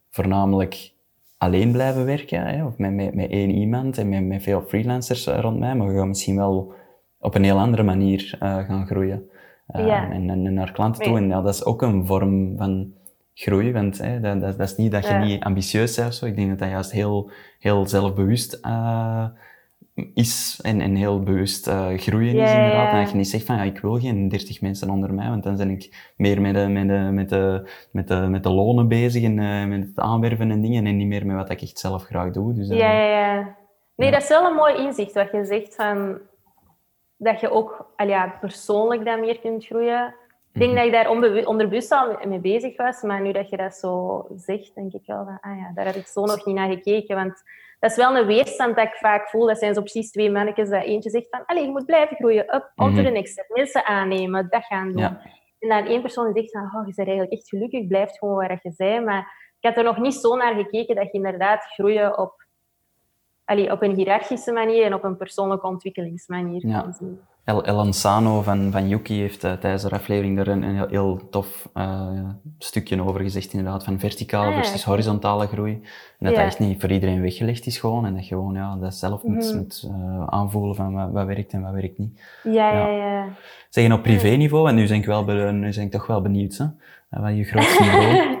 voornamelijk 0.09 0.91
alleen 1.37 1.71
blijven 1.71 2.05
werken, 2.05 2.45
hè, 2.45 2.65
of 2.65 2.77
met, 2.77 2.93
met, 2.93 3.15
met 3.15 3.29
één 3.29 3.49
iemand 3.49 3.97
en 3.97 4.09
met, 4.09 4.23
met 4.23 4.43
veel 4.43 4.61
freelancers 4.61 5.27
rond 5.27 5.59
mij, 5.59 5.75
maar 5.75 5.91
je 5.91 5.97
gaat 5.97 6.07
misschien 6.07 6.35
wel 6.35 6.73
op 7.25 7.35
een 7.35 7.43
heel 7.43 7.59
andere 7.59 7.83
manier 7.83 8.35
eh, 8.39 8.57
gaan 8.57 8.85
groeien. 8.87 9.29
Eh, 9.67 9.85
Ja. 9.85 10.09
en, 10.11 10.53
naar 10.53 10.71
klanten 10.71 11.03
toe. 11.03 11.17
En 11.17 11.27
ja, 11.27 11.41
dat 11.41 11.53
is 11.53 11.65
ook 11.65 11.81
een 11.81 12.05
vorm 12.05 12.57
van 12.57 12.93
groei, 13.33 13.71
want 13.73 13.97
hè, 13.97 14.19
dat, 14.19 14.41
dat, 14.41 14.57
dat 14.57 14.67
is 14.69 14.75
niet 14.75 14.91
dat 14.91 15.07
je 15.07 15.13
Ja. 15.13 15.23
niet 15.23 15.43
ambitieus 15.43 15.95
bent 15.95 16.07
of 16.07 16.13
zo. 16.13 16.25
Ik 16.25 16.35
denk 16.35 16.49
dat 16.49 16.59
dat 16.59 16.69
juist 16.69 16.91
heel, 16.91 17.29
heel 17.59 17.87
zelfbewust 17.87 18.53
eh, 18.53 19.25
is 20.13 20.59
en, 20.63 20.81
en 20.81 20.95
heel 20.95 21.23
bewust 21.23 21.69
groeien 21.95 22.35
Ja, 22.35 22.43
is 22.43 22.53
inderdaad. 22.53 22.85
ja. 22.85 22.91
En 22.91 22.99
dat 23.01 23.09
je 23.11 23.17
niet 23.17 23.27
zegt 23.27 23.45
van 23.45 23.55
ja, 23.55 23.61
ik 23.63 23.79
wil 23.79 23.99
geen 23.99 24.27
30 24.29 24.61
mensen 24.61 24.89
onder 24.89 25.13
mij, 25.13 25.29
want 25.29 25.43
dan 25.43 25.57
ben 25.57 25.69
ik 25.69 26.11
meer 26.17 26.41
met 26.41 26.53
de, 26.55 26.67
met 26.67 26.87
de, 26.87 27.09
met 27.11 27.29
de, 27.29 27.69
met 27.91 28.07
de, 28.07 28.15
met 28.15 28.43
de 28.43 28.49
lonen 28.51 28.87
bezig 28.87 29.23
en 29.23 29.35
met 29.69 29.83
het 29.87 29.99
aanwerven 29.99 30.51
en 30.51 30.61
dingen 30.61 30.85
en 30.85 30.97
niet 30.97 31.07
meer 31.07 31.25
met 31.25 31.35
wat 31.35 31.49
ik 31.49 31.61
echt 31.61 31.79
zelf 31.79 32.03
graag 32.03 32.31
doe. 32.31 32.53
Dus, 32.53 32.67
Ja, 32.67 32.75
ja, 32.91 33.09
ja. 33.09 33.55
Nee, 33.95 34.07
Ja. 34.09 34.13
dat 34.13 34.21
is 34.23 34.29
wel 34.29 34.45
een 34.49 34.55
mooi 34.55 34.75
inzicht 34.85 35.13
wat 35.13 35.31
je 35.31 35.45
zegt 35.45 35.75
van 35.75 36.17
dat 37.17 37.39
je 37.39 37.49
ook 37.49 37.93
al 37.95 38.07
ja, 38.07 38.37
persoonlijk 38.39 39.05
dan 39.05 39.19
meer 39.19 39.39
kunt 39.39 39.65
groeien. 39.65 40.15
Ik 40.53 40.59
denk 40.61 40.71
Mhm. 40.73 40.79
dat 40.79 40.85
ik 40.85 40.91
daar 41.03 41.09
onbewu- 41.09 41.45
onderbewust 41.45 41.91
al 41.91 42.17
mee 42.27 42.39
bezig 42.39 42.77
was, 42.77 43.01
maar 43.01 43.21
nu 43.21 43.31
dat 43.31 43.49
je 43.49 43.57
dat 43.57 43.73
zo 43.75 44.25
zegt, 44.35 44.75
denk 44.75 44.93
ik 44.93 45.05
wel 45.05 45.23
van, 45.25 45.37
ah 45.41 45.57
ja, 45.59 45.71
daar 45.73 45.85
heb 45.85 45.95
ik 45.95 46.07
zo 46.07 46.25
nog 46.25 46.45
niet 46.45 46.55
naar 46.55 46.69
gekeken. 46.69 47.15
Want 47.15 47.43
dat 47.79 47.91
is 47.91 47.97
wel 47.97 48.17
een 48.17 48.25
weerstand 48.25 48.75
dat 48.75 48.85
ik 48.85 48.93
vaak 48.95 49.29
voel. 49.29 49.47
Dat 49.47 49.57
zijn 49.59 49.73
zo 49.73 49.79
precies 49.81 50.11
twee 50.11 50.31
mannetjes 50.31 50.69
dat 50.69 50.83
eentje 50.83 51.09
zegt 51.09 51.27
van, 51.29 51.45
allee, 51.45 51.63
je 51.65 51.69
moet 51.71 51.85
blijven 51.85 52.15
groeien, 52.15 52.55
up, 52.55 52.71
on 52.75 52.95
to 52.95 53.03
the 53.03 53.09
next 53.09 53.31
step. 53.31 53.45
Mensen 53.49 53.85
aannemen, 53.85 54.47
dat 54.49 54.63
gaan 54.65 54.91
doen. 54.91 55.01
Ja. 55.01 55.21
En 55.59 55.69
dan 55.69 55.85
één 55.85 56.01
persoon 56.01 56.33
die 56.33 56.43
zegt 56.47 56.51
van, 56.51 56.79
oh, 56.81 56.87
je 56.87 56.93
bent 56.95 57.07
eigenlijk 57.07 57.31
echt 57.37 57.49
gelukkig, 57.49 57.87
blijf 57.87 58.11
gewoon 58.17 58.35
waar 58.35 58.59
je 58.61 58.73
bent. 58.77 59.05
Maar 59.05 59.53
ik 59.59 59.67
had 59.69 59.77
er 59.77 59.83
nog 59.83 59.97
niet 59.97 60.13
zo 60.15 60.35
naar 60.35 60.53
gekeken 60.53 60.95
dat 60.95 61.05
je 61.05 61.11
inderdaad 61.11 61.63
groeien 61.63 62.17
op, 62.17 62.44
allee, 63.45 63.71
op 63.71 63.81
een 63.81 63.95
hiërarchische 63.95 64.51
manier 64.51 64.85
en 64.85 64.93
op 64.93 65.03
een 65.03 65.17
persoonlijke 65.17 65.67
ontwikkelingsmanier 65.67 66.67
Ja. 66.67 66.81
kan 66.81 66.93
zien. 66.93 67.19
El, 67.43 67.63
El 67.65 67.79
Ansano 67.79 68.41
van, 68.41 68.71
van 68.71 68.87
Yuki 68.87 69.19
heeft 69.19 69.43
eh, 69.43 69.53
tijdens 69.53 69.83
de 69.83 69.89
aflevering 69.91 70.35
daar 70.37 70.47
een, 70.47 70.63
een 70.63 70.75
heel, 70.75 70.87
heel 70.87 71.29
tof 71.29 71.69
eh, 71.73 72.19
stukje 72.57 73.03
over 73.03 73.21
gezegd, 73.21 73.53
inderdaad, 73.53 73.83
van 73.83 73.99
verticaal 73.99 74.45
Ah, 74.49 74.55
versus 74.55 74.83
horizontale 74.83 75.47
groei. 75.47 75.71
En 75.73 75.81
dat 76.19 76.29
Ja. 76.31 76.37
dat 76.37 76.45
echt 76.47 76.59
niet 76.59 76.81
voor 76.81 76.91
iedereen 76.91 77.21
weggelegd 77.21 77.65
is 77.65 77.77
gewoon, 77.77 78.05
en 78.05 78.13
dat 78.15 78.27
je 78.27 78.35
gewoon 78.35 78.53
ja, 78.53 78.75
dat 78.75 78.93
zelf 78.95 79.23
moet, 79.23 79.45
Mhm. 79.45 79.57
moet 79.57 79.89
eh, 79.91 80.27
aanvoelen 80.27 80.75
van 80.75 80.93
wat, 80.93 81.11
wat 81.11 81.25
werkt 81.25 81.53
en 81.53 81.61
wat 81.61 81.73
werkt 81.73 81.97
niet. 81.97 82.21
Ja, 82.43 82.71
ja, 82.71 82.87
Ja. 82.89 83.27
Zeggen 83.69 83.93
op 83.93 84.03
privéniveau, 84.03 84.69
en 84.69 84.75
nu 84.75 84.87
ben 84.87 84.97
ik, 84.97 85.05
wel, 85.05 85.23
nu 85.51 85.71
ben 85.73 85.81
ik 85.83 85.91
toch 85.91 86.07
wel 86.07 86.21
benieuwd, 86.21 86.57
hè? 86.57 86.65
Wat 87.21 87.35
je 87.35 87.43
grootste 87.43 87.83
niveau? 87.83 88.37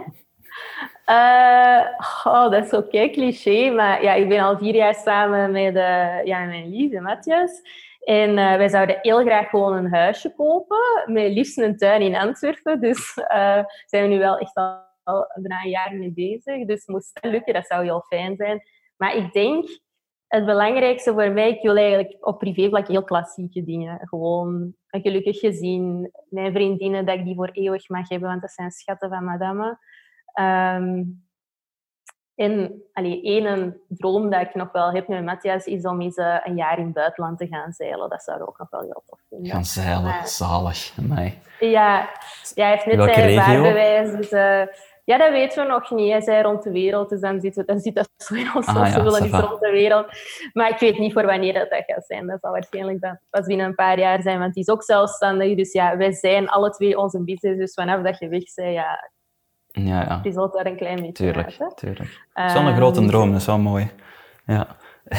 Eh, 1.05 1.81
oh, 2.23 2.51
dat 2.51 2.65
is 2.65 2.73
oké 2.73 3.09
cliché, 3.09 3.69
maar 3.69 4.03
ja, 4.03 4.13
ik 4.13 4.29
ben 4.29 4.39
al 4.39 4.57
vier 4.57 4.75
jaar 4.75 4.95
samen 4.95 5.51
met 5.51 5.75
uh, 5.75 6.23
ja, 6.23 6.45
mijn 6.45 6.69
lieve 6.69 6.99
Matthias. 6.99 7.61
En 7.99 8.29
uh, 8.29 8.55
wij 8.55 8.69
zouden 8.69 8.97
heel 9.01 9.19
graag 9.19 9.49
gewoon 9.49 9.73
een 9.73 9.93
huisje 9.93 10.33
kopen, 10.35 11.03
met 11.05 11.31
liefst 11.31 11.57
een 11.57 11.77
tuin 11.77 12.01
in 12.01 12.15
Antwerpen. 12.15 12.81
Dus 12.81 13.13
zijn 13.85 14.03
we 14.03 14.07
nu 14.07 14.19
wel 14.19 14.37
echt 14.37 14.55
al, 14.55 14.79
al 15.03 15.31
bijna 15.33 15.63
een 15.63 15.69
jaar 15.69 15.93
mee 15.93 16.13
bezig. 16.13 16.65
Dus 16.65 16.85
moest 16.85 17.21
dat 17.21 17.31
lukken, 17.31 17.53
dat 17.53 17.65
zou 17.65 17.83
heel 17.83 18.05
fijn 18.07 18.35
zijn. 18.35 18.61
Maar 18.97 19.15
ik 19.15 19.33
denk, 19.33 19.67
het 20.27 20.45
belangrijkste 20.45 21.13
voor 21.13 21.31
mij, 21.31 21.49
ik 21.49 21.61
wil 21.61 21.75
eigenlijk 21.75 22.27
op 22.27 22.39
privévlak 22.39 22.87
heel 22.87 23.03
klassieke 23.03 23.63
dingen. 23.63 23.99
Gewoon 24.01 24.73
een 24.89 25.01
gelukkig 25.01 25.39
gezin, 25.39 26.11
mijn 26.29 26.53
vriendinnen, 26.53 27.05
dat 27.05 27.15
ik 27.15 27.25
die 27.25 27.35
voor 27.35 27.49
eeuwig 27.51 27.89
mag 27.89 28.09
hebben, 28.09 28.29
want 28.29 28.41
dat 28.41 28.51
zijn 28.51 28.71
schatten 28.71 29.09
van 29.09 29.23
madame. 29.23 29.77
Um, 30.39 31.23
en 32.35 32.83
allee, 32.93 33.21
één 33.21 33.81
droom 33.87 34.29
dat 34.29 34.41
ik 34.41 34.55
nog 34.55 34.71
wel 34.71 34.91
heb 34.91 35.07
met 35.07 35.23
Matthias 35.23 35.65
is 35.65 35.85
om 35.85 36.01
eens 36.01 36.17
uh, 36.17 36.37
een 36.43 36.55
jaar 36.55 36.77
in 36.77 36.85
het 36.85 36.93
buitenland 36.93 37.37
te 37.37 37.47
gaan 37.47 37.71
zeilen. 37.71 38.09
Dat 38.09 38.23
zou 38.23 38.41
ik 38.41 38.47
ook 38.47 38.57
nog 38.57 38.69
wel 38.69 38.81
heel 38.81 39.03
tof 39.05 39.19
vinden. 39.29 39.51
Gaan 39.51 39.65
zeilen, 39.65 40.03
maar... 40.03 40.27
zalig. 40.27 40.93
Amai. 40.99 41.39
Ja, 41.59 42.09
ja, 42.53 42.63
hij 42.63 42.71
heeft 42.71 42.85
net 42.85 42.95
Welke 42.95 43.13
zijn 43.13 43.41
vaarbewijs. 43.41 44.11
Dus, 44.11 44.31
uh, 44.31 44.63
ja, 45.03 45.17
dat 45.17 45.29
weten 45.29 45.63
we 45.63 45.71
nog 45.71 45.91
niet. 45.91 46.11
Hij 46.11 46.21
zei 46.21 46.41
rond 46.41 46.63
de 46.63 46.71
wereld, 46.71 47.09
dus 47.09 47.19
dan 47.19 47.41
zit, 47.41 47.63
dan 47.65 47.79
zit 47.79 47.95
dat 47.95 48.09
zo 48.17 48.35
in 48.35 48.55
ons 48.55 48.67
Ah, 48.67 48.75
ja, 48.75 48.95
we 48.95 49.03
willen 49.03 49.23
niet 49.23 49.33
rond 49.33 49.59
de 49.59 49.71
wereld. 49.71 50.07
Maar 50.53 50.69
ik 50.69 50.79
weet 50.79 50.97
niet 50.97 51.13
voor 51.13 51.25
wanneer 51.25 51.53
dat, 51.53 51.69
dat 51.69 51.83
gaat 51.85 52.05
zijn. 52.05 52.27
Dat 52.27 52.39
zal 52.41 52.51
waarschijnlijk 52.51 53.17
pas 53.29 53.45
binnen 53.45 53.65
een 53.65 53.75
paar 53.75 53.99
jaar 53.99 54.21
zijn, 54.21 54.39
want 54.39 54.53
hij 54.53 54.63
is 54.63 54.69
ook 54.69 54.83
zelfstandig. 54.83 55.55
Dus 55.55 55.71
ja, 55.71 55.97
wij 55.97 56.11
zijn 56.11 56.49
alle 56.49 56.69
twee 56.69 56.97
onze 56.97 57.23
business. 57.23 57.59
Dus 57.59 57.73
vanaf 57.73 58.01
dat 58.01 58.19
je 58.19 58.27
weg 58.27 58.53
bent, 58.55 58.73
ja, 58.73 59.11
Ja, 59.75 60.01
ja. 60.01 60.19
result 60.23 60.53
daar 60.53 60.65
een 60.65 60.75
klein 60.77 60.95
beetje 60.95 61.11
Tuurlijk, 61.11 61.55
uit. 61.59 61.77
tuurlijk. 61.77 62.19
Het 62.33 62.51
is 62.51 62.53
wel 62.57 62.67
een 62.67 62.75
grote 62.75 62.99
Ehm, 62.99 63.07
droom, 63.09 63.31
dat 63.31 63.39
is 63.39 63.45
wel 63.45 63.57
mooi. 63.59 63.91
Ja, 64.45 64.67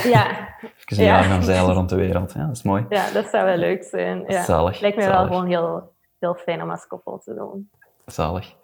Ja, 0.05 0.27
even 0.61 0.71
een 0.87 0.97
Ja. 0.97 1.05
jaar 1.05 1.23
gaan 1.25 1.43
zeilen 1.43 1.75
rond 1.75 1.89
de 1.89 1.97
wereld. 1.97 2.33
Ja, 2.33 2.47
dat 2.47 2.57
is 2.57 2.63
mooi. 2.63 2.87
ja, 2.89 3.11
dat 3.13 3.27
zou 3.29 3.45
wel 3.45 3.57
leuk 3.57 3.85
zijn. 3.85 4.25
Ja. 4.27 4.45
Zalig. 4.45 4.81
Lijkt 4.81 4.97
me 4.97 5.07
wel 5.07 5.27
gewoon 5.27 5.47
heel, 5.47 5.93
heel 6.19 6.35
fijn 6.35 6.63
om 6.63 6.71
als 6.71 6.87
koppel 6.87 7.19
te 7.25 7.35
doen. 7.35 7.71
Zalig. 8.07 8.55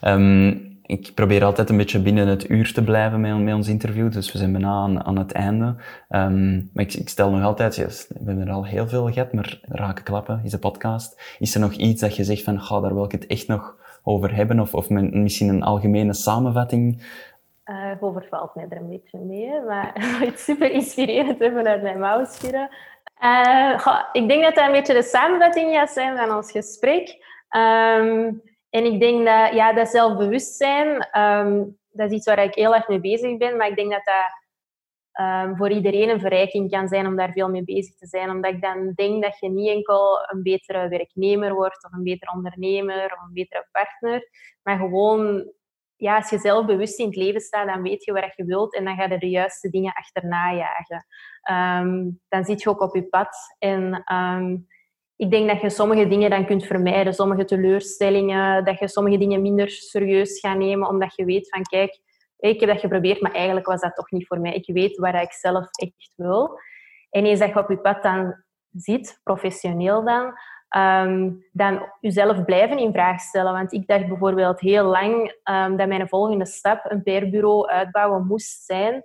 Ehm, 0.00 0.48
ik 0.82 1.10
probeer 1.14 1.44
altijd 1.44 1.70
een 1.70 1.76
beetje 1.76 2.00
binnen 2.02 2.26
het 2.28 2.48
uur 2.50 2.72
te 2.72 2.84
blijven 2.84 3.20
met, 3.20 3.38
met 3.38 3.54
ons 3.54 3.68
interview, 3.68 4.12
dus 4.12 4.32
we 4.32 4.38
zijn 4.38 4.52
bijna 4.52 4.68
aan, 4.68 5.04
aan 5.04 5.18
het 5.18 5.32
einde. 5.32 5.74
Ehm, 6.08 6.54
maar 6.54 6.84
ik, 6.84 6.92
ik 6.94 7.08
stel 7.08 7.30
nog 7.30 7.42
altijd, 7.44 7.76
yes, 7.76 8.06
we 8.08 8.14
hebben 8.24 8.46
er 8.48 8.52
al 8.54 8.64
heel 8.66 8.88
veel 8.88 9.12
gehad, 9.12 9.32
maar 9.32 9.58
Raken 9.62 10.04
Klappen 10.04 10.40
is 10.44 10.52
een 10.52 10.58
podcast. 10.58 11.36
Is 11.38 11.54
er 11.54 11.60
nog 11.60 11.72
iets 11.72 12.00
dat 12.00 12.16
je 12.16 12.24
zegt 12.24 12.42
van, 12.42 12.60
ga 12.62 12.80
daar 12.80 12.94
wil 12.94 13.04
ik 13.04 13.12
het 13.12 13.26
echt 13.26 13.46
nog 13.46 13.76
over 14.02 14.34
hebben? 14.34 14.60
Of, 14.60 14.90
misschien 14.90 15.48
een 15.48 15.62
algemene 15.62 16.14
samenvatting? 16.14 17.02
Eh 17.64 17.90
overvalt 18.00 18.54
mij 18.54 18.66
er 18.68 18.76
een 18.76 18.88
beetje 18.88 19.18
mee, 19.18 19.48
hè, 19.48 19.60
maar 19.60 19.92
het 20.26 20.40
super 20.40 20.70
inspirerend 20.70 21.38
hebben 21.38 21.66
uit 21.66 21.82
mijn 21.82 21.98
mouw 21.98 22.24
schudden. 22.24 22.68
Eh, 23.18 23.86
ik 24.12 24.28
denk 24.28 24.42
dat 24.42 24.54
dat 24.54 24.66
een 24.66 24.72
beetje 24.72 24.94
de 24.94 25.02
samenvatting 25.02 25.74
gaat 25.74 25.90
zijn 25.90 26.16
van 26.16 26.36
ons 26.36 26.50
gesprek. 26.50 27.16
Ehm, 27.48 28.32
en 28.70 28.84
ik 28.84 29.00
denk 29.00 29.26
dat 29.26 29.52
ja, 29.52 29.72
dat 29.72 29.88
zelfbewustzijn, 29.88 31.08
ehm, 31.10 31.62
dat 31.90 32.10
is 32.10 32.16
iets 32.16 32.26
waar 32.26 32.42
ik 32.42 32.54
heel 32.54 32.74
erg 32.74 32.88
mee 32.88 33.00
bezig 33.00 33.36
ben, 33.36 33.56
maar 33.56 33.68
ik 33.68 33.76
denk 33.76 33.90
dat 33.90 34.04
dat 34.04 34.39
ehm, 35.20 35.56
voor 35.56 35.70
iedereen 35.70 36.08
een 36.08 36.20
verrijking 36.20 36.70
kan 36.70 36.88
zijn 36.88 37.06
om 37.06 37.16
daar 37.16 37.32
veel 37.32 37.48
mee 37.48 37.64
bezig 37.64 37.94
te 37.94 38.06
zijn. 38.06 38.30
Omdat 38.30 38.52
ik 38.52 38.60
dan 38.60 38.92
denk 38.94 39.22
dat 39.22 39.38
je 39.38 39.48
niet 39.48 39.68
enkel 39.68 40.18
een 40.30 40.42
betere 40.42 40.88
werknemer 40.88 41.54
wordt 41.54 41.84
of 41.84 41.92
een 41.92 42.02
betere 42.02 42.32
ondernemer 42.32 43.04
of 43.04 43.22
een 43.26 43.32
betere 43.32 43.68
partner, 43.72 44.28
maar 44.62 44.78
gewoon 44.78 45.52
ja, 46.00 46.16
als 46.16 46.30
je 46.30 46.38
zelf 46.38 46.66
bewust 46.66 46.98
in 46.98 47.06
het 47.06 47.16
leven 47.16 47.40
staat, 47.40 47.66
dan 47.66 47.82
weet 47.82 48.04
je 48.04 48.12
waar 48.12 48.32
je 48.36 48.44
wilt 48.44 48.74
en 48.74 48.84
dan 48.84 48.96
ga 48.96 49.06
je 49.06 49.18
de 49.18 49.28
juiste 49.28 49.70
dingen 49.70 49.92
achterna 49.92 50.54
jagen. 50.54 51.06
Ehm, 51.42 52.10
dan 52.28 52.44
zit 52.44 52.62
je 52.62 52.68
ook 52.68 52.80
op 52.80 52.94
je 52.94 53.02
pad. 53.04 53.36
En 53.58 54.02
ehm, 54.04 54.56
ik 55.16 55.30
denk 55.30 55.48
dat 55.48 55.60
je 55.60 55.70
sommige 55.70 56.08
dingen 56.08 56.30
dan 56.30 56.46
kunt 56.46 56.66
vermijden, 56.66 57.14
sommige 57.14 57.44
teleurstellingen, 57.44 58.64
dat 58.64 58.78
je 58.78 58.88
sommige 58.88 59.18
dingen 59.18 59.42
minder 59.42 59.70
serieus 59.70 60.40
gaat 60.40 60.58
nemen, 60.58 60.88
omdat 60.88 61.14
je 61.14 61.24
weet 61.24 61.48
van, 61.48 61.62
kijk, 61.62 62.00
ik 62.40 62.60
heb 62.60 62.68
dat 62.68 62.80
geprobeerd, 62.80 63.20
maar 63.20 63.32
eigenlijk 63.32 63.66
was 63.66 63.80
dat 63.80 63.94
toch 63.94 64.10
niet 64.10 64.26
voor 64.26 64.40
mij. 64.40 64.54
Ik 64.54 64.74
weet 64.74 64.96
waar 64.96 65.22
ik 65.22 65.32
zelf 65.32 65.64
echt 65.70 66.12
wil. 66.16 66.58
En 67.10 67.24
eens 67.24 67.38
dat 67.38 67.48
je 67.48 67.58
op 67.58 67.70
je 67.70 67.78
pad 67.78 68.02
dan 68.02 68.44
zit, 68.70 69.20
professioneel 69.22 70.04
dan, 70.04 70.34
Ehm, 70.70 71.30
dan 71.52 71.92
jezelf 72.00 72.44
blijven 72.44 72.78
in 72.78 72.92
vraag 72.92 73.20
stellen. 73.20 73.52
Want 73.52 73.72
ik 73.72 73.86
dacht 73.86 74.08
bijvoorbeeld 74.08 74.60
heel 74.60 74.84
lang 74.84 75.34
ehm, 75.42 75.76
dat 75.76 75.88
mijn 75.88 76.08
volgende 76.08 76.46
stap 76.46 76.90
een 76.90 77.02
PR-bureau 77.02 77.68
uitbouwen 77.68 78.26
moest 78.26 78.64
zijn. 78.64 79.04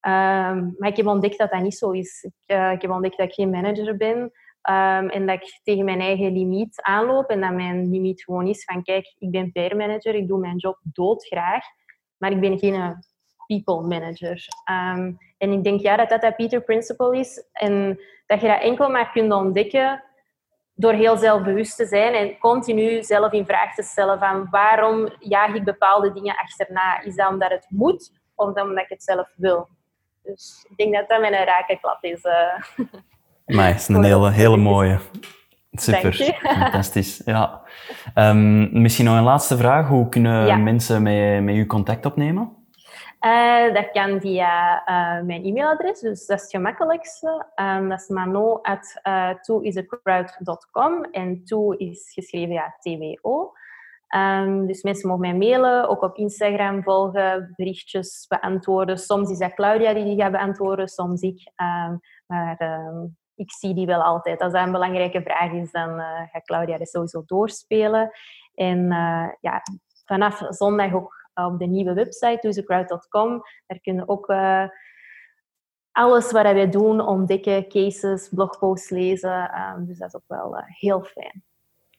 Ehm, 0.00 0.70
maar 0.78 0.88
ik 0.88 0.96
heb 0.96 1.06
ontdekt 1.06 1.38
dat 1.38 1.50
dat 1.50 1.62
niet 1.62 1.76
zo 1.76 1.90
is. 1.90 2.22
Ik, 2.22 2.56
eh, 2.56 2.72
ik 2.72 2.82
heb 2.82 2.90
ontdekt 2.90 3.16
dat 3.16 3.26
ik 3.26 3.34
geen 3.34 3.50
manager 3.50 3.96
ben 3.96 4.32
en 4.62 5.26
dat 5.26 5.42
ik 5.42 5.60
tegen 5.62 5.84
mijn 5.84 6.00
eigen 6.00 6.32
limiet 6.32 6.80
aanloop. 6.82 7.30
En 7.30 7.40
dat 7.40 7.52
mijn 7.52 7.90
limiet 7.90 8.22
gewoon 8.22 8.46
is 8.46 8.64
van, 8.64 8.82
kijk, 8.82 9.14
ik 9.18 9.30
ben 9.30 9.52
PR-manager, 9.52 10.14
ik 10.14 10.28
doe 10.28 10.38
mijn 10.38 10.56
job 10.56 10.78
doodgraag, 10.82 11.64
maar 12.22 12.30
ik 12.30 12.40
ben 12.40 12.58
geen 12.58 12.74
eh, 12.74 12.90
people 13.46 13.88
manager. 13.88 14.46
Ehm, 14.64 15.12
en 15.38 15.52
ik 15.52 15.64
denk 15.64 15.80
ja, 15.80 15.96
dat 15.96 16.08
dat 16.08 16.20
dat 16.20 16.36
Peter 16.36 16.62
Principle 16.62 17.18
is 17.18 17.44
en 17.52 18.00
dat 18.26 18.40
je 18.40 18.46
dat 18.46 18.60
enkel 18.60 18.90
maar 18.90 19.10
kunt 19.12 19.32
ontdekken 19.32 20.04
door 20.74 20.92
heel 20.92 21.16
zelfbewust 21.16 21.76
te 21.76 21.86
zijn 21.86 22.14
en 22.14 22.38
continu 22.38 23.02
zelf 23.02 23.32
in 23.32 23.46
vraag 23.46 23.74
te 23.74 23.82
stellen 23.82 24.18
van 24.18 24.48
waarom 24.50 25.08
jaag 25.18 25.54
ik 25.54 25.64
bepaalde 25.64 26.12
dingen 26.12 26.36
achterna? 26.36 27.00
Is 27.00 27.14
dat 27.14 27.30
omdat 27.30 27.50
het 27.50 27.66
moet 27.68 28.12
of 28.34 28.46
omdat 28.46 28.84
ik 28.84 28.88
het 28.88 29.02
zelf 29.02 29.32
wil? 29.36 29.68
Dus 30.22 30.66
ik 30.70 30.76
denk 30.76 30.94
dat 30.94 31.08
dat 31.08 31.20
mijn 31.20 31.44
rakenklap 31.44 32.04
is. 32.04 32.24
Uh. 32.24 32.54
Het 33.46 33.80
is 33.80 33.88
een 33.88 34.04
hele, 34.12 34.30
hele 34.30 34.56
mooie. 34.56 34.98
Super, 35.72 36.12
fantastisch. 36.58 37.22
Ja. 37.24 37.62
Um, 38.14 38.80
misschien 38.82 39.04
nog 39.04 39.16
een 39.16 39.22
laatste 39.22 39.56
vraag. 39.56 39.88
Hoe 39.88 40.08
kunnen 40.08 40.62
mensen 40.62 41.02
met, 41.02 41.42
met 41.42 41.54
u 41.54 41.66
contact 41.66 42.06
opnemen? 42.06 42.56
Uh, 43.20 43.74
dat 43.74 43.90
kan 43.90 44.20
via 44.20 44.82
uh, 44.88 45.26
mijn 45.26 45.44
e-mailadres, 45.44 46.00
dus 46.00 46.26
dat 46.26 46.36
is 46.36 46.42
het 46.42 46.50
gemakkelijkste. 46.50 47.46
Um, 47.56 47.88
dat 47.88 48.00
is 48.00 48.08
mano 48.08 48.60
at 48.62 49.00
uh, 49.02 49.30
en 51.10 51.44
to 51.44 51.70
is 51.70 52.10
geschreven 52.14 52.54
ja, 52.54 52.76
TWO. 52.78 53.52
Um, 54.16 54.66
dus 54.66 54.82
mensen 54.82 55.08
mogen 55.08 55.22
mij 55.22 55.34
mailen, 55.34 55.88
ook 55.88 56.02
op 56.02 56.16
Instagram 56.16 56.82
volgen, 56.82 57.52
berichtjes 57.56 58.26
beantwoorden. 58.28 58.98
Soms 58.98 59.30
is 59.30 59.38
dat 59.38 59.54
Claudia 59.54 59.94
die 59.94 60.04
die 60.04 60.20
gaat 60.20 60.32
beantwoorden, 60.32 60.88
soms 60.88 61.20
ik. 61.20 61.52
Um, 61.56 62.00
maar 62.26 62.56
ik 63.34 63.52
zie 63.52 63.74
die 63.74 63.86
wel 63.86 64.02
altijd. 64.02 64.40
Als 64.40 64.52
dat 64.52 64.66
een 64.66 64.72
belangrijke 64.72 65.22
vraag 65.22 65.52
is, 65.52 65.70
dan 65.70 65.98
uh, 65.98 66.20
gaat 66.32 66.44
Claudia 66.44 66.78
dat 66.78 66.88
sowieso 66.88 67.22
doorspelen. 67.26 68.10
En 68.54 68.78
uh, 68.78 69.28
ja, 69.40 69.62
vanaf 70.04 70.42
zondag 70.48 70.92
ook 70.92 71.30
op 71.34 71.58
de 71.58 71.66
nieuwe 71.66 71.92
website, 71.92 72.38
tothecrowd.com. 72.40 73.42
Daar 73.66 73.80
kunnen 73.80 74.08
ook 74.08 74.30
uh, 74.30 74.64
alles 75.92 76.32
wat 76.32 76.42
wij 76.42 76.68
doen 76.68 77.00
ontdekken, 77.00 77.68
cases, 77.68 78.28
blogposts 78.28 78.90
lezen. 78.90 79.50
dus 79.86 79.98
dat 79.98 80.08
is 80.08 80.14
ook 80.14 80.26
wel 80.26 80.62
heel 80.66 81.02
fijn. 81.02 81.44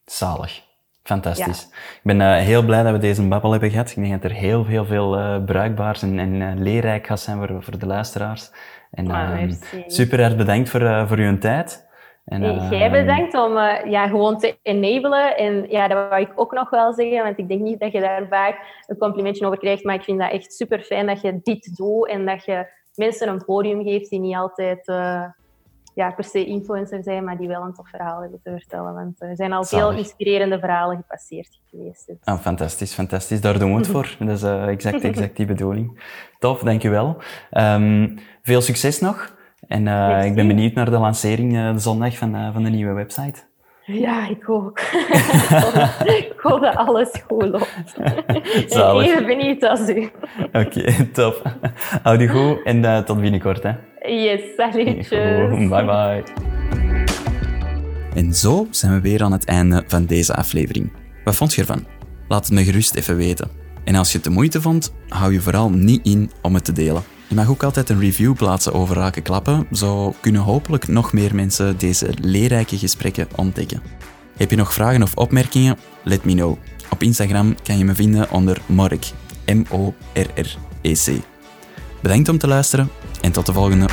Zalig. 0.06 0.72
Fantastisch. 1.04 1.64
Ik 1.72 2.00
ben 2.04 2.20
uh, 2.20 2.36
heel 2.36 2.66
blij 2.66 2.84
dat 2.84 2.92
we 2.92 2.98
deze 2.98 3.28
babbel 3.28 3.52
hebben 3.52 3.72
gehad. 3.72 3.90
Ik 3.90 3.96
denk 3.96 4.22
dat 4.22 4.32
er 4.32 4.38
heel, 4.38 4.66
heel 4.66 4.86
veel 4.86 5.20
uh, 5.20 5.44
bruikbaars 5.44 6.02
en, 6.02 6.20
en 6.20 6.34
uh, 6.34 6.52
leerrijk 6.56 7.08
gaat 7.08 7.20
zijn 7.20 7.38
voor, 7.38 7.64
voor 7.64 7.78
de 7.78 7.86
luisteraars. 7.86 8.52
En 8.94 9.12
ah, 9.12 9.52
super 9.88 10.20
erg 10.20 10.36
bedankt 10.36 10.70
voor, 10.70 11.08
voor 11.08 11.18
uw 11.18 11.38
tijd. 11.38 11.92
En, 12.26 12.70
Jij 12.70 12.92
bedankt 12.92 13.34
om 13.36 13.54
ja, 13.90 14.08
gewoon 14.08 14.38
te 14.38 14.58
enablen. 14.62 15.38
En 15.38 15.66
ja, 15.70 15.88
dat 15.88 16.10
wou 16.10 16.22
ik 16.22 16.32
ook 16.36 16.54
nog 16.54 16.70
wel 16.70 16.94
zeggen, 16.94 17.24
want 17.24 17.38
ik 17.38 17.48
denk 17.48 17.62
niet 17.62 17.80
dat 17.80 17.92
je 17.92 18.00
daar 18.00 18.28
vaak 18.30 18.84
een 18.88 18.98
complimentje 18.98 19.46
over 19.46 19.60
krijgt, 19.60 19.84
maar 19.84 19.96
ik 19.96 20.04
vind 20.04 20.20
dat 20.20 20.32
echt 20.32 20.54
super 20.54 20.80
fijn 20.80 21.06
dat 21.06 21.22
je 21.22 21.40
dit 21.44 21.76
doet 21.76 22.08
en 22.08 22.26
dat 22.26 22.46
je 22.46 22.66
mensen 22.96 23.28
een 23.28 23.46
podium 23.46 23.84
geeft 23.84 24.10
die 24.10 24.20
niet 24.20 24.36
altijd 24.36 24.86
ja, 25.94 26.12
per 26.12 26.24
se 26.24 26.46
influencer 26.46 27.04
zijn, 27.04 27.24
maar 27.24 27.38
die 27.38 27.48
wel 27.48 27.62
een 27.62 27.74
tof 27.74 27.90
verhaal 27.90 28.22
hebben 28.22 28.40
te 28.44 28.52
vertellen. 28.52 28.94
Want 28.94 29.22
er 29.22 29.36
zijn 29.36 29.54
al 29.54 29.64
veel 29.64 29.92
inspirerende 29.92 30.60
verhalen 30.60 30.98
gepasseerd 30.98 31.60
geweest. 31.70 32.08
Dus. 32.08 32.18
Oh, 32.24 32.40
fantastisch, 32.40 32.94
fantastisch. 32.94 33.42
Daar 33.42 33.60
doen 33.60 33.72
we 33.72 33.78
het 33.78 33.88
voor. 33.88 34.16
Dat 34.20 34.30
is 34.30 34.44
exact, 34.44 35.04
exact 35.04 35.36
die 35.36 35.46
bedoeling. 35.46 36.02
Tof, 36.40 36.60
dankjewel. 36.60 37.18
Um, 37.52 38.18
veel 38.44 38.62
succes 38.62 39.00
nog. 39.00 39.34
En 39.68 39.86
uh, 39.86 40.26
ik 40.26 40.36
ben 40.36 40.48
benieuwd 40.48 40.74
naar 40.74 40.90
de 40.90 40.98
lancering 40.98 41.56
uh, 41.56 41.74
de 41.74 41.80
zondag 41.80 42.18
van, 42.18 42.54
van 42.54 42.64
de 42.64 42.70
nieuwe 42.70 42.94
website. 42.94 43.40
Ja, 43.86 44.30
ik 44.30 44.50
ook. 44.50 44.80
ik 46.20 46.34
hoop 46.38 46.62
dat 46.62 46.76
alles 46.76 47.10
goed 47.28 47.44
loopt. 47.44 47.94
Zalig. 48.74 49.08
Even 49.08 49.26
benieuwd 49.26 49.64
als 49.64 49.90
u. 49.90 50.10
Oké, 50.52 50.60
okay, 50.60 51.06
top. 51.14 51.42
Houd 52.04 52.20
je 52.20 52.28
goed 52.28 52.64
en 52.64 53.06
tot 53.06 53.22
binnenkort. 53.22 53.64
Hè. 53.64 53.72
Yes, 54.06 54.42
salutjes. 54.58 55.10
Bye 55.10 55.68
bye. 55.86 56.24
En 58.16 58.34
zo 58.34 58.68
zijn 58.70 58.94
we 58.94 59.02
weer 59.02 59.24
aan 59.24 59.32
het 59.32 59.46
einde 59.46 59.84
van 59.88 60.06
deze 60.06 60.36
aflevering. 60.36 60.92
Wat 61.24 61.36
vond 61.36 61.54
je 61.54 61.62
ervan? 61.62 61.86
Laat 62.28 62.46
het 62.46 62.54
me 62.54 62.64
gerust 62.64 62.96
even 62.96 63.16
weten. 63.16 63.50
En 63.84 63.96
als 63.96 64.12
je 64.12 64.16
het 64.16 64.24
de 64.26 64.30
moeite 64.34 64.62
vond, 64.62 64.94
hou 65.08 65.34
je 65.34 65.42
vooral 65.42 65.70
niet 65.70 66.06
in 66.06 66.32
om 66.42 66.54
het 66.54 66.66
te 66.66 66.72
delen. 66.72 67.04
Je 67.34 67.40
mag 67.40 67.50
ook 67.50 67.64
altijd 67.64 67.90
een 67.90 68.00
review 68.00 68.36
plaatsen 68.36 68.74
over 68.74 68.96
Raken 68.96 69.22
Klappen, 69.22 69.68
zo 69.72 70.16
kunnen 70.20 70.42
hopelijk 70.42 70.88
nog 70.88 71.14
meer 71.14 71.36
mensen 71.36 71.78
deze 71.78 72.10
leerrijke 72.22 72.78
gesprekken 72.78 73.28
ontdekken. 73.36 73.82
Heb 74.38 74.50
je 74.50 74.56
nog 74.56 74.74
vragen 74.74 75.04
of 75.04 75.16
opmerkingen? 75.16 75.78
Let 76.04 76.24
me 76.24 76.34
know. 76.34 76.58
Op 76.90 77.04
Instagram 77.04 77.56
kan 77.64 77.78
je 77.78 77.86
me 77.86 77.96
vinden 77.96 78.32
onder 78.32 78.62
Mork, 78.66 79.12
M-O-R-R-E-C. 79.46 81.22
Bedankt 82.02 82.30
om 82.30 82.38
te 82.38 82.48
luisteren 82.48 82.90
en 83.22 83.32
tot 83.32 83.46
de 83.46 83.54
volgende. 83.54 83.86